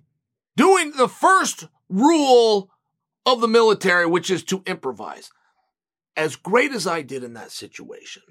doing 0.56 0.92
the 0.96 1.08
first 1.08 1.68
rule 1.88 2.70
of 3.24 3.40
the 3.40 3.48
military, 3.48 4.06
which 4.06 4.30
is 4.30 4.42
to 4.44 4.62
improvise. 4.66 5.30
As 6.16 6.34
great 6.34 6.72
as 6.72 6.86
I 6.86 7.02
did 7.02 7.22
in 7.22 7.34
that 7.34 7.52
situation, 7.52 8.22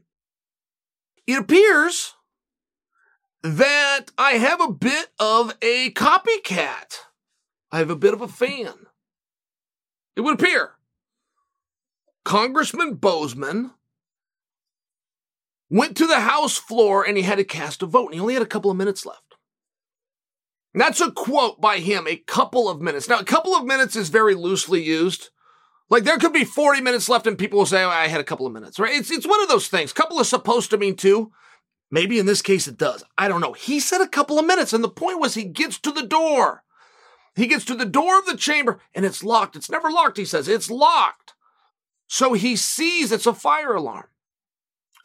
it 1.25 1.39
appears 1.39 2.15
that 3.43 4.05
I 4.17 4.33
have 4.33 4.59
a 4.59 4.71
bit 4.71 5.07
of 5.19 5.55
a 5.61 5.91
copycat. 5.91 6.99
I 7.71 7.79
have 7.79 7.89
a 7.89 7.95
bit 7.95 8.13
of 8.13 8.21
a 8.21 8.27
fan. 8.27 8.73
It 10.15 10.21
would 10.21 10.41
appear. 10.41 10.71
Congressman 12.27 12.95
Bozeman 12.95 13.71
went 15.69 15.95
to 15.95 16.05
the 16.05 16.19
House 16.19 16.57
floor 16.57 17.07
and 17.07 17.15
he 17.15 17.23
had 17.23 17.37
to 17.37 17.45
cast 17.45 17.81
a 17.81 17.85
vote, 17.85 18.07
and 18.07 18.15
he 18.15 18.19
only 18.19 18.33
had 18.33 18.43
a 18.43 18.45
couple 18.45 18.69
of 18.69 18.75
minutes 18.75 19.05
left. 19.05 19.35
And 20.73 20.81
that's 20.81 20.99
a 20.99 21.09
quote 21.09 21.61
by 21.61 21.77
him, 21.77 22.05
a 22.05 22.17
couple 22.17 22.67
of 22.67 22.81
minutes. 22.81 23.07
Now, 23.07 23.19
a 23.19 23.23
couple 23.23 23.55
of 23.55 23.63
minutes 23.63 23.95
is 23.95 24.09
very 24.09 24.35
loosely 24.35 24.83
used. 24.83 25.29
Like 25.89 26.03
there 26.03 26.17
could 26.17 26.33
be 26.33 26.43
40 26.43 26.81
minutes 26.81 27.07
left 27.07 27.27
and 27.27 27.37
people 27.37 27.59
will 27.59 27.65
say, 27.65 27.81
oh, 27.85 27.89
I 27.89 28.09
had 28.09 28.19
a 28.19 28.25
couple 28.25 28.45
of 28.45 28.51
minutes, 28.51 28.77
right? 28.77 28.93
It's, 28.93 29.09
it's 29.09 29.25
one 29.25 29.41
of 29.41 29.47
those 29.47 29.69
things. 29.69 29.93
Couple 29.93 30.19
is 30.19 30.27
supposed 30.27 30.69
to 30.71 30.77
mean 30.77 30.97
two. 30.97 31.31
Maybe 31.89 32.19
in 32.19 32.25
this 32.25 32.41
case 32.41 32.67
it 32.67 32.77
does. 32.77 33.05
I 33.17 33.29
don't 33.29 33.39
know. 33.39 33.53
He 33.53 33.79
said 33.79 34.01
a 34.01 34.07
couple 34.07 34.37
of 34.37 34.45
minutes 34.45 34.73
and 34.73 34.83
the 34.83 34.89
point 34.89 35.21
was 35.21 35.35
he 35.35 35.45
gets 35.45 35.79
to 35.79 35.91
the 35.91 36.05
door. 36.05 36.63
He 37.37 37.47
gets 37.47 37.63
to 37.65 37.75
the 37.75 37.85
door 37.85 38.19
of 38.19 38.25
the 38.25 38.35
chamber 38.35 38.81
and 38.93 39.05
it's 39.05 39.23
locked. 39.23 39.55
It's 39.55 39.71
never 39.71 39.89
locked, 39.89 40.17
he 40.17 40.25
says. 40.25 40.49
It's 40.49 40.69
locked. 40.69 41.35
So 42.07 42.33
he 42.33 42.55
sees 42.55 43.11
it's 43.11 43.25
a 43.25 43.33
fire 43.33 43.75
alarm. 43.75 44.07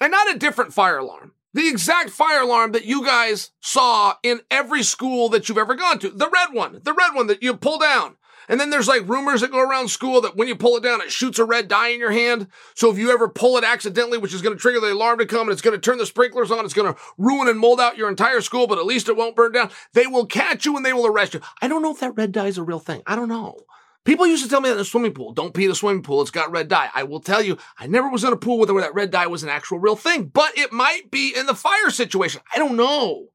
And 0.01 0.11
not 0.11 0.35
a 0.35 0.39
different 0.39 0.73
fire 0.73 0.99
alarm. 0.99 1.33
The 1.55 1.69
exact 1.69 2.11
fire 2.11 2.41
alarm 2.41 2.73
that 2.73 2.87
you 2.87 3.05
guys 3.05 3.51
saw 3.61 4.15
in 4.23 4.41
every 4.51 4.83
school 4.83 5.29
that 5.29 5.49
you've 5.49 5.59
ever 5.59 5.75
gone 5.75 5.99
to. 5.99 6.09
The 6.09 6.31
red 6.31 6.53
one. 6.53 6.81
The 6.83 6.95
red 6.95 7.15
one 7.15 7.27
that 7.27 7.43
you 7.43 7.55
pull 7.55 7.79
down. 7.79 8.17
And 8.49 8.59
then 8.59 8.71
there's 8.71 8.89
like 8.89 9.09
rumors 9.09 9.41
that 9.41 9.51
go 9.51 9.61
around 9.61 9.89
school 9.89 10.21
that 10.23 10.37
when 10.37 10.49
you 10.49 10.57
pull 10.57 10.77
it 10.77 10.83
down, 10.83 11.01
it 11.01 11.13
shoots 11.13 11.39
a 11.39 11.45
red 11.45 11.69
dye 11.69 11.89
in 11.89 12.01
your 12.01 12.11
hand. 12.11 12.49
So 12.75 12.91
if 12.91 12.99
you 12.99 13.13
ever 13.13 13.29
pull 13.29 13.57
it 13.57 13.65
accidentally, 13.65 14.19
which 14.19 14.35
is 14.35 14.43
going 14.43 14.57
to 14.57 14.61
trigger 14.61 14.81
the 14.81 14.93
alarm 14.93 15.19
to 15.19 15.27
come 15.27 15.43
and 15.43 15.53
it's 15.53 15.63
going 15.63 15.77
to 15.77 15.81
turn 15.81 15.99
the 15.99 16.07
sprinklers 16.07 16.51
on, 16.51 16.65
it's 16.65 16.75
going 16.75 16.93
to 16.93 17.01
ruin 17.19 17.49
and 17.49 17.59
mold 17.59 17.81
out 17.81 17.97
your 17.97 18.09
entire 18.09 18.41
school, 18.41 18.67
but 18.67 18.79
at 18.79 18.87
least 18.87 19.09
it 19.09 19.17
won't 19.17 19.37
burn 19.37 19.53
down. 19.53 19.71
They 19.93 20.07
will 20.07 20.27
catch 20.27 20.65
you 20.67 20.77
and 20.77 20.85
they 20.85 20.93
will 20.93 21.07
arrest 21.07 21.35
you. 21.35 21.41
I 21.61 21.69
don't 21.69 21.83
know 21.83 21.93
if 21.93 22.01
that 22.01 22.17
red 22.17 22.33
dye 22.33 22.49
is 22.49 22.59
a 22.59 22.65
real 22.65 22.81
thing. 22.81 23.03
I 23.07 23.15
don't 23.15 23.29
know. 23.29 23.59
People 24.05 24.27
used 24.27 24.43
to 24.43 24.51
tell 24.51 24.61
me 24.61 24.69
that 24.69 24.75
in 24.75 24.79
the 24.79 24.85
swimming 24.85 25.15
pool, 25.15 25.33
don't 25.33 25.55
pee 25.55 25.65
in 25.65 25.69
the 25.69 25.77
swimming 25.77 26.03
pool, 26.03 26.23
it's 26.23 26.31
got 26.31 26.51
red 26.51 26.69
dye. 26.69 26.91
I 26.93 27.05
will 27.05 27.21
tell 27.21 27.41
you, 27.41 27.57
I 27.79 27.87
never 27.87 28.09
was 28.09 28.25
in 28.25 28.33
a 28.33 28.37
pool 28.37 28.59
where 28.59 28.83
that 28.83 28.95
red 28.95 29.13
dye 29.13 29.29
was 29.29 29.45
an 29.45 29.49
actual 29.49 29.79
real 29.79 29.95
thing, 29.95 30.25
but 30.25 30.59
it 30.59 30.73
might 30.73 31.11
be 31.11 31.33
in 31.37 31.47
the 31.47 31.55
fire 31.55 31.91
situation. 31.91 32.43
I 32.53 32.59
don't 32.59 32.77
know. 32.77 33.29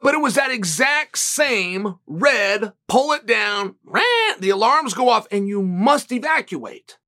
But 0.00 0.14
it 0.14 0.20
was 0.20 0.34
that 0.34 0.50
exact 0.50 1.16
same 1.16 1.98
red, 2.06 2.72
pull 2.86 3.12
it 3.12 3.24
down, 3.24 3.76
the 4.40 4.50
alarms 4.50 4.94
go 4.94 5.08
off, 5.08 5.26
and 5.30 5.48
you 5.48 5.62
must 5.62 6.12
evacuate. 6.12 6.98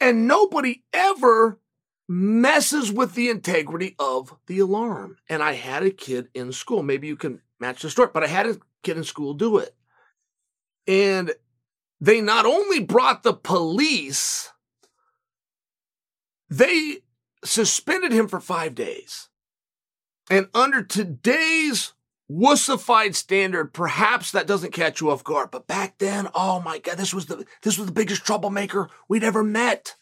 And 0.00 0.26
nobody 0.26 0.84
ever 0.92 1.60
messes 2.08 2.90
with 2.90 3.14
the 3.14 3.28
integrity 3.28 3.94
of 3.98 4.34
the 4.46 4.60
alarm. 4.60 5.18
And 5.28 5.42
I 5.42 5.52
had 5.52 5.82
a 5.82 5.90
kid 5.90 6.28
in 6.34 6.52
school. 6.52 6.82
Maybe 6.82 7.08
you 7.08 7.16
can 7.16 7.42
match 7.60 7.82
the 7.82 7.90
story, 7.90 8.08
but 8.14 8.24
I 8.24 8.28
had 8.28 8.46
a 8.46 8.58
kid 8.82 8.96
in 8.96 9.04
school 9.04 9.34
do 9.34 9.58
it. 9.58 9.75
And 10.86 11.32
they 12.00 12.20
not 12.20 12.46
only 12.46 12.80
brought 12.80 13.22
the 13.22 13.32
police, 13.32 14.52
they 16.48 16.98
suspended 17.44 18.12
him 18.12 18.28
for 18.28 18.40
five 18.40 18.74
days. 18.74 19.28
And 20.30 20.48
under 20.54 20.82
today's 20.82 21.92
wussified 22.30 23.14
standard, 23.14 23.72
perhaps 23.72 24.32
that 24.32 24.46
doesn't 24.46 24.72
catch 24.72 25.00
you 25.00 25.10
off 25.10 25.24
guard. 25.24 25.50
But 25.50 25.66
back 25.66 25.98
then, 25.98 26.28
oh 26.34 26.60
my 26.60 26.78
God, 26.78 26.98
this 26.98 27.14
was 27.14 27.26
the 27.26 27.44
this 27.62 27.78
was 27.78 27.86
the 27.86 27.92
biggest 27.92 28.24
troublemaker 28.24 28.88
we'd 29.08 29.24
ever 29.24 29.42
met. 29.42 29.94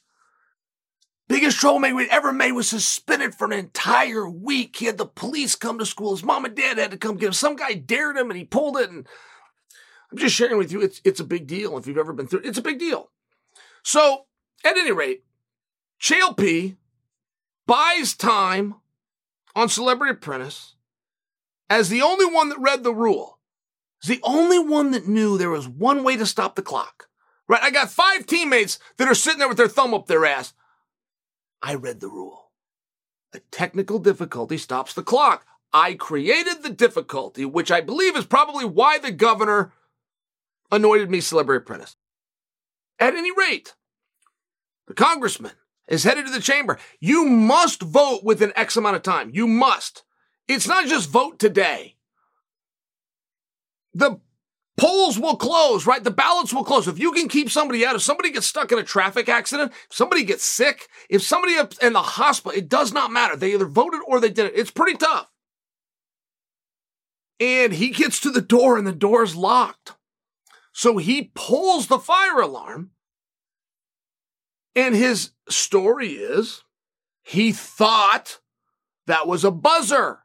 Biggest 1.26 1.58
troublemaker 1.58 1.94
we'd 1.94 2.08
ever 2.08 2.32
made 2.32 2.52
was 2.52 2.68
suspended 2.68 3.34
for 3.34 3.46
an 3.46 3.52
entire 3.52 4.28
week. 4.28 4.76
He 4.76 4.86
had 4.86 4.98
the 4.98 5.06
police 5.06 5.54
come 5.54 5.78
to 5.78 5.86
school. 5.86 6.14
His 6.14 6.22
mom 6.22 6.44
and 6.44 6.54
dad 6.54 6.76
had 6.76 6.90
to 6.90 6.98
come 6.98 7.16
get 7.16 7.28
him. 7.28 7.32
Some 7.32 7.56
guy 7.56 7.74
dared 7.74 8.16
him 8.16 8.30
and 8.30 8.38
he 8.38 8.44
pulled 8.44 8.76
it 8.76 8.90
and 8.90 9.06
I'm 10.14 10.18
just 10.18 10.36
sharing 10.36 10.58
with 10.58 10.70
you, 10.70 10.80
it's, 10.80 11.00
it's 11.02 11.18
a 11.18 11.24
big 11.24 11.48
deal. 11.48 11.76
If 11.76 11.88
you've 11.88 11.98
ever 11.98 12.12
been 12.12 12.28
through 12.28 12.40
it, 12.40 12.46
it's 12.46 12.58
a 12.58 12.62
big 12.62 12.78
deal. 12.78 13.10
So, 13.82 14.26
at 14.64 14.76
any 14.76 14.92
rate, 14.92 15.24
JLP 16.00 16.76
buys 17.66 18.14
time 18.14 18.76
on 19.56 19.68
Celebrity 19.68 20.12
Apprentice 20.12 20.76
as 21.68 21.88
the 21.88 22.00
only 22.00 22.26
one 22.26 22.48
that 22.50 22.60
read 22.60 22.84
the 22.84 22.94
rule. 22.94 23.40
Is 24.04 24.08
the 24.08 24.20
only 24.22 24.60
one 24.60 24.92
that 24.92 25.08
knew 25.08 25.36
there 25.36 25.50
was 25.50 25.66
one 25.66 26.04
way 26.04 26.16
to 26.16 26.26
stop 26.26 26.54
the 26.54 26.62
clock. 26.62 27.08
Right? 27.48 27.62
I 27.62 27.72
got 27.72 27.90
five 27.90 28.24
teammates 28.24 28.78
that 28.98 29.08
are 29.08 29.16
sitting 29.16 29.40
there 29.40 29.48
with 29.48 29.56
their 29.56 29.66
thumb 29.66 29.94
up 29.94 30.06
their 30.06 30.24
ass. 30.24 30.52
I 31.60 31.74
read 31.74 31.98
the 31.98 32.08
rule. 32.08 32.52
A 33.32 33.40
technical 33.50 33.98
difficulty 33.98 34.58
stops 34.58 34.94
the 34.94 35.02
clock. 35.02 35.44
I 35.72 35.94
created 35.94 36.62
the 36.62 36.70
difficulty, 36.70 37.44
which 37.44 37.72
I 37.72 37.80
believe 37.80 38.16
is 38.16 38.26
probably 38.26 38.64
why 38.64 38.98
the 38.98 39.10
governor 39.10 39.72
anointed 40.74 41.10
me 41.10 41.20
celebrity 41.20 41.62
apprentice. 41.62 41.96
At 42.98 43.14
any 43.14 43.30
rate, 43.36 43.74
the 44.86 44.94
congressman 44.94 45.52
is 45.88 46.04
headed 46.04 46.26
to 46.26 46.32
the 46.32 46.40
chamber. 46.40 46.78
You 47.00 47.24
must 47.24 47.82
vote 47.82 48.22
within 48.24 48.52
X 48.56 48.76
amount 48.76 48.96
of 48.96 49.02
time. 49.02 49.30
You 49.32 49.46
must. 49.46 50.04
It's 50.48 50.68
not 50.68 50.86
just 50.86 51.10
vote 51.10 51.38
today. 51.38 51.96
The 53.94 54.20
polls 54.76 55.18
will 55.18 55.36
close, 55.36 55.86
right? 55.86 56.02
The 56.02 56.10
ballots 56.10 56.52
will 56.52 56.64
close. 56.64 56.88
If 56.88 56.98
you 56.98 57.12
can 57.12 57.28
keep 57.28 57.50
somebody 57.50 57.86
out, 57.86 57.94
if 57.94 58.02
somebody 58.02 58.30
gets 58.30 58.46
stuck 58.46 58.72
in 58.72 58.78
a 58.78 58.82
traffic 58.82 59.28
accident, 59.28 59.72
if 59.72 59.96
somebody 59.96 60.24
gets 60.24 60.44
sick, 60.44 60.88
if 61.08 61.22
somebody 61.22 61.56
in 61.80 61.92
the 61.92 62.02
hospital, 62.02 62.58
it 62.58 62.68
does 62.68 62.92
not 62.92 63.12
matter. 63.12 63.36
They 63.36 63.54
either 63.54 63.66
voted 63.66 64.00
or 64.06 64.20
they 64.20 64.30
didn't. 64.30 64.58
It's 64.58 64.70
pretty 64.70 64.96
tough. 64.96 65.30
And 67.40 67.72
he 67.72 67.90
gets 67.90 68.20
to 68.20 68.30
the 68.30 68.40
door 68.40 68.78
and 68.78 68.86
the 68.86 68.92
door 68.92 69.22
is 69.22 69.36
locked. 69.36 69.94
So 70.74 70.98
he 70.98 71.30
pulls 71.34 71.86
the 71.86 72.00
fire 72.00 72.40
alarm 72.40 72.90
And 74.74 74.94
his 74.94 75.30
story 75.48 76.08
is 76.08 76.64
he 77.22 77.52
thought 77.52 78.40
that 79.06 79.28
was 79.28 79.44
a 79.44 79.52
buzzer 79.52 80.24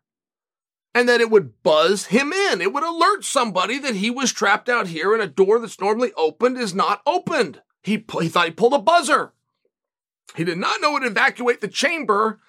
and 0.96 1.08
that 1.08 1.22
it 1.22 1.30
would 1.30 1.62
buzz 1.62 2.08
him 2.08 2.34
in. 2.34 2.62
It 2.62 2.74
would 2.74 2.84
alert 2.84 3.24
somebody 3.24 3.78
that 3.78 3.96
he 3.96 4.10
was 4.10 4.34
trapped 4.34 4.70
out 4.70 4.88
here 4.88 5.14
and 5.14 5.22
a 5.22 5.28
door 5.28 5.60
that's 5.60 5.80
normally 5.80 6.12
opened 6.18 6.58
is 6.58 6.74
not 6.74 7.04
opened. 7.06 7.62
He, 7.84 8.04
he 8.20 8.28
thought 8.28 8.46
he 8.46 8.52
pulled 8.52 8.74
a 8.74 8.80
buzzer. 8.80 9.34
He 10.36 10.44
did 10.44 10.58
not 10.58 10.82
know 10.82 10.98
it 10.98 11.02
would 11.02 11.12
evacuate 11.12 11.62
the 11.62 11.68
chamber 11.68 12.40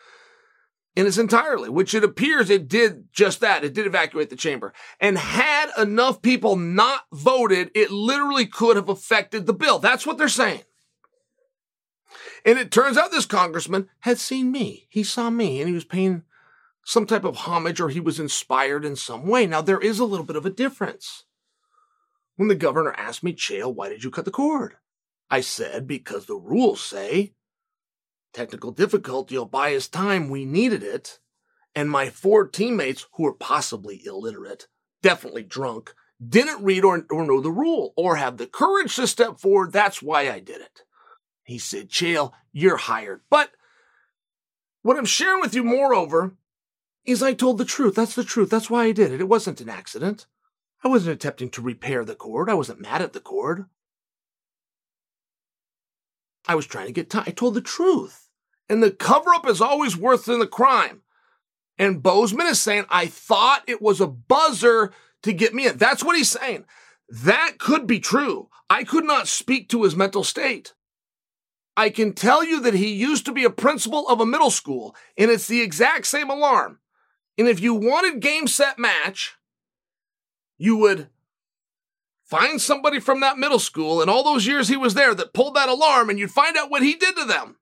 in 0.97 1.07
its 1.07 1.19
entirely, 1.19 1.69
which 1.69 1.95
it 1.95 2.05
appears 2.05 2.51
it 2.51 2.69
did 2.69 3.13
just 3.13 3.41
that. 3.41 3.65
It 3.65 3.75
did 3.75 3.87
evacuate 3.87 4.31
the 4.31 4.37
chamber. 4.37 4.73
And 4.99 5.17
had 5.17 5.71
enough 5.79 6.21
people 6.21 6.57
not 6.57 7.03
voted, 7.13 7.71
it 7.75 7.91
literally 7.91 8.47
could 8.47 8.77
have 8.77 8.89
affected 8.89 9.47
the 9.47 9.55
bill. 9.55 9.79
That's 9.79 10.07
what 10.07 10.19
they're 10.19 10.29
saying. 10.29 10.63
And 12.45 12.59
it 12.59 12.71
turns 12.71 12.97
out 12.97 13.11
this 13.11 13.27
congressman 13.27 13.89
had 14.01 14.19
seen 14.19 14.51
me. 14.51 14.87
He 14.91 15.05
saw 15.05 15.31
me 15.31 15.61
and 15.61 15.69
he 15.69 15.75
was 15.75 15.85
paying 15.85 16.23
some 16.85 17.07
type 17.07 17.25
of 17.25 17.37
homage 17.37 17.81
or 17.81 17.89
he 17.89 18.01
was 18.01 18.19
inspired 18.19 18.85
in 18.85 18.97
some 18.97 19.27
way. 19.27 19.47
Now, 19.47 19.61
there 19.61 19.79
is 19.79 19.99
a 19.99 20.05
little 20.05 20.25
bit 20.25 20.37
of 20.37 20.47
a 20.47 20.51
difference. 20.51 21.25
When 22.37 22.49
the 22.49 22.55
governor 22.55 22.95
asked 22.97 23.23
me, 23.23 23.35
Chael, 23.35 23.75
why 23.75 23.91
did 23.91 24.03
you 24.03 24.11
cut 24.11 24.25
the 24.25 24.31
cord? 24.31 24.77
I 25.31 25.43
said, 25.43 25.87
because 25.87 26.27
the 26.27 26.37
rules 26.37 26.83
say 26.83 27.35
technical 28.33 28.73
difficulty 28.73 29.37
buy 29.51 29.75
us 29.75 29.89
time. 29.89 30.29
We 30.29 30.45
needed 30.45 30.83
it. 30.83 31.19
And 31.75 31.91
my 31.91 32.11
four 32.11 32.47
teammates, 32.49 33.07
who 33.15 33.25
were 33.25 33.35
possibly 33.35 34.03
illiterate, 34.05 34.67
definitely 35.03 35.45
drunk, 35.45 35.95
didn't 36.27 36.65
read 36.65 36.85
or, 36.85 37.07
or 37.11 37.25
know 37.25 37.41
the 37.41 37.51
rule 37.51 37.93
or 37.97 38.17
have 38.17 38.37
the 38.37 38.47
courage 38.47 38.97
to 38.97 39.07
step 39.07 39.39
forward. 39.39 39.73
That's 39.73 40.03
why 40.03 40.31
I 40.31 40.41
did 40.41 40.61
it. 40.61 40.83
He 41.45 41.59
said, 41.59 41.89
Chael, 41.89 42.33
you're 42.53 42.77
hired. 42.77 43.23
But 43.31 43.51
what 44.83 44.97
I'm 44.97 45.05
sharing 45.05 45.41
with 45.41 45.55
you, 45.55 45.65
moreover, 45.65 46.37
is 47.05 47.23
I 47.23 47.33
told 47.33 47.59
the 47.59 47.65
truth. 47.65 47.95
That's 47.95 48.15
the 48.15 48.25
truth. 48.25 48.51
That's 48.51 48.71
why 48.71 48.85
I 48.85 48.93
did 48.93 49.13
it. 49.13 49.21
It 49.21 49.29
wasn't 49.29 49.61
an 49.61 49.69
accident. 49.69 50.27
I 50.85 50.89
wasn't 50.89 51.15
attempting 51.15 51.51
to 51.51 51.63
repair 51.63 52.05
the 52.05 52.15
cord. 52.15 52.49
I 52.49 52.55
wasn't 52.55 52.81
mad 52.81 53.03
at 53.03 53.13
the 53.13 53.21
cord. 53.21 53.67
I 56.47 56.55
was 56.55 56.67
trying 56.67 56.87
to 56.87 56.93
get 56.93 57.11
time. 57.11 57.25
I 57.27 57.31
told 57.31 57.55
the 57.55 57.61
truth. 57.61 58.29
And 58.69 58.83
the 58.83 58.91
cover 58.91 59.31
up 59.31 59.49
is 59.49 59.61
always 59.61 59.97
worse 59.97 60.25
than 60.25 60.39
the 60.39 60.47
crime. 60.47 61.03
And 61.79 62.03
Bowman 62.03 62.47
is 62.47 62.61
saying, 62.61 62.85
I 62.89 63.07
thought 63.07 63.65
it 63.67 63.83
was 63.83 64.01
a 64.01 64.07
buzzer 64.07 64.93
to 65.23 65.33
get 65.33 65.55
me 65.55 65.67
in. 65.67 65.77
That's 65.77 66.05
what 66.05 66.17
he's 66.17 66.31
saying. 66.31 66.67
That 67.09 67.57
could 67.59 67.87
be 67.87 67.99
true. 67.99 68.49
I 68.69 68.85
could 68.85 69.05
not 69.05 69.27
speak 69.27 69.69
to 69.71 69.83
his 69.83 69.97
mental 69.97 70.23
state. 70.23 70.75
I 71.77 71.91
can 71.91 72.13
tell 72.13 72.45
you 72.45 72.61
that 72.61 72.75
he 72.75 72.93
used 72.93 73.25
to 73.27 73.33
be 73.33 73.45
a 73.45 73.51
principal 73.51 74.07
of 74.09 74.21
a 74.21 74.27
middle 74.27 74.51
school, 74.51 74.95
and 75.17 75.31
it's 75.31 75.47
the 75.47 75.63
exact 75.63 76.07
same 76.07 76.31
alarm. 76.31 76.79
And 77.39 77.49
if 77.49 77.61
you 77.61 77.75
wanted 77.75 78.21
game, 78.21 78.47
set, 78.47 78.79
match, 78.79 79.37
you 80.59 80.77
would 80.77 81.09
find 82.31 82.61
somebody 82.61 83.01
from 83.01 83.21
that 83.21 83.39
middle 83.39 83.59
school 83.59 84.01
and 84.01 84.09
all 84.09 84.23
those 84.23 84.47
years 84.47 84.69
he 84.69 84.77
was 84.77 84.95
there 84.95 85.15
that 85.15 85.35
pulled 85.35 85.57
that 85.57 85.69
alarm 85.69 86.09
and 86.09 86.19
you'd 86.19 86.31
find 86.31 86.57
out 86.57 86.71
what 86.71 86.83
he 86.83 86.95
did 86.95 87.17
to 87.17 87.25
them. 87.25 87.57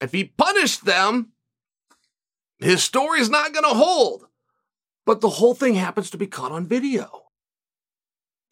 If 0.00 0.12
he 0.12 0.24
punished 0.24 0.84
them, 0.84 1.32
his 2.58 2.82
story's 2.82 3.30
not 3.30 3.52
going 3.52 3.64
to 3.64 3.74
hold. 3.74 4.26
But 5.06 5.20
the 5.20 5.30
whole 5.30 5.54
thing 5.54 5.74
happens 5.74 6.10
to 6.10 6.18
be 6.18 6.26
caught 6.26 6.52
on 6.52 6.66
video. 6.66 7.28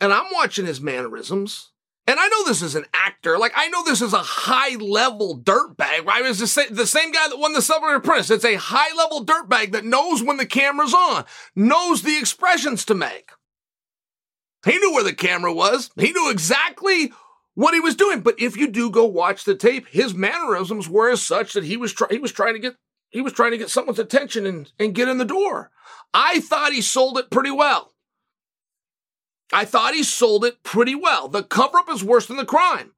And 0.00 0.12
I'm 0.12 0.26
watching 0.32 0.64
his 0.64 0.80
mannerisms. 0.80 1.72
And 2.06 2.18
I 2.20 2.28
know 2.28 2.44
this 2.46 2.62
is 2.62 2.76
an 2.76 2.86
actor. 2.94 3.36
Like, 3.36 3.52
I 3.56 3.68
know 3.68 3.84
this 3.84 4.00
is 4.00 4.12
a 4.12 4.18
high 4.18 4.76
level 4.76 5.38
dirtbag, 5.38 6.06
right? 6.06 6.24
It's 6.24 6.38
the 6.38 6.46
same, 6.46 6.74
the 6.74 6.86
same 6.86 7.10
guy 7.10 7.28
that 7.28 7.38
won 7.38 7.52
the 7.52 7.60
Celebrity 7.60 7.96
Apprentice. 7.96 8.30
It's 8.30 8.44
a 8.44 8.54
high 8.54 8.94
level 8.96 9.26
dirtbag 9.26 9.72
that 9.72 9.84
knows 9.84 10.22
when 10.22 10.36
the 10.36 10.46
camera's 10.46 10.94
on, 10.94 11.24
knows 11.56 12.02
the 12.02 12.16
expressions 12.16 12.84
to 12.86 12.94
make. 12.94 13.32
He 14.66 14.78
knew 14.78 14.92
where 14.92 15.04
the 15.04 15.14
camera 15.14 15.52
was. 15.52 15.90
He 15.96 16.12
knew 16.12 16.28
exactly 16.28 17.12
what 17.54 17.72
he 17.72 17.80
was 17.80 17.94
doing. 17.94 18.20
But 18.20 18.40
if 18.40 18.56
you 18.56 18.68
do 18.68 18.90
go 18.90 19.06
watch 19.06 19.44
the 19.44 19.54
tape, 19.54 19.86
his 19.88 20.12
mannerisms 20.12 20.88
were 20.88 21.10
as 21.10 21.22
such 21.22 21.52
that 21.54 21.64
he 21.64 21.76
was 21.76 21.92
try- 21.92 22.08
he 22.10 22.18
was 22.18 22.32
trying 22.32 22.54
to 22.54 22.60
get 22.60 22.76
he 23.10 23.20
was 23.20 23.32
trying 23.32 23.52
to 23.52 23.58
get 23.58 23.70
someone's 23.70 24.00
attention 24.00 24.44
and, 24.44 24.70
and 24.78 24.94
get 24.94 25.08
in 25.08 25.18
the 25.18 25.24
door. 25.24 25.70
I 26.12 26.40
thought 26.40 26.72
he 26.72 26.82
sold 26.82 27.16
it 27.16 27.30
pretty 27.30 27.52
well. 27.52 27.92
I 29.52 29.64
thought 29.64 29.94
he 29.94 30.02
sold 30.02 30.44
it 30.44 30.64
pretty 30.64 30.94
well. 30.94 31.28
The 31.28 31.44
cover 31.44 31.78
up 31.78 31.88
is 31.88 32.02
worse 32.02 32.26
than 32.26 32.36
the 32.36 32.44
crime. 32.44 32.92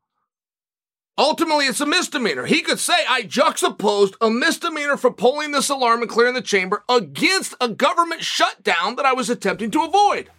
Ultimately, 1.18 1.66
it's 1.66 1.80
a 1.80 1.86
misdemeanor. 1.86 2.46
He 2.46 2.62
could 2.62 2.78
say, 2.78 2.94
I 3.08 3.22
juxtaposed 3.22 4.14
a 4.20 4.30
misdemeanor 4.30 4.96
for 4.96 5.10
pulling 5.10 5.50
this 5.50 5.68
alarm 5.68 6.00
and 6.00 6.10
clearing 6.10 6.34
the 6.34 6.40
chamber 6.40 6.84
against 6.88 7.54
a 7.60 7.68
government 7.68 8.22
shutdown 8.22 8.96
that 8.96 9.04
I 9.04 9.12
was 9.12 9.28
attempting 9.28 9.70
to 9.72 9.84
avoid. 9.84 10.30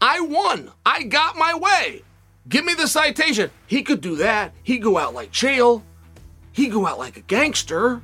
I 0.00 0.20
won. 0.20 0.70
I 0.86 1.02
got 1.04 1.36
my 1.36 1.54
way. 1.54 2.02
Give 2.48 2.64
me 2.64 2.74
the 2.74 2.86
citation. 2.86 3.50
He 3.66 3.82
could 3.82 4.00
do 4.00 4.16
that. 4.16 4.52
He'd 4.62 4.82
go 4.82 4.96
out 4.96 5.14
like 5.14 5.32
Chael. 5.32 5.82
He'd 6.52 6.72
go 6.72 6.86
out 6.86 6.98
like 6.98 7.16
a 7.16 7.20
gangster. 7.22 8.00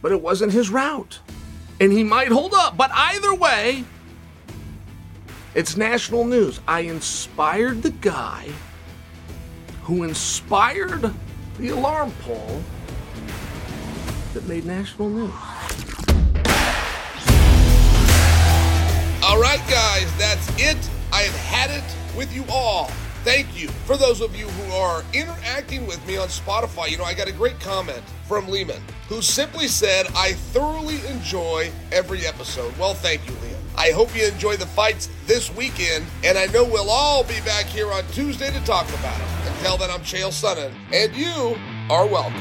But 0.00 0.12
it 0.12 0.22
wasn't 0.22 0.52
his 0.52 0.70
route. 0.70 1.20
And 1.80 1.92
he 1.92 2.02
might 2.02 2.28
hold 2.28 2.54
up. 2.54 2.76
But 2.76 2.90
either 2.92 3.34
way, 3.34 3.84
it's 5.54 5.76
national 5.76 6.24
news. 6.24 6.60
I 6.66 6.80
inspired 6.80 7.82
the 7.82 7.90
guy 7.90 8.48
who 9.82 10.04
inspired 10.04 11.12
the 11.58 11.68
alarm 11.70 12.12
poll 12.22 12.62
that 14.32 14.46
made 14.46 14.64
national 14.64 15.08
news. 15.08 15.32
All 19.22 19.38
right, 19.38 19.60
guys, 19.68 20.10
that's 20.16 20.48
it. 20.58 20.78
I 21.12 21.22
have 21.22 21.36
had 21.36 21.70
it 21.70 22.16
with 22.16 22.34
you 22.34 22.42
all. 22.48 22.86
Thank 23.22 23.60
you 23.60 23.68
for 23.68 23.98
those 23.98 24.22
of 24.22 24.34
you 24.34 24.46
who 24.48 24.72
are 24.72 25.04
interacting 25.12 25.86
with 25.86 26.04
me 26.06 26.16
on 26.16 26.28
Spotify. 26.28 26.88
You 26.88 26.96
know, 26.96 27.04
I 27.04 27.12
got 27.12 27.28
a 27.28 27.32
great 27.32 27.60
comment 27.60 28.02
from 28.26 28.48
Lehman 28.48 28.80
who 29.10 29.20
simply 29.20 29.68
said, 29.68 30.06
I 30.16 30.32
thoroughly 30.32 31.06
enjoy 31.06 31.70
every 31.92 32.26
episode. 32.26 32.74
Well, 32.78 32.94
thank 32.94 33.26
you, 33.26 33.32
Liam. 33.34 33.58
I 33.76 33.90
hope 33.90 34.16
you 34.16 34.26
enjoy 34.26 34.56
the 34.56 34.66
fights 34.66 35.10
this 35.26 35.54
weekend, 35.54 36.06
and 36.24 36.38
I 36.38 36.46
know 36.46 36.64
we'll 36.64 36.90
all 36.90 37.22
be 37.22 37.40
back 37.42 37.66
here 37.66 37.92
on 37.92 38.04
Tuesday 38.12 38.50
to 38.50 38.64
talk 38.64 38.88
about 38.88 39.20
it. 39.20 39.50
Until 39.50 39.76
then, 39.76 39.90
I'm 39.90 40.00
Chael 40.00 40.30
Sonnen, 40.30 40.72
and 40.94 41.14
you 41.14 41.58
are 41.90 42.06
welcome. 42.06 42.40